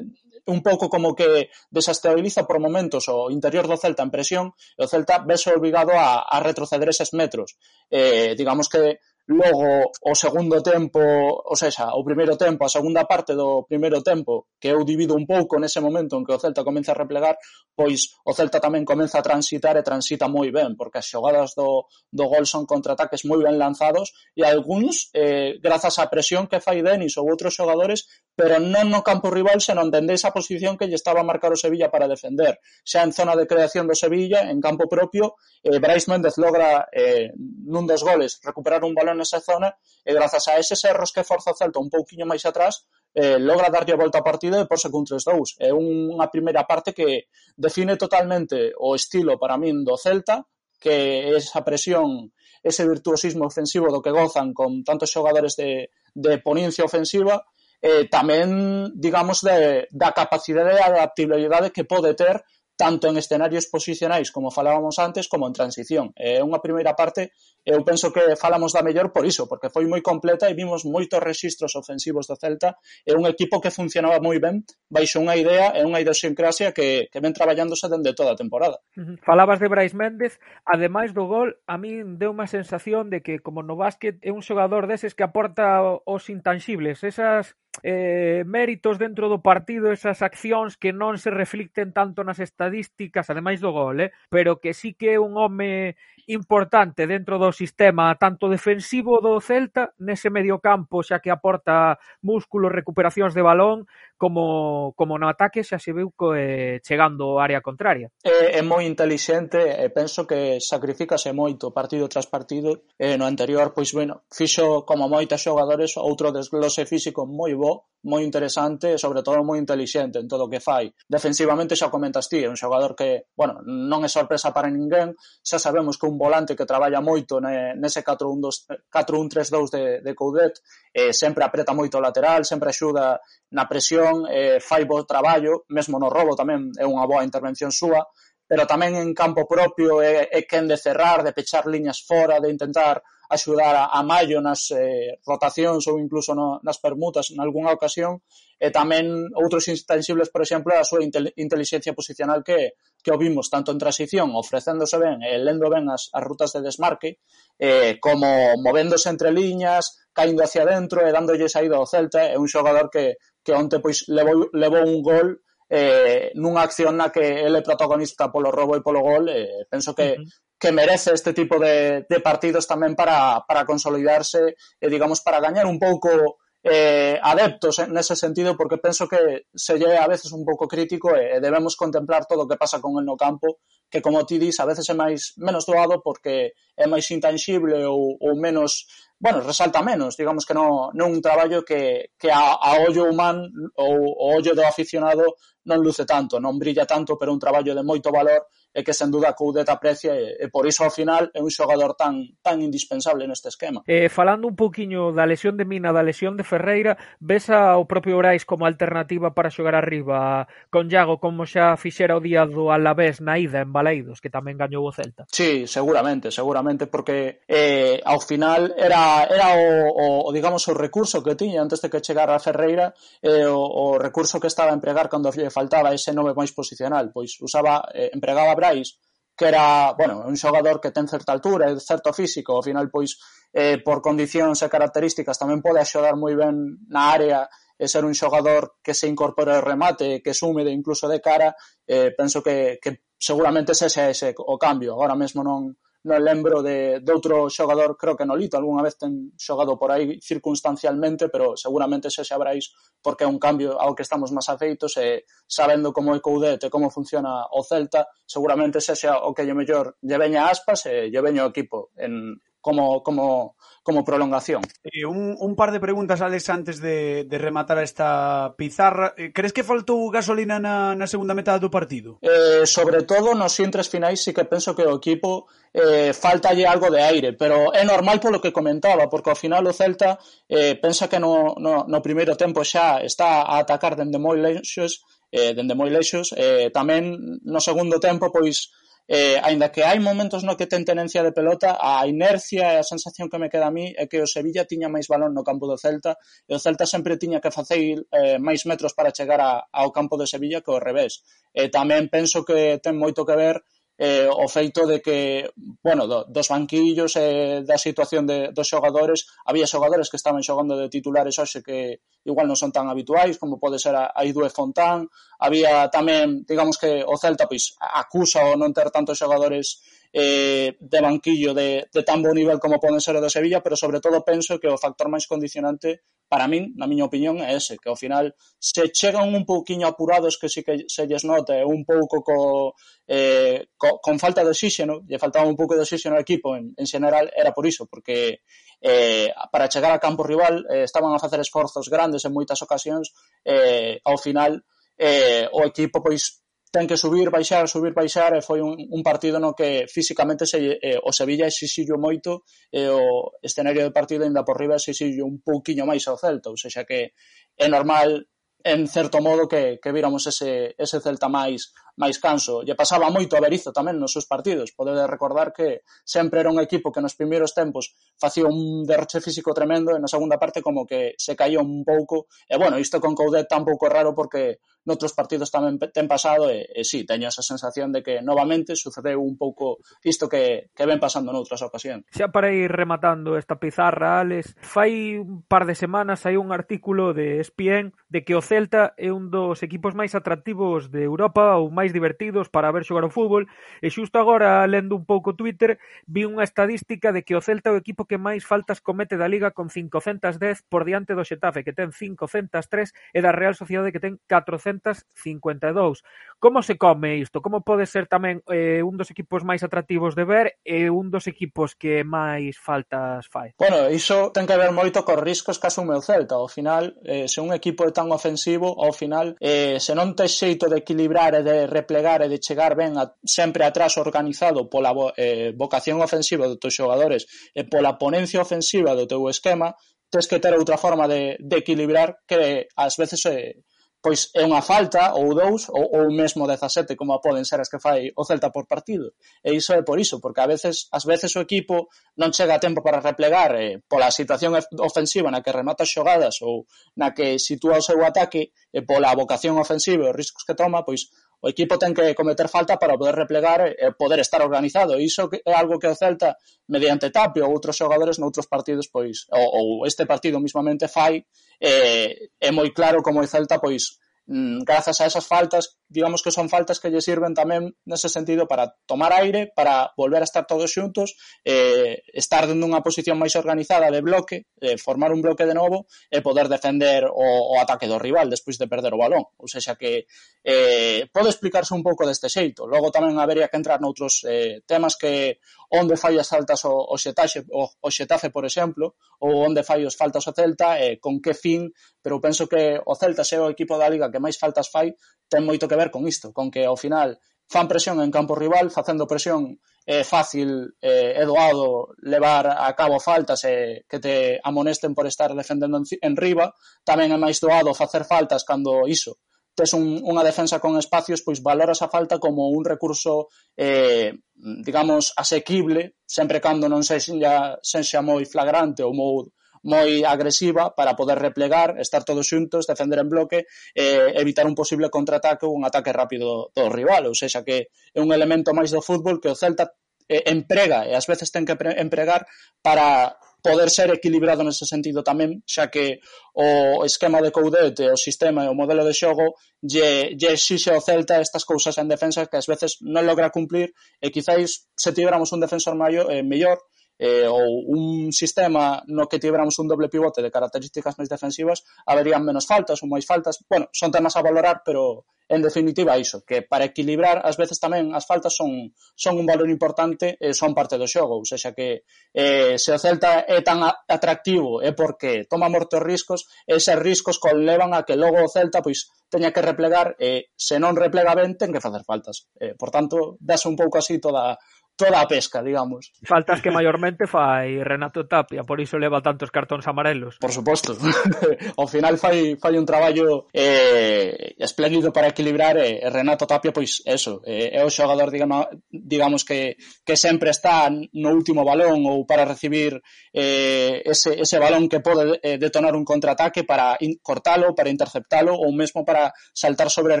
un 0.46 0.60
pouco 0.60 0.90
como 0.90 1.14
que 1.14 1.48
desestabiliza 1.70 2.44
por 2.44 2.60
momentos 2.60 3.08
o 3.08 3.30
interior 3.30 3.64
do 3.64 3.80
Celta 3.80 4.04
en 4.04 4.12
presión, 4.12 4.52
e 4.76 4.84
o 4.84 4.90
Celta 4.90 5.22
vese 5.24 5.54
obrigado 5.54 5.96
a, 5.96 6.26
a 6.26 6.36
retroceder 6.42 6.90
eses 6.90 7.16
metros. 7.16 7.56
Eh, 7.88 8.34
digamos 8.36 8.68
que 8.68 9.00
Logo, 9.26 9.90
o 10.02 10.14
segundo 10.14 10.60
tempo, 10.60 11.00
ou 11.00 11.56
seja, 11.56 11.96
o 11.96 12.04
primeiro 12.04 12.36
tempo, 12.36 12.60
a 12.60 12.68
segunda 12.68 13.08
parte 13.08 13.32
do 13.32 13.64
primeiro 13.64 14.04
tempo, 14.04 14.52
que 14.60 14.68
eu 14.68 14.84
divido 14.84 15.16
un 15.16 15.24
pouco 15.24 15.56
nese 15.56 15.80
momento 15.80 16.20
en 16.20 16.28
que 16.28 16.36
o 16.36 16.38
Celta 16.38 16.60
comeza 16.60 16.92
a 16.92 17.00
replegar, 17.00 17.40
pois 17.72 18.20
o 18.28 18.36
Celta 18.36 18.60
tamén 18.60 18.84
comeza 18.84 19.16
a 19.16 19.24
transitar 19.24 19.80
e 19.80 19.82
transita 19.82 20.28
moi 20.28 20.52
ben, 20.52 20.76
porque 20.76 21.00
as 21.00 21.08
xogadas 21.08 21.56
do, 21.56 21.88
do 22.12 22.28
gol 22.28 22.44
son 22.44 22.68
contraataques 22.68 23.24
moi 23.24 23.40
ben 23.40 23.56
lanzados 23.56 24.12
e 24.36 24.44
algúns, 24.44 25.08
eh, 25.16 25.56
grazas 25.56 25.96
á 25.96 26.04
presión 26.12 26.44
que 26.44 26.60
fai 26.60 26.84
Denis 26.84 27.16
ou 27.16 27.24
outros 27.24 27.56
xogadores, 27.56 28.04
pero 28.36 28.60
non 28.60 28.92
no 28.92 29.00
campo 29.00 29.32
rival, 29.32 29.64
senón 29.64 29.88
dende 29.88 30.20
esa 30.20 30.36
posición 30.36 30.76
que 30.76 30.84
lle 30.84 31.00
estaba 31.00 31.24
a 31.24 31.28
marcar 31.28 31.48
o 31.48 31.56
Sevilla 31.56 31.88
para 31.88 32.04
defender. 32.04 32.60
Xa 32.84 33.00
en 33.00 33.16
zona 33.16 33.32
de 33.32 33.48
creación 33.48 33.88
do 33.88 33.96
Sevilla, 33.96 34.44
en 34.52 34.60
campo 34.60 34.84
propio, 34.84 35.40
eh, 35.64 35.80
Brais 35.80 36.12
Méndez 36.12 36.36
logra 36.36 36.92
eh, 36.92 37.32
nun 37.64 37.88
dos 37.88 38.04
goles 38.04 38.36
recuperar 38.44 38.84
un 38.84 38.92
balón 38.92 39.13
equilibrar 39.14 39.16
nesa 39.16 39.40
zona 39.40 39.74
e 40.04 40.12
grazas 40.12 40.48
a 40.48 40.58
eses 40.58 40.82
erros 40.84 41.12
que 41.12 41.24
forza 41.24 41.50
o 41.50 41.54
Celta 41.54 41.78
un 41.78 41.88
pouquiño 41.88 42.26
máis 42.26 42.44
atrás 42.44 42.84
eh, 43.14 43.38
logra 43.38 43.70
darlle 43.70 43.94
a 43.94 44.00
volta 44.00 44.18
ao 44.18 44.26
partido 44.26 44.58
e 44.58 44.66
porse 44.66 44.90
cun 44.90 45.06
3-2. 45.06 45.62
É 45.62 45.70
unha 45.72 46.26
primeira 46.28 46.66
parte 46.66 46.92
que 46.92 47.30
define 47.56 47.96
totalmente 47.96 48.74
o 48.76 48.94
estilo 48.98 49.38
para 49.38 49.56
min 49.56 49.86
do 49.86 49.96
Celta, 49.96 50.44
que 50.82 51.30
esa 51.32 51.62
presión, 51.62 52.34
ese 52.60 52.84
virtuosismo 52.84 53.46
ofensivo 53.46 53.88
do 53.88 54.02
que 54.02 54.12
gozan 54.12 54.52
con 54.52 54.82
tantos 54.82 55.08
xogadores 55.14 55.54
de, 55.56 55.94
de 56.12 56.42
ponencia 56.42 56.84
ofensiva, 56.84 57.46
eh, 57.80 58.10
tamén, 58.10 58.90
digamos, 58.98 59.40
de, 59.40 59.86
da 59.94 60.10
capacidade 60.12 60.74
de 60.74 60.82
adaptabilidade 60.82 61.70
que 61.70 61.86
pode 61.86 62.12
ter 62.18 62.42
tanto 62.76 63.06
en 63.06 63.16
escenarios 63.16 63.66
posicionais, 63.66 64.30
como 64.34 64.50
falábamos 64.50 64.98
antes, 64.98 65.28
como 65.28 65.46
en 65.46 65.54
transición. 65.54 66.10
É 66.18 66.38
eh, 66.38 66.42
unha 66.42 66.58
primeira 66.58 66.98
parte 66.98 67.30
eu 67.64 67.80
penso 67.84 68.12
que 68.12 68.36
falamos 68.36 68.76
da 68.76 68.84
mellor 68.84 69.10
por 69.10 69.24
iso, 69.24 69.48
porque 69.48 69.72
foi 69.72 69.88
moi 69.88 70.04
completa 70.04 70.52
e 70.52 70.54
vimos 70.54 70.84
moitos 70.84 71.20
registros 71.20 71.72
ofensivos 71.74 72.28
do 72.28 72.36
Celta 72.36 72.76
e 73.08 73.16
un 73.16 73.24
equipo 73.24 73.60
que 73.60 73.72
funcionaba 73.72 74.20
moi 74.20 74.36
ben 74.36 74.68
baixo 74.92 75.18
unha 75.18 75.34
idea 75.34 75.72
e 75.72 75.80
unha 75.82 76.04
idiosincrasia 76.04 76.76
que, 76.76 77.08
que 77.08 77.22
ven 77.24 77.32
traballándose 77.32 77.88
dende 77.88 78.12
toda 78.12 78.36
a 78.36 78.40
temporada. 78.40 78.84
Falabas 79.24 79.58
de 79.58 79.72
Brais 79.72 79.96
Méndez, 79.96 80.36
ademais 80.68 81.16
do 81.16 81.24
gol, 81.24 81.56
a 81.64 81.80
min 81.80 82.20
deu 82.20 82.36
unha 82.36 82.46
sensación 82.46 83.08
de 83.08 83.24
que 83.24 83.40
como 83.40 83.64
no 83.64 83.80
básquet 83.80 84.20
é 84.20 84.28
un 84.28 84.44
xogador 84.44 84.84
deses 84.84 85.16
que 85.16 85.24
aporta 85.24 85.80
os 86.04 86.28
intangibles, 86.28 87.00
esas 87.00 87.56
eh, 87.82 88.44
méritos 88.46 88.98
dentro 88.98 89.28
do 89.28 89.42
partido, 89.42 89.90
esas 89.90 90.22
accións 90.22 90.76
que 90.76 90.92
non 90.92 91.18
se 91.18 91.32
reflicten 91.32 91.90
tanto 91.90 92.22
nas 92.22 92.38
estadísticas, 92.38 93.32
ademais 93.32 93.58
do 93.58 93.72
gol, 93.74 93.98
eh? 93.98 94.12
pero 94.30 94.60
que 94.60 94.76
sí 94.76 94.94
que 94.94 95.16
é 95.16 95.18
un 95.18 95.34
home 95.34 95.98
importante 96.28 97.08
dentro 97.08 97.40
do 97.40 97.50
sistema 97.54 98.12
tanto 98.18 98.50
defensivo 98.50 99.22
do 99.22 99.38
Celta 99.40 99.94
nese 99.96 100.28
mediocampo, 100.28 101.00
xa 101.06 101.22
que 101.22 101.30
aporta 101.30 101.96
músculo, 102.20 102.68
recuperacións 102.68 103.32
de 103.32 103.46
balón, 103.46 103.86
como, 104.16 104.94
como 104.96 105.18
no 105.18 105.28
ataque 105.28 105.64
xa 105.64 105.78
se 105.78 105.92
viu 105.92 106.14
co, 106.14 106.34
eh, 106.34 106.80
chegando 106.86 107.38
á 107.38 107.44
área 107.44 107.60
contraria. 107.60 108.10
É, 108.22 108.58
é 108.58 108.62
moi 108.62 108.86
intelixente 108.86 109.58
e 109.58 109.86
penso 109.90 110.26
que 110.26 110.62
sacrificase 110.62 111.34
moito 111.34 111.74
partido 111.74 112.06
tras 112.08 112.30
partido. 112.30 112.86
E 112.98 113.18
no 113.18 113.26
anterior, 113.26 113.74
pois, 113.74 113.90
bueno, 113.92 114.22
fixo 114.30 114.86
como 114.86 115.10
moitos 115.10 115.42
xogadores 115.42 115.98
outro 115.98 116.30
desglose 116.30 116.86
físico 116.86 117.26
moi 117.26 117.54
bo, 117.58 117.90
moi 118.04 118.22
interesante 118.22 118.94
e, 118.94 119.00
sobre 119.00 119.24
todo, 119.24 119.42
moi 119.42 119.58
intelixente 119.58 120.20
en 120.20 120.28
todo 120.28 120.46
o 120.46 120.50
que 120.52 120.60
fai. 120.60 120.92
Defensivamente 121.08 121.74
xa 121.74 121.90
comentas 121.90 122.28
ti, 122.30 122.44
é 122.44 122.48
un 122.48 122.56
xogador 122.60 122.94
que, 122.94 123.32
bueno, 123.34 123.64
non 123.64 124.04
é 124.04 124.10
sorpresa 124.12 124.52
para 124.52 124.70
ninguén, 124.70 125.16
xa 125.42 125.58
sabemos 125.58 125.96
que 125.98 126.06
un 126.06 126.20
volante 126.20 126.54
que 126.54 126.68
traballa 126.68 127.00
moito 127.00 127.40
ne, 127.40 127.74
nese 127.80 128.04
4-1-3-2 128.04 129.72
de, 129.72 129.84
de 130.04 130.12
Coudet, 130.14 130.60
eh, 130.92 131.12
sempre 131.16 131.42
apreta 131.42 131.72
moito 131.72 131.96
o 131.98 132.04
lateral, 132.04 132.44
sempre 132.44 132.70
axuda 132.70 133.18
na 133.50 133.64
presión 133.64 134.03
intervención, 134.04 134.26
eh, 134.30 134.60
fai 134.60 134.84
bo 134.84 135.04
traballo, 135.04 135.64
mesmo 135.68 135.98
no 135.98 136.10
robo 136.10 136.36
tamén 136.36 136.72
é 136.76 136.84
unha 136.84 137.06
boa 137.08 137.24
intervención 137.24 137.72
súa, 137.72 138.04
pero 138.44 138.68
tamén 138.68 138.96
en 138.96 139.16
campo 139.16 139.48
propio 139.48 140.04
é, 140.04 140.28
é 140.28 140.40
quen 140.44 140.68
de 140.68 140.76
cerrar, 140.76 141.24
de 141.24 141.32
pechar 141.32 141.64
liñas 141.66 142.04
fora, 142.04 142.40
de 142.40 142.52
intentar 142.52 143.00
axudar 143.28 143.74
a, 143.74 143.84
a 143.88 144.04
Mayo 144.04 144.40
nas 144.44 144.68
eh, 144.70 145.16
rotacións 145.24 145.88
ou 145.88 145.96
incluso 145.96 146.36
no, 146.36 146.60
nas 146.60 146.76
permutas 146.76 147.32
en 147.32 147.40
algunha 147.40 147.72
ocasión 147.72 148.20
e 148.60 148.68
tamén 148.68 149.32
outros 149.32 149.64
intangibles, 149.72 150.28
por 150.28 150.44
exemplo, 150.44 150.76
a 150.76 150.84
súa 150.84 151.00
intel 151.00 151.32
inteligencia 151.40 151.96
posicional 151.96 152.44
que, 152.44 152.76
que 153.00 153.10
o 153.10 153.18
vimos 153.18 153.48
tanto 153.48 153.72
en 153.72 153.80
transición, 153.80 154.36
ofrecéndose 154.36 155.00
ben 155.00 155.24
e 155.24 155.40
lendo 155.40 155.72
ben 155.72 155.88
as, 155.88 156.12
as 156.12 156.22
rutas 156.22 156.52
de 156.52 156.60
desmarque 156.60 157.24
eh, 157.56 157.96
como 157.96 158.28
movéndose 158.60 159.08
entre 159.08 159.32
liñas, 159.32 160.04
caindo 160.12 160.44
hacia 160.44 160.68
dentro 160.68 161.02
e 161.02 161.10
dándolle 161.10 161.48
saída 161.48 161.80
ao 161.80 161.88
Celta 161.88 162.28
é 162.28 162.36
un 162.36 162.46
xogador 162.46 162.92
que, 162.92 163.18
que 163.44 163.52
onte 163.52 163.78
pois 163.78 164.08
levou, 164.08 164.48
levou 164.56 164.82
un 164.82 165.04
gol 165.04 165.28
eh, 165.68 166.32
nunha 166.34 166.64
acción 166.64 166.96
na 166.96 167.12
que 167.12 167.20
ele 167.20 167.60
é 167.60 167.66
protagonista 167.66 168.32
polo 168.32 168.50
robo 168.50 168.76
e 168.76 168.84
polo 168.84 169.04
gol 169.04 169.28
eh, 169.28 169.68
penso 169.68 169.92
que, 169.92 170.16
uh 170.16 170.20
-huh. 170.20 170.28
que 170.58 170.72
merece 170.72 171.12
este 171.12 171.32
tipo 171.32 171.60
de, 171.60 172.08
de 172.08 172.18
partidos 172.20 172.64
tamén 172.64 172.96
para, 172.96 173.44
para 173.44 173.68
consolidarse 173.68 174.56
e 174.80 174.86
digamos 174.88 175.20
para 175.20 175.40
gañar 175.40 175.68
un 175.68 175.76
pouco 175.76 176.40
eh, 176.64 177.20
adeptos 177.20 177.76
nese 177.92 178.16
sentido 178.16 178.56
porque 178.56 178.80
penso 178.80 179.04
que 179.06 179.52
se 179.52 179.76
lle 179.76 180.00
a 180.00 180.08
veces 180.08 180.32
un 180.32 180.48
pouco 180.48 180.64
crítico 180.64 181.12
e, 181.12 181.36
e 181.36 181.40
debemos 181.40 181.76
contemplar 181.76 182.24
todo 182.24 182.44
o 182.44 182.48
que 182.48 182.56
pasa 182.56 182.80
con 182.80 182.96
el 182.96 183.04
no 183.04 183.20
campo 183.20 183.60
que 183.92 184.00
como 184.00 184.24
ti 184.24 184.40
dis 184.40 184.56
a 184.58 184.64
veces 184.64 184.88
é 184.88 184.96
máis 184.96 185.36
menos 185.36 185.68
doado 185.68 186.00
porque 186.00 186.56
é 186.72 186.88
máis 186.88 187.04
intangible 187.12 187.84
ou, 187.84 188.16
ou 188.16 188.32
menos 188.32 188.88
bueno, 189.20 189.40
resalta 189.40 189.84
menos, 189.84 190.16
digamos 190.16 190.48
que 190.48 190.56
non, 190.56 190.88
non 190.96 191.12
un 191.12 191.20
traballo 191.20 191.60
que, 191.60 192.16
que 192.16 192.32
a, 192.32 192.56
a 192.56 192.80
ollo 192.80 193.12
humano 193.12 193.44
ou 193.76 194.00
o 194.16 194.32
ollo 194.32 194.56
do 194.56 194.64
aficionado 194.64 195.36
non 195.68 195.84
luce 195.84 196.08
tanto, 196.08 196.40
non 196.40 196.56
brilla 196.56 196.88
tanto, 196.88 197.20
pero 197.20 197.32
un 197.32 197.40
traballo 197.40 197.76
de 197.76 197.84
moito 197.84 198.08
valor 198.08 198.48
e 198.74 198.82
que 198.82 198.90
sen 198.90 199.14
duda 199.14 199.38
Coudet 199.38 199.70
aprecia 199.70 200.18
e, 200.18 200.34
e 200.42 200.46
por 200.50 200.66
iso 200.66 200.82
ao 200.82 200.90
final 200.90 201.30
é 201.30 201.38
un 201.38 201.48
xogador 201.48 201.94
tan 201.94 202.34
tan 202.42 202.58
indispensable 202.58 203.22
neste 203.30 203.48
esquema. 203.48 203.86
Eh, 203.86 204.10
falando 204.10 204.50
un 204.50 204.58
poquiño 204.58 205.14
da 205.14 205.24
lesión 205.24 205.54
de 205.54 205.64
Mina, 205.64 205.94
da 205.94 206.02
lesión 206.02 206.34
de 206.34 206.42
Ferreira, 206.42 206.98
ves 207.22 207.48
ao 207.54 207.86
propio 207.86 208.18
Brais 208.18 208.42
como 208.42 208.66
alternativa 208.66 209.30
para 209.30 209.54
xogar 209.54 209.78
arriba 209.78 210.50
con 210.74 210.90
Iago 210.90 211.22
como 211.22 211.46
xa 211.46 211.78
fixera 211.78 212.18
o 212.18 212.20
día 212.20 212.42
do 212.44 212.74
Alavés 212.74 213.22
na 213.22 213.38
ida 213.38 213.62
en 213.62 213.70
Baleidos, 213.70 214.18
que 214.18 214.34
tamén 214.34 214.58
gañou 214.58 214.82
o 214.82 214.90
Celta. 214.90 215.30
Sí, 215.30 215.70
seguramente, 215.70 216.34
seguramente 216.34 216.90
porque 216.90 217.46
eh, 217.46 218.02
ao 218.02 218.18
final 218.18 218.74
era 218.74 219.22
era 219.30 219.54
o, 219.54 220.26
o 220.26 220.30
digamos 220.34 220.66
o 220.66 220.74
recurso 220.74 221.22
que 221.22 221.38
tiña 221.38 221.62
antes 221.62 221.78
de 221.78 221.86
que 221.86 222.02
chegara 222.02 222.34
a 222.34 222.42
Ferreira 222.42 222.90
eh, 223.22 223.46
o, 223.46 223.62
o 223.62 223.84
recurso 224.02 224.42
que 224.42 224.50
estaba 224.50 224.74
a 224.74 224.76
empregar 224.76 225.06
cando 225.06 225.30
lle 225.30 225.54
faltaba 225.54 225.94
ese 225.94 226.10
nove 226.10 226.34
máis 226.34 226.50
posicional, 226.50 227.14
pois 227.14 227.38
usaba 227.38 227.86
eh, 227.94 228.10
empregaba 228.10 228.58
Brais, 228.64 228.96
que 229.36 229.44
era, 229.46 229.92
bueno, 229.92 230.24
un 230.24 230.36
xogador 230.40 230.80
que 230.80 230.94
ten 230.94 231.04
certa 231.10 231.36
altura 231.36 231.68
e 231.68 231.76
certo 231.76 232.16
físico, 232.16 232.56
ao 232.56 232.64
final 232.64 232.88
pois 232.88 233.18
eh, 233.52 233.82
por 233.84 234.00
condicións 234.00 234.62
e 234.64 234.72
características 234.72 235.36
tamén 235.36 235.60
pode 235.60 235.84
axudar 235.84 236.16
moi 236.16 236.32
ben 236.32 236.80
na 236.88 237.12
área 237.12 237.44
e 237.74 237.84
ser 237.90 238.06
un 238.06 238.14
xogador 238.14 238.78
que 238.80 238.94
se 238.94 239.10
incorpora 239.10 239.58
ao 239.58 239.66
remate, 239.66 240.22
que 240.22 240.32
sume 240.32 240.62
de 240.62 240.70
incluso 240.70 241.10
de 241.10 241.18
cara, 241.18 241.52
eh, 241.84 242.14
penso 242.14 242.40
que, 242.40 242.78
que 242.78 243.04
seguramente 243.18 243.74
sexa 243.74 244.08
ese 244.08 244.32
o 244.38 244.56
cambio. 244.56 244.94
Agora 244.94 245.18
mesmo 245.18 245.42
non 245.42 245.74
non 246.04 246.20
lembro 246.20 246.60
de, 246.60 247.00
de 247.00 247.10
outro 247.16 247.48
xogador, 247.48 247.96
creo 247.96 248.12
que 248.12 248.28
Nolito 248.28 248.60
algunha 248.60 248.84
vez 248.84 249.00
ten 249.00 249.32
xogado 249.40 249.80
por 249.80 249.88
aí 249.88 250.20
circunstancialmente, 250.20 251.32
pero 251.32 251.56
seguramente 251.56 252.12
xa 252.12 252.20
se 252.20 252.36
sabráis 252.36 252.76
porque 253.00 253.24
é 253.24 253.28
un 253.28 253.40
cambio 253.40 253.80
ao 253.80 253.96
que 253.96 254.04
estamos 254.04 254.28
máis 254.28 254.48
afeitos 254.52 255.00
e 255.00 255.24
sabendo 255.48 255.96
como 255.96 256.12
é 256.12 256.20
Coudet 256.20 256.60
e 256.60 256.68
como 256.68 256.92
funciona 256.92 257.48
o 257.56 257.64
Celta, 257.64 258.04
seguramente 258.28 258.84
xa 258.84 258.92
xa 258.92 259.24
o 259.24 259.32
que 259.32 259.48
lle 259.48 259.56
mellor 259.56 259.96
lle 260.04 260.20
veña 260.20 260.52
aspas 260.52 260.84
e 260.84 261.08
lle 261.08 261.24
veño 261.24 261.48
o 261.48 261.50
equipo 261.50 261.88
en, 261.96 262.36
como, 262.64 263.02
como, 263.02 263.56
como 263.84 264.04
prolongación. 264.04 264.62
Eh, 264.82 265.04
un, 265.04 265.36
un 265.38 265.52
par 265.54 265.70
de 265.70 265.84
preguntas, 265.84 266.24
Alex, 266.24 266.48
antes 266.48 266.80
de, 266.80 267.24
de 267.28 267.36
rematar 267.36 267.76
esta 267.84 268.54
pizarra. 268.56 269.12
Eh, 269.20 269.36
Crees 269.36 269.52
que 269.52 269.60
faltou 269.62 270.08
gasolina 270.08 270.56
na, 270.56 270.96
na 270.96 271.04
segunda 271.04 271.36
metade 271.36 271.60
do 271.60 271.68
partido? 271.68 272.16
Eh, 272.24 272.64
sobre 272.64 273.04
todo 273.04 273.36
nos 273.36 273.52
intres 273.60 273.92
finais 273.92 274.24
sí 274.24 274.32
que 274.32 274.48
penso 274.48 274.72
que 274.72 274.88
o 274.88 274.96
equipo 274.96 275.44
eh, 275.76 276.16
faltalle 276.16 276.64
algo 276.64 276.88
de 276.88 277.04
aire, 277.04 277.36
pero 277.36 277.68
é 277.76 277.84
normal 277.84 278.16
polo 278.16 278.40
que 278.40 278.56
comentaba, 278.56 279.12
porque 279.12 279.28
ao 279.28 279.36
final 279.36 279.68
o 279.68 279.76
Celta 279.76 280.16
eh, 280.48 280.80
pensa 280.80 281.04
que 281.04 281.20
no, 281.20 281.52
no, 281.60 281.84
no 281.84 282.00
primeiro 282.00 282.40
tempo 282.40 282.64
xa 282.64 283.04
está 283.04 283.44
a 283.44 283.60
atacar 283.60 283.92
dende 284.00 284.16
moi 284.16 284.40
leixos, 284.40 285.04
eh, 285.28 285.52
dende 285.52 285.76
moi 285.76 285.92
leixos, 285.92 286.32
eh, 286.32 286.72
tamén 286.72 287.12
no 287.44 287.60
segundo 287.60 288.00
tempo 288.00 288.32
pois 288.32 288.72
eh, 289.06 289.36
aínda 289.44 289.68
que 289.68 289.84
hai 289.84 290.00
momentos 290.00 290.44
no 290.48 290.56
que 290.56 290.64
ten 290.64 290.84
tenencia 290.84 291.20
de 291.20 291.36
pelota, 291.36 291.76
a 291.76 292.08
inercia 292.08 292.72
e 292.72 292.78
a 292.80 292.86
sensación 292.86 293.28
que 293.28 293.36
me 293.36 293.52
queda 293.52 293.68
a 293.68 293.74
mí 293.74 293.92
é 293.92 294.08
que 294.08 294.24
o 294.24 294.28
Sevilla 294.28 294.64
tiña 294.64 294.88
máis 294.88 295.12
balón 295.12 295.36
no 295.36 295.44
campo 295.44 295.68
do 295.68 295.76
Celta 295.76 296.16
e 296.48 296.56
o 296.56 296.62
Celta 296.62 296.88
sempre 296.88 297.20
tiña 297.20 297.42
que 297.44 297.52
facer 297.52 298.00
eh, 298.08 298.40
máis 298.40 298.64
metros 298.64 298.96
para 298.96 299.12
chegar 299.12 299.40
a, 299.44 299.68
ao 299.68 299.92
campo 299.92 300.16
do 300.16 300.24
Sevilla 300.24 300.64
que 300.64 300.72
ao 300.72 300.80
revés. 300.80 301.20
E 301.52 301.68
tamén 301.68 302.08
penso 302.08 302.48
que 302.48 302.80
ten 302.80 302.96
moito 302.96 303.28
que 303.28 303.36
ver 303.36 303.60
eh, 303.98 304.26
o 304.26 304.48
feito 304.48 304.86
de 304.86 304.98
que, 305.00 305.50
bueno, 305.82 306.06
do, 306.06 306.26
dos 306.26 306.48
banquillos 306.50 307.14
e 307.14 307.22
eh, 307.22 307.56
da 307.62 307.78
situación 307.78 308.26
de, 308.26 308.50
dos 308.50 308.66
xogadores, 308.66 309.30
había 309.46 309.70
xogadores 309.70 310.10
que 310.10 310.18
estaban 310.18 310.42
xogando 310.42 310.74
de 310.74 310.90
titulares 310.90 311.38
hoxe 311.38 311.62
que 311.62 312.02
igual 312.26 312.50
non 312.50 312.58
son 312.58 312.74
tan 312.74 312.90
habituais, 312.90 313.38
como 313.38 313.62
pode 313.62 313.78
ser 313.78 313.94
a, 313.94 314.10
a 314.10 314.26
Idue 314.26 314.50
Fontán, 314.50 315.06
había 315.38 315.86
tamén, 315.94 316.42
digamos 316.42 316.74
que 316.74 317.06
o 317.06 317.14
Celta 317.14 317.46
pois, 317.46 317.78
acusa 317.78 318.42
o 318.50 318.58
non 318.58 318.74
ter 318.74 318.90
tantos 318.90 319.14
xogadores 319.14 319.78
eh, 320.14 320.78
de 320.78 321.00
banquillo 321.00 321.54
de, 321.54 321.86
de 321.92 322.02
tan 322.02 322.22
bo 322.22 322.30
nivel 322.34 322.58
como 322.58 322.78
poden 322.78 323.02
ser 323.02 323.18
o 323.18 323.22
de 323.22 323.30
Sevilla, 323.30 323.62
pero 323.62 323.74
sobre 323.74 323.98
todo 324.00 324.22
penso 324.22 324.62
que 324.62 324.70
o 324.70 324.78
factor 324.78 325.10
máis 325.10 325.26
condicionante 325.26 326.06
para 326.30 326.48
min, 326.48 326.72
na 326.80 326.88
miña 326.88 327.04
opinión, 327.10 327.42
é 327.42 327.52
ese, 327.58 327.76
que 327.82 327.90
ao 327.90 327.98
final 327.98 328.32
se 328.56 328.88
chegan 328.94 329.34
un 329.34 329.44
pouquiño 329.44 329.86
apurados 329.86 330.40
que 330.40 330.48
si 330.48 330.64
que 330.64 330.88
se 330.88 331.04
lles 331.10 331.26
note 331.26 331.60
un 331.66 331.84
pouco 331.84 332.24
co, 332.24 332.72
eh, 333.06 333.43
co, 333.76 334.00
con 334.00 334.18
falta 334.18 334.42
de 334.42 334.50
oxígeno, 334.50 335.02
lle 335.08 335.18
faltaba 335.18 335.48
un 335.48 335.58
pouco 335.58 335.74
de 335.74 335.84
oxígeno 335.84 336.16
ao 336.16 336.24
equipo 336.24 336.54
en, 336.56 336.72
en 336.76 336.86
general, 336.86 337.30
era 337.34 337.52
por 337.52 337.66
iso, 337.66 337.86
porque 337.86 338.46
eh, 338.80 339.28
para 339.52 339.68
chegar 339.68 339.92
a 339.92 340.02
campo 340.02 340.22
rival 340.22 340.64
eh, 340.70 340.84
estaban 340.84 341.12
a 341.14 341.22
facer 341.22 341.40
esforzos 341.40 341.88
grandes 341.88 342.24
en 342.24 342.32
moitas 342.32 342.60
ocasións, 342.62 343.12
eh, 343.44 344.00
ao 344.04 344.16
final 344.16 344.62
eh, 344.98 345.48
o 345.52 345.64
equipo 345.66 346.02
pois 346.02 346.44
ten 346.74 346.90
que 346.90 346.98
subir, 346.98 347.30
baixar, 347.30 347.70
subir, 347.70 347.94
baixar, 347.94 348.34
e 348.34 348.42
foi 348.42 348.58
un, 348.58 348.74
un 348.74 349.02
partido 349.06 349.38
no 349.38 349.54
que 349.54 349.86
físicamente 349.86 350.42
se, 350.42 350.58
eh, 350.74 350.98
o 350.98 351.14
Sevilla 351.14 351.46
exixillo 351.46 352.02
moito 352.02 352.42
e 352.74 352.90
o 352.90 353.30
escenario 353.38 353.86
de 353.86 353.94
partido 353.94 354.26
ainda 354.26 354.42
por 354.42 354.58
riba 354.58 354.74
exixillo 354.74 355.22
un 355.22 355.38
pouquiño 355.38 355.86
máis 355.86 356.02
ao 356.10 356.18
Celta, 356.18 356.50
ou 356.50 356.58
seja 356.58 356.82
que 356.82 357.14
é 357.54 357.66
normal 357.70 358.26
en 358.64 358.88
certo 358.90 359.22
modo 359.22 359.46
que, 359.46 359.78
que 359.78 359.94
viramos 359.94 360.26
ese, 360.26 360.74
ese 360.74 360.98
Celta 360.98 361.30
máis 361.30 361.70
máis 361.96 362.18
canso. 362.18 362.62
Lle 362.66 362.74
pasaba 362.74 363.10
moito 363.10 363.38
a 363.38 363.42
Berizo 363.44 363.70
tamén 363.70 363.98
nos 363.98 364.14
seus 364.14 364.26
partidos. 364.26 364.74
Podedes 364.74 365.06
recordar 365.06 365.54
que 365.54 365.86
sempre 366.02 366.42
era 366.42 366.50
un 366.50 366.58
equipo 366.58 366.90
que 366.90 367.02
nos 367.02 367.14
primeiros 367.14 367.54
tempos 367.54 367.94
facía 368.18 368.46
un 368.46 368.82
derroche 368.82 369.22
físico 369.22 369.54
tremendo 369.54 369.94
e 369.94 370.02
na 370.02 370.10
segunda 370.10 370.38
parte 370.38 370.62
como 370.62 370.86
que 370.86 371.14
se 371.18 371.38
caía 371.38 371.62
un 371.62 371.86
pouco. 371.86 372.26
E 372.48 372.58
bueno, 372.58 372.78
isto 372.78 372.98
con 372.98 373.14
Coudet 373.14 373.46
tampouco 373.46 373.86
raro 373.86 374.14
porque 374.14 374.58
noutros 374.84 375.16
partidos 375.16 375.48
tamén 375.48 375.80
ten 375.80 376.04
pasado 376.04 376.52
e, 376.52 376.68
e 376.68 376.84
sí, 376.84 377.08
teño 377.08 377.28
esa 377.28 377.40
sensación 377.40 377.90
de 377.90 378.04
que 378.04 378.20
novamente 378.20 378.76
sucedeu 378.76 379.20
un 379.20 379.36
pouco 379.40 379.80
isto 380.04 380.28
que, 380.28 380.70
que 380.76 380.84
ven 380.84 381.00
pasando 381.00 381.32
noutras 381.32 381.64
ocasións. 381.64 382.04
Xa 382.12 382.28
para 382.28 382.52
ir 382.52 382.68
rematando 382.68 383.40
esta 383.40 383.56
pizarra, 383.56 384.20
Alex, 384.20 384.52
fai 384.60 385.16
un 385.16 385.42
par 385.48 385.64
de 385.64 385.74
semanas 385.74 386.28
hai 386.28 386.36
un 386.36 386.52
artículo 386.52 387.16
de 387.16 387.40
ESPN 387.40 387.96
de 388.12 388.20
que 388.22 388.36
o 388.36 388.44
Celta 388.44 388.92
é 389.00 389.08
un 389.08 389.32
dos 389.32 389.64
equipos 389.64 389.96
máis 389.96 390.12
atractivos 390.12 390.92
de 390.92 391.08
Europa 391.08 391.56
ou 391.56 391.72
máis 391.72 391.83
máis 391.84 391.92
divertidos 391.92 392.48
para 392.48 392.72
ver 392.72 392.88
xogar 392.88 393.04
o 393.04 393.12
fútbol 393.12 393.44
e 393.84 393.92
xusto 393.92 394.16
agora, 394.16 394.64
lendo 394.64 394.96
un 394.96 395.04
pouco 395.04 395.36
Twitter, 395.36 395.76
vi 396.08 396.24
unha 396.24 396.40
estadística 396.40 397.12
de 397.12 397.20
que 397.20 397.36
o 397.36 397.44
Celta 397.44 397.68
é 397.68 397.76
o 397.76 397.80
equipo 397.80 398.08
que 398.08 398.16
máis 398.16 398.48
faltas 398.48 398.80
comete 398.80 399.20
da 399.20 399.28
Liga 399.28 399.52
con 399.52 399.68
510 399.68 400.64
por 400.72 400.88
diante 400.88 401.12
do 401.12 401.28
Xetafe, 401.28 401.60
que 401.60 401.76
ten 401.76 401.92
503 401.92 403.12
e 403.12 403.18
da 403.20 403.36
Real 403.36 403.52
Sociedade 403.52 403.92
que 403.92 404.00
ten 404.00 404.16
452. 404.24 406.00
Como 406.40 406.64
se 406.64 406.80
come 406.80 407.20
isto? 407.20 407.44
Como 407.44 407.60
pode 407.60 407.84
ser 407.84 408.08
tamén 408.08 408.40
eh, 408.48 408.80
un 408.80 408.96
dos 408.96 409.12
equipos 409.12 409.44
máis 409.44 409.60
atractivos 409.60 410.16
de 410.16 410.24
ver 410.24 410.56
e 410.64 410.88
un 410.88 411.12
dos 411.12 411.28
equipos 411.28 411.76
que 411.76 412.00
máis 412.00 412.56
faltas 412.56 413.28
fai? 413.28 413.52
Bueno, 413.60 413.92
iso 413.92 414.32
ten 414.32 414.48
que 414.48 414.56
ver 414.56 414.72
moito 414.72 415.04
cos 415.04 415.20
riscos 415.20 415.60
que 415.60 415.68
asume 415.68 415.92
o 415.92 416.00
Celta. 416.00 416.40
Ao 416.40 416.48
final, 416.48 416.96
eh, 417.04 417.28
se 417.28 417.44
un 417.44 417.52
equipo 417.52 417.84
é 417.84 417.92
tan 417.92 418.08
ofensivo, 418.08 418.72
ao 418.80 418.96
final, 418.96 419.36
eh, 419.36 419.76
se 419.76 419.92
non 419.92 420.16
tes 420.16 420.32
xeito 420.32 420.72
de 420.72 420.80
equilibrar 420.80 421.36
e 421.36 421.44
de 421.44 421.66
replegar 421.74 422.22
e 422.22 422.30
de 422.30 422.38
chegar 422.38 422.78
ben 422.78 422.94
a, 422.94 423.10
sempre 423.26 423.66
atrás 423.66 423.98
organizado 423.98 424.70
pola 424.70 424.94
eh, 425.18 425.50
vocación 425.58 425.98
ofensiva 425.98 426.46
dos 426.46 426.62
teus 426.62 426.78
xogadores 426.78 427.26
e 427.50 427.66
pola 427.66 427.98
ponencia 427.98 428.38
ofensiva 428.46 428.94
do 428.94 429.10
teu 429.10 429.26
esquema, 429.26 429.74
tens 430.06 430.30
que 430.30 430.38
ter 430.38 430.54
outra 430.54 430.78
forma 430.78 431.10
de, 431.10 431.34
de 431.42 431.56
equilibrar 431.58 432.22
que 432.30 432.70
ás 432.78 432.94
veces 432.94 433.26
eh, 433.26 433.58
pois 434.04 434.28
é 434.36 434.44
unha 434.44 434.60
falta 434.60 435.16
ou 435.16 435.32
dous 435.32 435.64
ou, 435.72 435.84
ou 435.96 436.12
mesmo 436.12 436.44
17 436.44 436.92
como 436.92 437.16
poden 437.24 437.48
ser 437.48 437.56
as 437.64 437.72
que 437.72 437.80
fai 437.80 438.12
o 438.12 438.22
Celta 438.28 438.52
por 438.52 438.68
partido. 438.68 439.16
E 439.40 439.56
iso 439.56 439.72
é 439.72 439.80
por 439.80 439.96
iso, 439.96 440.20
porque 440.20 440.44
a 440.44 440.48
veces 440.52 440.92
ás 440.92 441.08
veces 441.08 441.32
o 441.32 441.40
equipo 441.40 441.88
non 442.20 442.28
chega 442.28 442.60
a 442.60 442.60
tempo 442.60 442.84
para 442.84 443.00
replegar 443.00 443.56
eh, 443.56 443.80
pola 443.88 444.12
situación 444.12 444.60
ofensiva 444.84 445.32
na 445.32 445.40
que 445.40 445.56
remata 445.56 445.88
xogadas 445.88 446.44
ou 446.44 446.68
na 447.00 447.16
que 447.16 447.40
sitúa 447.40 447.80
o 447.80 447.86
seu 447.88 448.04
ataque 448.04 448.52
e 448.76 448.84
pola 448.84 449.16
vocación 449.16 449.56
ofensiva 449.56 450.04
e 450.04 450.12
os 450.12 450.18
riscos 450.20 450.44
que 450.44 450.52
toma, 450.52 450.84
pois 450.84 451.08
o 451.44 451.48
equipo 451.52 451.76
ten 451.76 451.92
que 451.92 452.16
cometer 452.16 452.48
falta 452.48 452.80
para 452.80 452.96
poder 452.96 453.12
replegar 453.12 453.60
e 453.68 453.92
poder 453.92 454.24
estar 454.24 454.40
organizado. 454.40 454.96
E 454.96 455.04
iso 455.04 455.28
é 455.44 455.52
algo 455.52 455.76
que 455.76 455.86
o 455.86 455.94
Celta, 455.94 456.40
mediante 456.72 457.12
Tapio 457.12 457.44
ou 457.44 457.52
outros 457.52 457.76
xogadores 457.76 458.16
noutros 458.16 458.48
partidos, 458.48 458.88
pois, 458.88 459.28
ou, 459.28 459.48
ou 459.52 459.86
este 459.86 460.08
partido 460.08 460.40
mismamente 460.40 460.88
fai, 460.88 461.20
eh, 461.60 462.32
é 462.40 462.50
moi 462.50 462.72
claro 462.72 463.04
como 463.04 463.20
o 463.20 463.28
Celta, 463.28 463.60
pois, 463.60 464.00
mm, 464.24 464.64
grazas 464.64 464.96
a 465.00 465.04
esas 465.04 465.28
faltas, 465.28 465.76
digamos 465.94 466.26
que 466.26 466.34
son 466.34 466.50
faltas 466.50 466.82
que 466.82 466.90
lle 466.90 466.98
sirven 466.98 467.38
tamén 467.38 467.70
nese 467.86 468.10
sentido 468.10 468.50
para 468.50 468.74
tomar 468.90 469.14
aire, 469.14 469.54
para 469.54 469.94
volver 469.94 470.26
a 470.26 470.28
estar 470.28 470.42
todos 470.42 470.74
xuntos, 470.74 471.14
eh, 471.46 472.02
estar 472.10 472.50
dentro 472.50 472.66
unha 472.66 472.82
posición 472.82 473.14
máis 473.14 473.38
organizada 473.38 473.94
de 473.94 474.02
bloque, 474.02 474.50
eh, 474.58 474.74
formar 474.74 475.14
un 475.14 475.22
bloque 475.22 475.46
de 475.46 475.54
novo 475.54 475.86
e 476.10 476.18
poder 476.18 476.50
defender 476.50 477.06
o, 477.06 477.54
o 477.54 477.62
ataque 477.62 477.86
do 477.86 478.02
rival 478.02 478.26
despois 478.26 478.58
de 478.58 478.66
perder 478.66 478.90
o 478.90 478.98
balón. 478.98 479.22
Ou 479.38 479.46
seja 479.46 479.78
que 479.78 480.10
eh, 480.42 481.06
pode 481.14 481.30
explicarse 481.30 481.70
un 481.78 481.86
pouco 481.86 482.02
deste 482.02 482.26
xeito. 482.26 482.66
Logo 482.66 482.90
tamén 482.90 483.14
habería 483.22 483.46
que 483.46 483.54
entrar 483.54 483.78
noutros 483.78 484.26
eh, 484.26 484.66
temas 484.66 484.98
que 484.98 485.38
onde 485.70 485.94
fai 485.96 486.18
as 486.18 486.28
faltas 486.28 486.64
o, 486.66 486.74
o, 486.74 486.96
xetaxe, 486.98 487.46
o, 487.50 487.66
o 487.66 487.88
Xetafe, 487.90 488.30
por 488.30 488.44
exemplo, 488.44 488.94
ou 489.20 489.42
onde 489.46 489.62
fai 489.62 489.82
os 489.86 489.96
faltas 489.96 490.26
o 490.26 490.32
Celta, 490.32 490.78
eh, 490.78 490.98
con 490.98 491.20
que 491.20 491.34
fin, 491.34 491.72
pero 492.02 492.20
penso 492.20 492.46
que 492.46 492.78
o 492.78 492.94
Celta 492.94 493.24
xe 493.24 493.38
o 493.38 493.50
equipo 493.50 493.74
da 493.78 493.90
Liga 493.90 494.10
que 494.10 494.22
máis 494.22 494.38
faltas 494.38 494.70
fai, 494.70 494.94
ten 495.28 495.42
moito 495.42 495.66
que 495.66 495.78
ver 495.78 495.83
ver 495.84 495.92
con 495.92 496.08
isto, 496.08 496.32
con 496.32 496.48
que 496.48 496.64
ao 496.64 496.80
final 496.80 497.20
fan 497.44 497.68
presión 497.68 498.00
en 498.00 498.10
campo 498.10 498.32
rival, 498.32 498.72
facendo 498.72 499.04
presión 499.04 499.60
é 499.84 500.00
fácil 500.00 500.72
eh, 500.80 501.12
é 501.12 501.24
doado 501.28 501.92
levar 502.00 502.48
a 502.48 502.72
cabo 502.72 502.96
faltas 502.96 503.44
e 503.44 503.84
que 503.84 504.00
te 504.00 504.40
amonesten 504.40 504.96
por 504.96 505.04
estar 505.04 505.36
defendendo 505.36 505.76
en, 505.76 505.84
en 506.00 506.16
riba, 506.16 506.56
tamén 506.88 507.12
é 507.12 507.18
máis 507.20 507.36
doado 507.36 507.76
facer 507.76 508.08
faltas 508.08 508.48
cando 508.48 508.88
iso 508.88 509.20
tes 509.54 509.70
un, 509.72 510.02
unha 510.02 510.26
defensa 510.26 510.58
con 510.58 510.74
espacios, 510.74 511.22
pois 511.22 511.38
valoras 511.38 511.78
a 511.78 511.88
falta 511.88 512.18
como 512.18 512.50
un 512.50 512.66
recurso, 512.66 513.30
eh, 513.54 514.10
digamos, 514.34 515.14
asequible, 515.14 515.94
sempre 516.02 516.42
cando 516.42 516.66
non 516.66 516.82
sexa, 516.82 517.62
sexa 517.62 518.02
moi 518.02 518.26
flagrante 518.26 518.82
ou 518.82 518.90
moi, 518.90 519.30
moi 519.64 520.04
agresiva 520.04 520.76
para 520.76 520.94
poder 520.94 521.18
replegar, 521.18 521.80
estar 521.80 522.04
todos 522.04 522.28
xuntos, 522.28 522.68
defender 522.68 523.00
en 523.00 523.08
bloque 523.08 523.48
e 523.72 524.12
evitar 524.20 524.44
un 524.44 524.54
posible 524.54 524.92
contraataque 524.92 525.48
ou 525.48 525.56
un 525.56 525.64
ataque 525.64 525.92
rápido 525.92 526.52
do 526.52 526.68
rival, 526.68 527.08
ou 527.08 527.16
seja, 527.16 527.40
que 527.42 527.72
é 527.72 528.00
un 528.00 528.12
elemento 528.12 528.52
máis 528.52 528.70
do 528.70 528.84
fútbol 528.84 529.18
que 529.18 529.32
o 529.32 529.38
Celta 529.38 529.72
eh, 530.08 530.28
emprega 530.30 530.84
e 530.84 530.92
ás 530.92 531.08
veces 531.08 531.32
ten 531.32 531.48
que 531.48 531.56
empregar 531.80 532.28
para 532.60 533.16
poder 533.44 533.68
ser 533.68 533.92
equilibrado 533.92 534.40
nese 534.40 534.64
sentido 534.64 535.04
tamén, 535.04 535.44
xa 535.44 535.68
que 535.68 536.00
o 536.32 536.80
esquema 536.88 537.20
de 537.20 537.28
Coudet, 537.28 537.76
o 537.92 537.96
sistema 537.96 538.44
e 538.44 538.48
o 538.48 538.56
modelo 538.56 538.84
de 538.88 538.96
xogo 538.96 539.36
lle, 539.60 540.16
lle 540.16 540.32
exixe 540.32 540.72
ao 540.72 540.80
Celta 540.80 541.20
estas 541.20 541.44
cousas 541.44 541.76
en 541.76 541.88
defensa 541.88 542.24
que 542.24 542.40
ás 542.40 542.48
veces 542.48 542.80
non 542.80 543.04
logra 543.04 543.28
cumplir 543.28 543.76
e 544.00 544.08
quizáis 544.08 544.68
se 544.72 544.96
tivéramos 544.96 545.28
un 545.36 545.44
defensor 545.44 545.76
maior, 545.76 546.08
eh, 546.08 546.24
mellor 546.24 546.60
eh, 547.04 547.28
ou 547.28 547.68
un 547.68 548.08
sistema 548.16 548.80
no 548.88 549.04
que 549.04 549.20
tiveramos 549.20 549.60
un 549.60 549.68
doble 549.68 549.92
pivote 549.92 550.24
de 550.24 550.32
características 550.32 550.96
máis 550.96 551.12
defensivas, 551.12 551.68
haberían 551.84 552.24
menos 552.24 552.48
faltas 552.48 552.80
ou 552.80 552.88
máis 552.88 553.04
faltas. 553.04 553.44
Bueno, 553.44 553.68
son 553.76 553.92
temas 553.92 554.16
a 554.16 554.24
valorar, 554.24 554.64
pero 554.64 555.04
en 555.28 555.42
definitiva 555.42 555.98
iso, 555.98 556.24
que 556.24 556.42
para 556.42 556.64
equilibrar 556.64 557.24
ás 557.24 557.36
veces 557.40 557.56
tamén 557.56 557.96
as 557.96 558.04
faltas 558.04 558.36
son, 558.36 558.76
son 558.92 559.16
un 559.16 559.24
valor 559.24 559.48
importante 559.48 560.20
e 560.20 560.36
son 560.36 560.52
parte 560.52 560.76
do 560.76 560.88
xogo, 560.88 561.16
ou 561.16 561.24
seja 561.24 561.56
que 561.56 561.88
eh, 562.12 562.60
se 562.60 562.70
o 562.72 562.78
Celta 562.80 563.24
é 563.24 563.40
tan 563.40 563.64
atractivo 563.64 564.60
é 564.60 564.76
porque 564.76 565.24
toma 565.24 565.48
mortos 565.48 565.80
riscos, 565.80 566.28
eses 566.44 566.76
riscos 566.76 567.16
conlevan 567.16 567.72
a 567.72 567.88
que 567.88 567.96
logo 567.96 568.20
o 568.20 568.28
Celta 568.28 568.60
pois 568.60 568.92
teña 569.08 569.32
que 569.32 569.40
replegar 569.40 569.96
e 569.96 570.28
se 570.36 570.60
non 570.60 570.76
replega 570.76 571.16
ben 571.16 571.40
ten 571.40 571.52
que 571.52 571.64
facer 571.64 571.88
faltas. 571.88 572.28
Eh, 572.36 572.52
por 572.52 572.68
tanto, 572.68 573.16
dase 573.16 573.48
un 573.48 573.56
pouco 573.56 573.80
así 573.80 573.96
toda, 573.96 574.36
toda 574.76 575.00
a 575.00 575.06
pesca, 575.06 575.42
digamos. 575.42 575.92
Faltas 576.04 576.40
que 576.42 576.50
maiormente 576.50 577.06
fai 577.06 577.62
Renato 577.62 578.06
Tapia, 578.06 578.42
por 578.44 578.60
iso 578.60 578.78
leva 578.78 579.02
tantos 579.02 579.30
cartóns 579.30 579.66
amarelos. 579.66 580.18
Por 580.18 580.32
suposto. 580.32 580.76
Ao 581.58 581.66
final 581.66 581.98
fai, 581.98 582.36
fai 582.36 582.58
un 582.58 582.66
traballo 582.66 583.26
eh, 583.32 584.34
espléndido 584.38 584.92
para 584.92 585.08
equilibrar 585.08 585.56
e 585.58 585.78
eh, 585.80 585.90
Renato 585.90 586.26
Tapia, 586.26 586.52
pois, 586.52 586.82
eso, 586.84 587.22
eh, 587.24 587.54
é 587.54 587.62
o 587.64 587.70
xogador, 587.70 588.10
digamos, 588.10 588.46
digamos 588.70 589.22
que, 589.24 589.56
que 589.84 589.96
sempre 589.96 590.30
está 590.30 590.68
no 590.70 591.10
último 591.14 591.44
balón 591.46 591.86
ou 591.86 592.04
para 592.04 592.26
recibir 592.26 592.82
eh, 593.14 593.82
ese, 593.84 594.18
ese 594.20 594.38
balón 594.38 594.68
que 594.68 594.80
pode 594.80 595.20
eh, 595.22 595.38
detonar 595.38 595.74
un 595.78 595.84
contraataque 595.86 596.42
para 596.42 596.76
cortalo, 597.02 597.54
para 597.54 597.70
interceptalo 597.70 598.34
ou 598.34 598.50
mesmo 598.50 598.84
para 598.84 599.14
saltar 599.32 599.70
sobre 599.70 599.94
o 599.94 600.00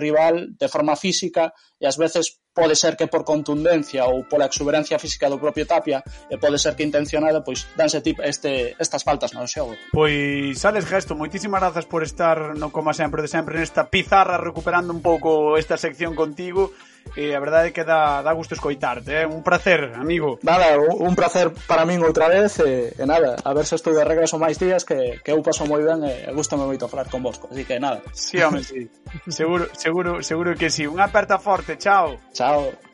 rival 0.00 0.50
de 0.50 0.68
forma 0.68 0.96
física 0.96 1.54
e 1.80 1.86
ás 1.86 1.96
veces 1.96 2.40
pode 2.54 2.76
ser 2.76 2.96
que 2.96 3.10
por 3.10 3.24
contundencia 3.24 4.06
ou 4.06 4.24
pola 4.30 4.48
exuberancia 4.64 4.96
física 4.98 5.28
do 5.28 5.36
propio 5.36 5.68
Tapia 5.68 6.00
e 6.32 6.40
pode 6.40 6.56
ser 6.56 6.72
que 6.72 6.88
intencionada, 6.88 7.44
pois 7.44 7.68
danse 7.76 8.00
tip 8.00 8.24
este, 8.24 8.72
estas 8.80 9.04
faltas 9.04 9.36
no 9.36 9.44
xogo. 9.44 9.76
Pois 9.92 10.56
Alex 10.64 10.88
Gesto, 10.88 11.12
moitísimas 11.12 11.60
grazas 11.60 11.84
por 11.84 12.00
estar 12.00 12.56
no 12.56 12.72
como 12.72 12.96
sempre 12.96 13.20
de 13.20 13.28
sempre 13.28 13.60
nesta 13.60 13.92
pizarra 13.92 14.40
recuperando 14.40 14.96
un 14.96 15.04
pouco 15.04 15.60
esta 15.60 15.76
sección 15.76 16.16
contigo 16.16 16.72
e 17.12 17.36
a 17.36 17.40
verdade 17.44 17.68
é 17.68 17.74
que 17.76 17.84
dá, 17.84 18.24
dá 18.24 18.32
gusto 18.32 18.56
escoitarte, 18.56 19.12
é 19.12 19.22
eh? 19.22 19.26
un 19.28 19.44
placer, 19.44 19.92
amigo. 19.94 20.40
Nada, 20.40 20.80
un 20.80 21.12
placer 21.12 21.52
para 21.68 21.84
min 21.84 22.00
outra 22.00 22.32
vez 22.32 22.56
e, 22.64 22.96
e 22.96 23.04
nada, 23.04 23.36
a 23.44 23.52
ver 23.52 23.68
se 23.68 23.76
estou 23.76 23.92
de 23.92 24.02
regreso 24.02 24.40
máis 24.40 24.56
días 24.56 24.88
que, 24.88 25.20
que 25.20 25.30
eu 25.30 25.44
paso 25.44 25.68
moi 25.68 25.84
ben 25.84 26.00
e, 26.08 26.24
e 26.26 26.30
gustame 26.32 26.64
moito 26.64 26.88
falar 26.88 27.12
con 27.12 27.20
vos, 27.20 27.36
así 27.44 27.68
que 27.68 27.76
nada. 27.76 28.00
Sí, 28.16 28.40
home, 28.40 28.64
sí. 28.64 28.88
seguro, 29.28 29.68
seguro, 29.76 30.24
seguro 30.24 30.56
que 30.56 30.72
sí. 30.72 30.88
Unha 30.88 31.12
aperta 31.12 31.36
forte, 31.36 31.76
chao. 31.76 32.16
Chao. 32.32 32.93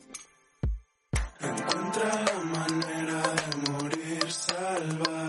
Encuentra 1.43 2.09
la 2.27 2.37
manera 2.43 3.21
de 3.33 3.71
morir 3.71 4.31
salvaje. 4.31 5.20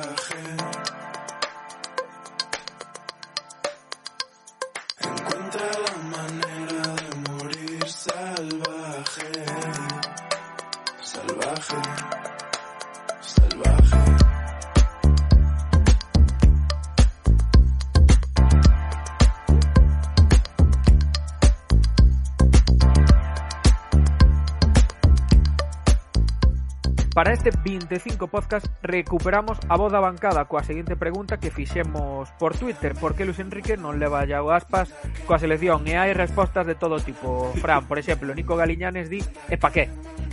Para 27.22 27.34
este 27.34 27.52
25 27.52 28.26
podcast 28.26 28.66
recuperamos 28.82 29.56
a 29.68 29.76
voz 29.76 29.94
da 29.94 30.02
bancada 30.02 30.42
coa 30.50 30.66
seguinte 30.66 30.98
pregunta 30.98 31.38
que 31.38 31.54
fixemos 31.54 32.26
por 32.34 32.58
Twitter 32.58 32.98
Por 32.98 33.14
que 33.14 33.22
Luis 33.22 33.38
Enrique 33.38 33.78
non 33.78 34.02
leva 34.02 34.26
ya 34.26 34.42
o 34.42 34.50
Aspas 34.50 34.90
coa 35.22 35.38
selección? 35.38 35.86
E 35.86 35.94
hai 35.94 36.10
respostas 36.18 36.66
de 36.66 36.74
todo 36.74 36.98
tipo 36.98 37.54
Fran, 37.62 37.86
por 37.86 38.02
exemplo, 38.02 38.34
Nico 38.34 38.58
Galiñanes 38.58 39.06
di 39.06 39.22
E 39.22 39.54
pa 39.54 39.70
qué? 39.70 39.86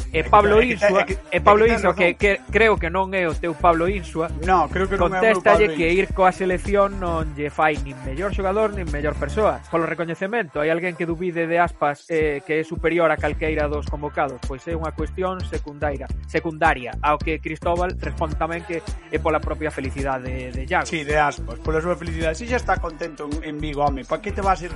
E 0.10 0.26
Pablo 0.26 0.58
Insua, 0.66 1.06
e 1.06 1.38
Pablo 1.46 1.70
Insua 1.70 1.94
que, 1.94 2.18
que 2.18 2.42
creo 2.50 2.82
que 2.82 2.90
non 2.90 3.14
é 3.14 3.30
o 3.30 3.38
teu 3.38 3.54
Pablo 3.54 3.86
Insua 3.86 4.34
No, 4.42 4.66
creo 4.74 4.90
que 4.90 4.98
non 4.98 5.14
é 5.14 5.38
o 5.38 5.46
Pablo 5.46 5.70
Insua. 5.70 5.78
que 5.78 5.94
ir 5.94 6.10
coa 6.18 6.34
selección 6.34 6.98
non 6.98 7.38
lle 7.38 7.54
fai 7.54 7.78
nin 7.86 7.94
mellor 8.02 8.34
xogador 8.34 8.74
nin 8.74 8.90
mellor 8.90 9.14
persoa 9.14 9.62
Polo 9.70 9.86
recoñecemento, 9.86 10.58
hai 10.58 10.74
alguén 10.74 10.98
que 10.98 11.06
dubide 11.06 11.46
de 11.46 11.62
Aspas 11.62 12.10
eh, 12.10 12.42
que 12.42 12.58
é 12.58 12.66
superior 12.66 13.14
a 13.14 13.22
calqueira 13.22 13.70
dos 13.70 13.86
convocados 13.86 14.42
Pois 14.42 14.66
é 14.66 14.74
unha 14.74 14.90
cuestión 14.98 15.38
secundaria, 15.46 16.10
secundaria 16.26 16.79
Ao 16.88 17.20
que 17.20 17.44
Cristóbal 17.44 17.98
responde 18.00 18.40
tamén 18.40 18.64
que 18.64 18.80
é 18.86 19.18
pola 19.20 19.44
propia 19.44 19.74
felicidade 19.74 20.54
de 20.56 20.64
Iago 20.64 20.88
Si, 20.88 21.02
sí, 21.02 21.04
de 21.04 21.20
aspas, 21.20 21.60
pola 21.60 21.84
súa 21.84 22.00
felicidade 22.00 22.40
Si 22.40 22.48
xa 22.48 22.62
está 22.62 22.80
contento 22.80 23.28
en, 23.28 23.44
en 23.44 23.56
Vigo, 23.60 23.84
home, 23.84 24.08
pa 24.08 24.24
que 24.24 24.32
te 24.32 24.40
vas 24.40 24.64
ir 24.64 24.72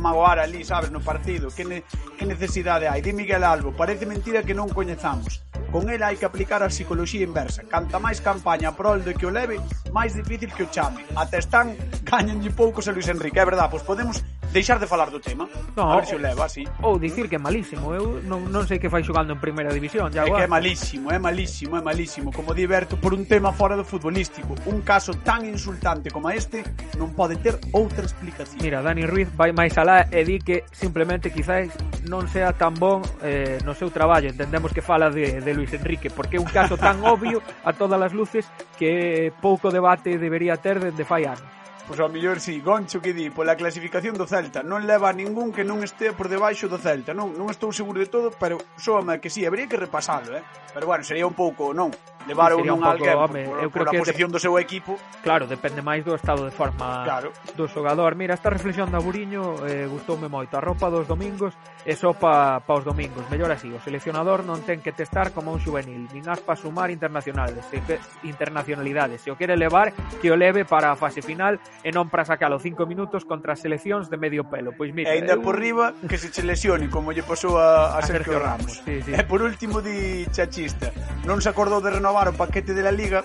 magoar 0.00 0.38
ali, 0.38 0.62
sabes, 0.62 0.92
no 0.92 1.00
partido 1.00 1.50
que, 1.50 1.64
ne, 1.64 1.82
que 2.16 2.24
necesidade 2.24 2.88
hai? 2.88 3.02
Di 3.04 3.12
Miguel 3.12 3.44
Albo 3.44 3.74
parece 3.74 4.06
mentira 4.06 4.46
que 4.46 4.54
non 4.56 4.70
coñezamos 4.70 5.44
Con 5.76 5.90
ela 5.90 6.08
hai 6.08 6.16
que 6.16 6.24
aplicar 6.24 6.62
a 6.62 6.70
psicología 6.70 7.26
inversa. 7.26 7.66
Canta 7.66 7.98
máis 7.98 8.22
campaña 8.22 8.72
prol 8.72 9.02
do 9.02 9.12
que 9.12 9.26
o 9.26 9.34
leve, 9.34 9.58
máis 9.90 10.14
difícil 10.14 10.48
que 10.54 10.62
o 10.62 10.70
chame. 10.70 11.02
Até 11.18 11.42
están 11.42 11.74
gañanlle 12.06 12.54
poucos 12.54 12.86
a 12.86 12.94
Luis 12.94 13.10
Enrique, 13.10 13.42
é 13.42 13.44
verdad, 13.44 13.68
pois 13.68 13.82
podemos 13.82 14.22
deixar 14.52 14.78
de 14.78 14.86
falar 14.86 15.10
do 15.10 15.20
tema. 15.20 15.48
No, 15.76 15.92
a 15.92 15.96
ver 15.96 16.06
se 16.06 16.14
o 16.14 16.18
leva, 16.18 16.44
así. 16.46 16.64
Ou 16.82 16.98
dicir 16.98 17.28
que 17.28 17.36
é 17.36 17.38
malísimo. 17.38 17.94
Eu 17.94 18.22
non, 18.22 18.48
non 18.50 18.66
sei 18.66 18.78
que 18.78 18.88
fai 18.88 19.02
xogando 19.02 19.32
en 19.32 19.40
primeira 19.40 19.72
división. 19.72 20.10
Já 20.12 20.22
é 20.22 20.26
agora. 20.26 20.42
que 20.42 20.44
é 20.44 20.50
malísimo, 20.50 21.06
é 21.10 21.18
malísimo, 21.18 21.76
é 21.76 21.82
malísimo. 21.82 22.28
Como 22.32 22.54
diverto 22.54 22.96
por 22.96 23.14
un 23.14 23.26
tema 23.26 23.52
fora 23.52 23.76
do 23.76 23.84
futbolístico. 23.84 24.54
Un 24.66 24.82
caso 24.82 25.14
tan 25.22 25.44
insultante 25.44 26.10
como 26.10 26.30
este 26.30 26.64
non 26.96 27.12
pode 27.12 27.36
ter 27.42 27.58
outra 27.72 28.04
explicación. 28.04 28.60
Mira, 28.62 28.80
Dani 28.80 29.04
Ruiz 29.04 29.28
vai 29.34 29.52
máis 29.52 29.76
alá 29.76 30.08
e 30.08 30.24
di 30.24 30.40
que 30.40 30.64
simplemente 30.72 31.30
quizáis 31.30 31.72
non 32.06 32.26
sea 32.30 32.54
tan 32.54 32.74
bon 32.78 33.02
eh, 33.22 33.58
no 33.66 33.74
seu 33.74 33.90
traballo. 33.90 34.30
Entendemos 34.30 34.72
que 34.72 34.80
fala 34.80 35.10
de, 35.10 35.42
de 35.42 35.52
Luis 35.54 35.72
Enrique, 35.74 36.08
porque 36.10 36.38
é 36.38 36.40
un 36.40 36.48
caso 36.48 36.78
tan 36.78 37.02
obvio 37.04 37.42
a 37.64 37.72
todas 37.72 38.00
as 38.00 38.12
luces 38.12 38.46
que 38.78 39.32
pouco 39.40 39.70
debate 39.70 40.18
debería 40.18 40.56
ter 40.56 40.80
dende 40.80 41.04
fai 41.04 41.26
anos. 41.26 41.65
Pois 41.86 42.02
ao 42.02 42.10
mellor 42.10 42.42
si, 42.42 42.58
sí. 42.58 42.60
Goncho 42.60 42.98
que 42.98 43.14
di, 43.14 43.30
pola 43.30 43.54
clasificación 43.54 44.18
do 44.18 44.26
Celta, 44.26 44.66
non 44.66 44.82
leva 44.90 45.06
a 45.06 45.14
ningún 45.14 45.54
que 45.54 45.62
non 45.62 45.86
estea 45.86 46.18
por 46.18 46.26
debaixo 46.26 46.66
do 46.66 46.82
Celta. 46.82 47.14
Non, 47.14 47.38
non 47.38 47.46
estou 47.46 47.70
seguro 47.70 48.02
de 48.02 48.10
todo, 48.10 48.34
pero 48.34 48.58
soa 48.74 49.06
que 49.22 49.30
si, 49.30 49.40
sí, 49.40 49.46
habría 49.46 49.70
que 49.70 49.78
repasalo, 49.78 50.34
eh? 50.34 50.42
Pero 50.74 50.90
bueno, 50.90 51.06
sería 51.06 51.30
un 51.30 51.38
pouco, 51.38 51.70
non, 51.70 51.94
levar 52.26 52.52
un, 52.54 52.66
un 52.66 52.82
pouco, 52.82 52.90
alguén 52.90 53.16
home, 53.16 53.42
por, 53.46 53.62
eu 53.62 53.70
creo 53.70 53.86
por 53.86 53.96
a 53.96 54.00
posición 54.02 54.28
de... 54.30 54.34
do 54.36 54.40
seu 54.42 54.58
equipo. 54.58 54.98
Claro, 55.22 55.46
depende 55.46 55.80
máis 55.80 56.02
do 56.02 56.12
estado 56.18 56.42
de 56.44 56.52
forma 56.52 57.06
claro. 57.06 57.30
do 57.54 57.70
xogador. 57.70 58.18
Mira, 58.18 58.34
esta 58.34 58.50
reflexión 58.50 58.90
da 58.90 58.98
Buriño 58.98 59.62
eh, 59.66 59.86
gustoume 59.86 60.26
moito. 60.26 60.58
A 60.58 60.62
roupa 60.62 60.90
dos 60.90 61.06
domingos 61.06 61.54
é 61.86 61.94
só 61.94 62.12
pa, 62.12 62.58
pa 62.60 62.74
os 62.74 62.84
domingos. 62.84 63.22
Mellor 63.30 63.54
así, 63.54 63.70
o 63.70 63.78
seleccionador 63.78 64.42
non 64.42 64.62
ten 64.66 64.82
que 64.82 64.90
testar 64.90 65.30
como 65.30 65.54
un 65.54 65.62
juvenil, 65.62 66.10
nin 66.10 66.26
aspa 66.26 66.58
sumar 66.58 66.90
internacionales, 66.90 67.62
se 67.70 67.78
que, 67.86 68.02
internacionalidades. 68.26 69.22
Se 69.22 69.30
o 69.30 69.38
quere 69.38 69.54
levar, 69.54 69.94
que 70.18 70.30
o 70.30 70.36
leve 70.36 70.66
para 70.66 70.90
a 70.90 70.96
fase 70.98 71.22
final 71.22 71.62
e 71.86 71.94
non 71.94 72.10
para 72.10 72.26
sacalo 72.26 72.58
cinco 72.58 72.90
minutos 72.90 73.22
contra 73.22 73.54
as 73.54 73.62
seleccións 73.62 74.10
de 74.10 74.18
medio 74.18 74.46
pelo. 74.50 74.74
Pois 74.74 74.90
mira, 74.90 75.14
e 75.14 75.22
ainda 75.22 75.38
eu... 75.38 75.44
por 75.46 75.54
riba 75.60 75.94
que 76.10 76.18
se 76.18 76.34
che 76.34 76.42
lesione 76.42 76.90
como 76.90 77.14
lle 77.14 77.22
pasou 77.22 77.54
a, 77.60 77.94
a, 77.94 77.98
a 77.98 78.02
Sergio, 78.02 78.34
Sergio 78.34 78.42
Ramos. 78.42 78.82
Ramos. 78.82 78.82
Sí, 78.82 78.94
sí. 79.06 79.12
E 79.14 79.22
por 79.22 79.44
último 79.44 79.78
di 79.78 80.26
Chachista, 80.34 80.90
non 81.22 81.38
se 81.38 81.52
acordou 81.52 81.78
de 81.78 81.92
renovar 81.92 82.15
acabar 82.16 82.28
o 82.28 82.32
paquete 82.32 82.72
de 82.72 82.82
la 82.82 82.90
liga 82.90 83.24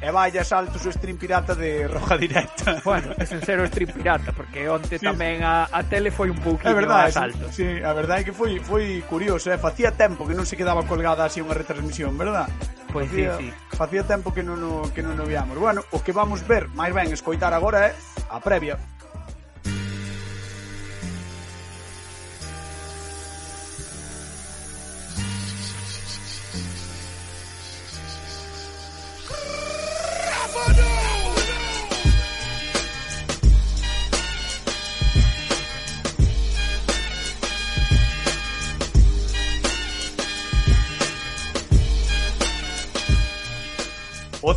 e 0.00 0.08
vaya 0.10 0.40
saltos 0.44 0.80
o 0.86 0.90
stream 0.90 1.20
pirata 1.20 1.54
de 1.54 1.84
Roja 1.86 2.16
Directa. 2.16 2.80
Bueno, 2.84 3.12
é 3.20 3.26
sincero 3.28 3.66
stream 3.68 3.92
pirata, 3.92 4.32
porque 4.32 4.64
onte 4.64 4.96
sí. 4.96 5.04
tamén 5.04 5.44
a, 5.44 5.68
a 5.68 5.84
tele 5.84 6.08
foi 6.08 6.32
un 6.32 6.40
pouquinho 6.40 6.72
verdade, 6.72 7.12
a 7.12 7.28
saltos. 7.28 7.52
Sí, 7.52 7.68
a 7.84 7.92
verdade 7.92 8.24
é 8.24 8.32
que 8.32 8.32
foi 8.32 8.56
foi 8.64 9.04
curioso, 9.04 9.52
eh? 9.52 9.60
facía 9.60 9.92
tempo 9.92 10.24
que 10.24 10.32
non 10.32 10.48
se 10.48 10.56
quedaba 10.56 10.88
colgada 10.88 11.28
así 11.28 11.44
unha 11.44 11.52
retransmisión, 11.52 12.16
verdad? 12.16 12.48
Pois 12.88 13.12
pues 13.12 13.12
facía, 13.12 13.36
sí, 13.36 13.52
sí. 13.52 13.76
Facía 13.76 14.02
tempo 14.08 14.32
que 14.32 14.40
non, 14.40 14.56
o, 14.64 14.88
que 14.88 15.04
non 15.04 15.20
o 15.20 15.28
viamos. 15.28 15.60
Bueno, 15.60 15.84
o 15.92 16.00
que 16.00 16.16
vamos 16.16 16.40
ver, 16.48 16.72
máis 16.72 16.96
ben, 16.96 17.12
escoitar 17.12 17.52
agora 17.52 17.92
é 17.92 17.94
a 18.32 18.40
previa 18.40 18.80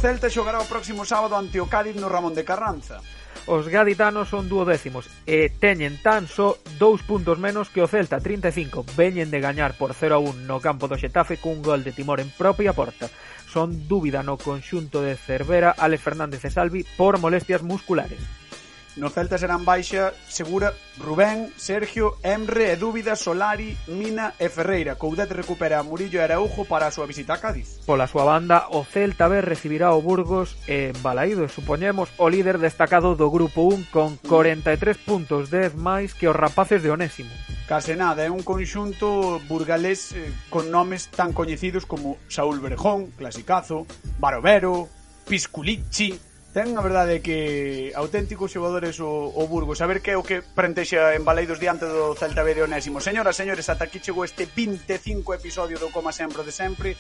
Celta 0.04 0.28
xogará 0.28 0.60
o 0.60 0.68
próximo 0.68 1.08
sábado 1.08 1.40
ante 1.40 1.64
o 1.64 1.72
Cádiz 1.72 1.96
no 1.96 2.12
Ramón 2.12 2.36
de 2.36 2.44
Carranza. 2.44 3.00
Os 3.48 3.72
gaditanos 3.72 4.28
son 4.28 4.52
duodécimos 4.52 5.08
e 5.24 5.48
teñen 5.48 5.96
tan 6.04 6.28
só 6.28 6.60
dous 6.76 7.08
puntos 7.08 7.40
menos 7.40 7.72
que 7.72 7.80
o 7.80 7.88
Celta 7.88 8.20
35. 8.20 8.84
Veñen 9.00 9.32
de 9.32 9.40
gañar 9.40 9.80
por 9.80 9.96
0-1 9.96 10.44
no 10.44 10.60
campo 10.60 10.92
do 10.92 11.00
Xetafe 11.00 11.40
cun 11.40 11.64
gol 11.64 11.88
de 11.88 11.96
Timor 11.96 12.20
en 12.20 12.28
propia 12.36 12.76
porta. 12.76 13.08
Son 13.48 13.88
dúbida 13.88 14.28
no 14.28 14.36
conxunto 14.36 15.00
de 15.00 15.16
Cervera, 15.16 15.72
Ale 15.72 15.96
Fernández 15.96 16.44
e 16.44 16.52
Salvi 16.52 16.84
por 17.00 17.16
molestias 17.16 17.64
musculares. 17.64 18.43
No 18.96 19.10
Celta 19.10 19.42
serán 19.42 19.66
baixa 19.66 20.14
segura 20.30 20.74
Rubén, 21.02 21.50
Sergio, 21.58 22.22
Emre, 22.22 22.70
e 22.70 22.78
dúbida 22.78 23.18
Solari, 23.18 23.74
Mina 23.90 24.38
e 24.38 24.54
Ferreira. 24.54 25.02
Coudet 25.02 25.34
recupera 25.34 25.82
a 25.82 25.84
Murillo 25.84 26.22
e 26.22 26.24
Araujo 26.24 26.62
para 26.70 26.86
a 26.86 26.94
súa 26.94 27.10
visita 27.10 27.34
a 27.34 27.42
Cádiz. 27.42 27.82
Pola 27.90 28.06
súa 28.06 28.22
banda, 28.22 28.70
o 28.70 28.86
Celta 28.86 29.26
B 29.26 29.42
recibirá 29.42 29.98
o 29.98 30.06
Burgos 30.06 30.54
e 30.70 30.94
Balaído, 31.02 31.50
supoñemos, 31.50 32.14
o 32.22 32.30
líder 32.30 32.62
destacado 32.62 33.18
do 33.18 33.34
Grupo 33.34 33.66
1 33.66 33.90
con 33.90 34.22
43 34.22 34.78
puntos, 35.02 35.50
10 35.50 35.74
máis 35.74 36.14
que 36.14 36.30
os 36.30 36.38
rapaces 36.38 36.86
de 36.86 36.94
Onésimo. 36.94 37.34
Case 37.66 37.98
nada, 37.98 38.22
é 38.22 38.30
un 38.30 38.46
conxunto 38.46 39.42
burgalés 39.50 40.14
eh, 40.14 40.30
con 40.54 40.70
nomes 40.70 41.10
tan 41.10 41.34
coñecidos 41.34 41.90
como 41.90 42.22
Saúl 42.30 42.62
Berjón, 42.62 43.10
Clasicazo, 43.18 43.90
Barovero, 44.22 44.86
Pisculichi, 45.26 46.14
Ten 46.54 46.78
a 46.78 46.86
verdade 46.86 47.26
que 47.26 47.90
auténticos 47.98 48.54
xogadores 48.54 49.02
o, 49.02 49.10
o 49.10 49.50
Burgos. 49.50 49.82
A 49.82 49.90
ver 49.90 50.06
que 50.06 50.14
é 50.14 50.18
o 50.18 50.22
que 50.22 50.46
prentexa 50.46 51.18
en 51.18 51.26
Baleidos 51.26 51.58
diante 51.58 51.90
do 51.90 52.14
Celta 52.14 52.46
B 52.46 52.54
de 52.54 52.62
Onésimo. 52.62 53.02
Señoras, 53.02 53.34
señores, 53.34 53.74
ata 53.74 53.90
aquí 53.90 53.98
chegou 53.98 54.22
este 54.22 54.46
25 54.46 55.34
episodio 55.34 55.82
do 55.82 55.90
Coma 55.90 56.14
Sempre 56.14 56.46
de 56.46 56.54
Sempre. 56.54 56.94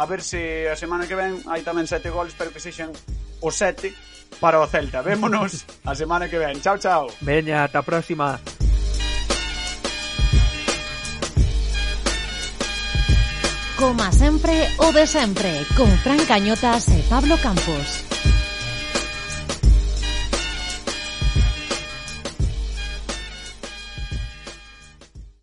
A 0.00 0.08
ver 0.08 0.24
se 0.24 0.72
a 0.72 0.76
semana 0.80 1.04
que 1.04 1.20
ven 1.20 1.36
hai 1.52 1.60
tamén 1.60 1.84
sete 1.84 2.08
goles 2.08 2.32
Espero 2.32 2.48
que 2.48 2.64
sexan 2.64 2.96
o 3.44 3.52
sete 3.52 3.92
para 4.40 4.56
o 4.56 4.64
Celta. 4.64 5.04
Vémonos 5.04 5.68
a 5.84 5.92
semana 5.92 6.24
que 6.32 6.40
ven. 6.40 6.56
Chao, 6.64 6.80
chao. 6.80 7.12
Veña, 7.20 7.60
ata 7.60 7.84
a 7.84 7.86
próxima. 7.86 8.40
Coma 13.76 14.08
sempre 14.16 14.64
o 14.80 14.96
de 14.96 15.04
sempre 15.04 15.68
Con 15.76 15.92
Fran 16.00 16.24
Cañotas 16.24 16.88
e 16.88 17.04
Pablo 17.04 17.36
Campos. 17.36 18.14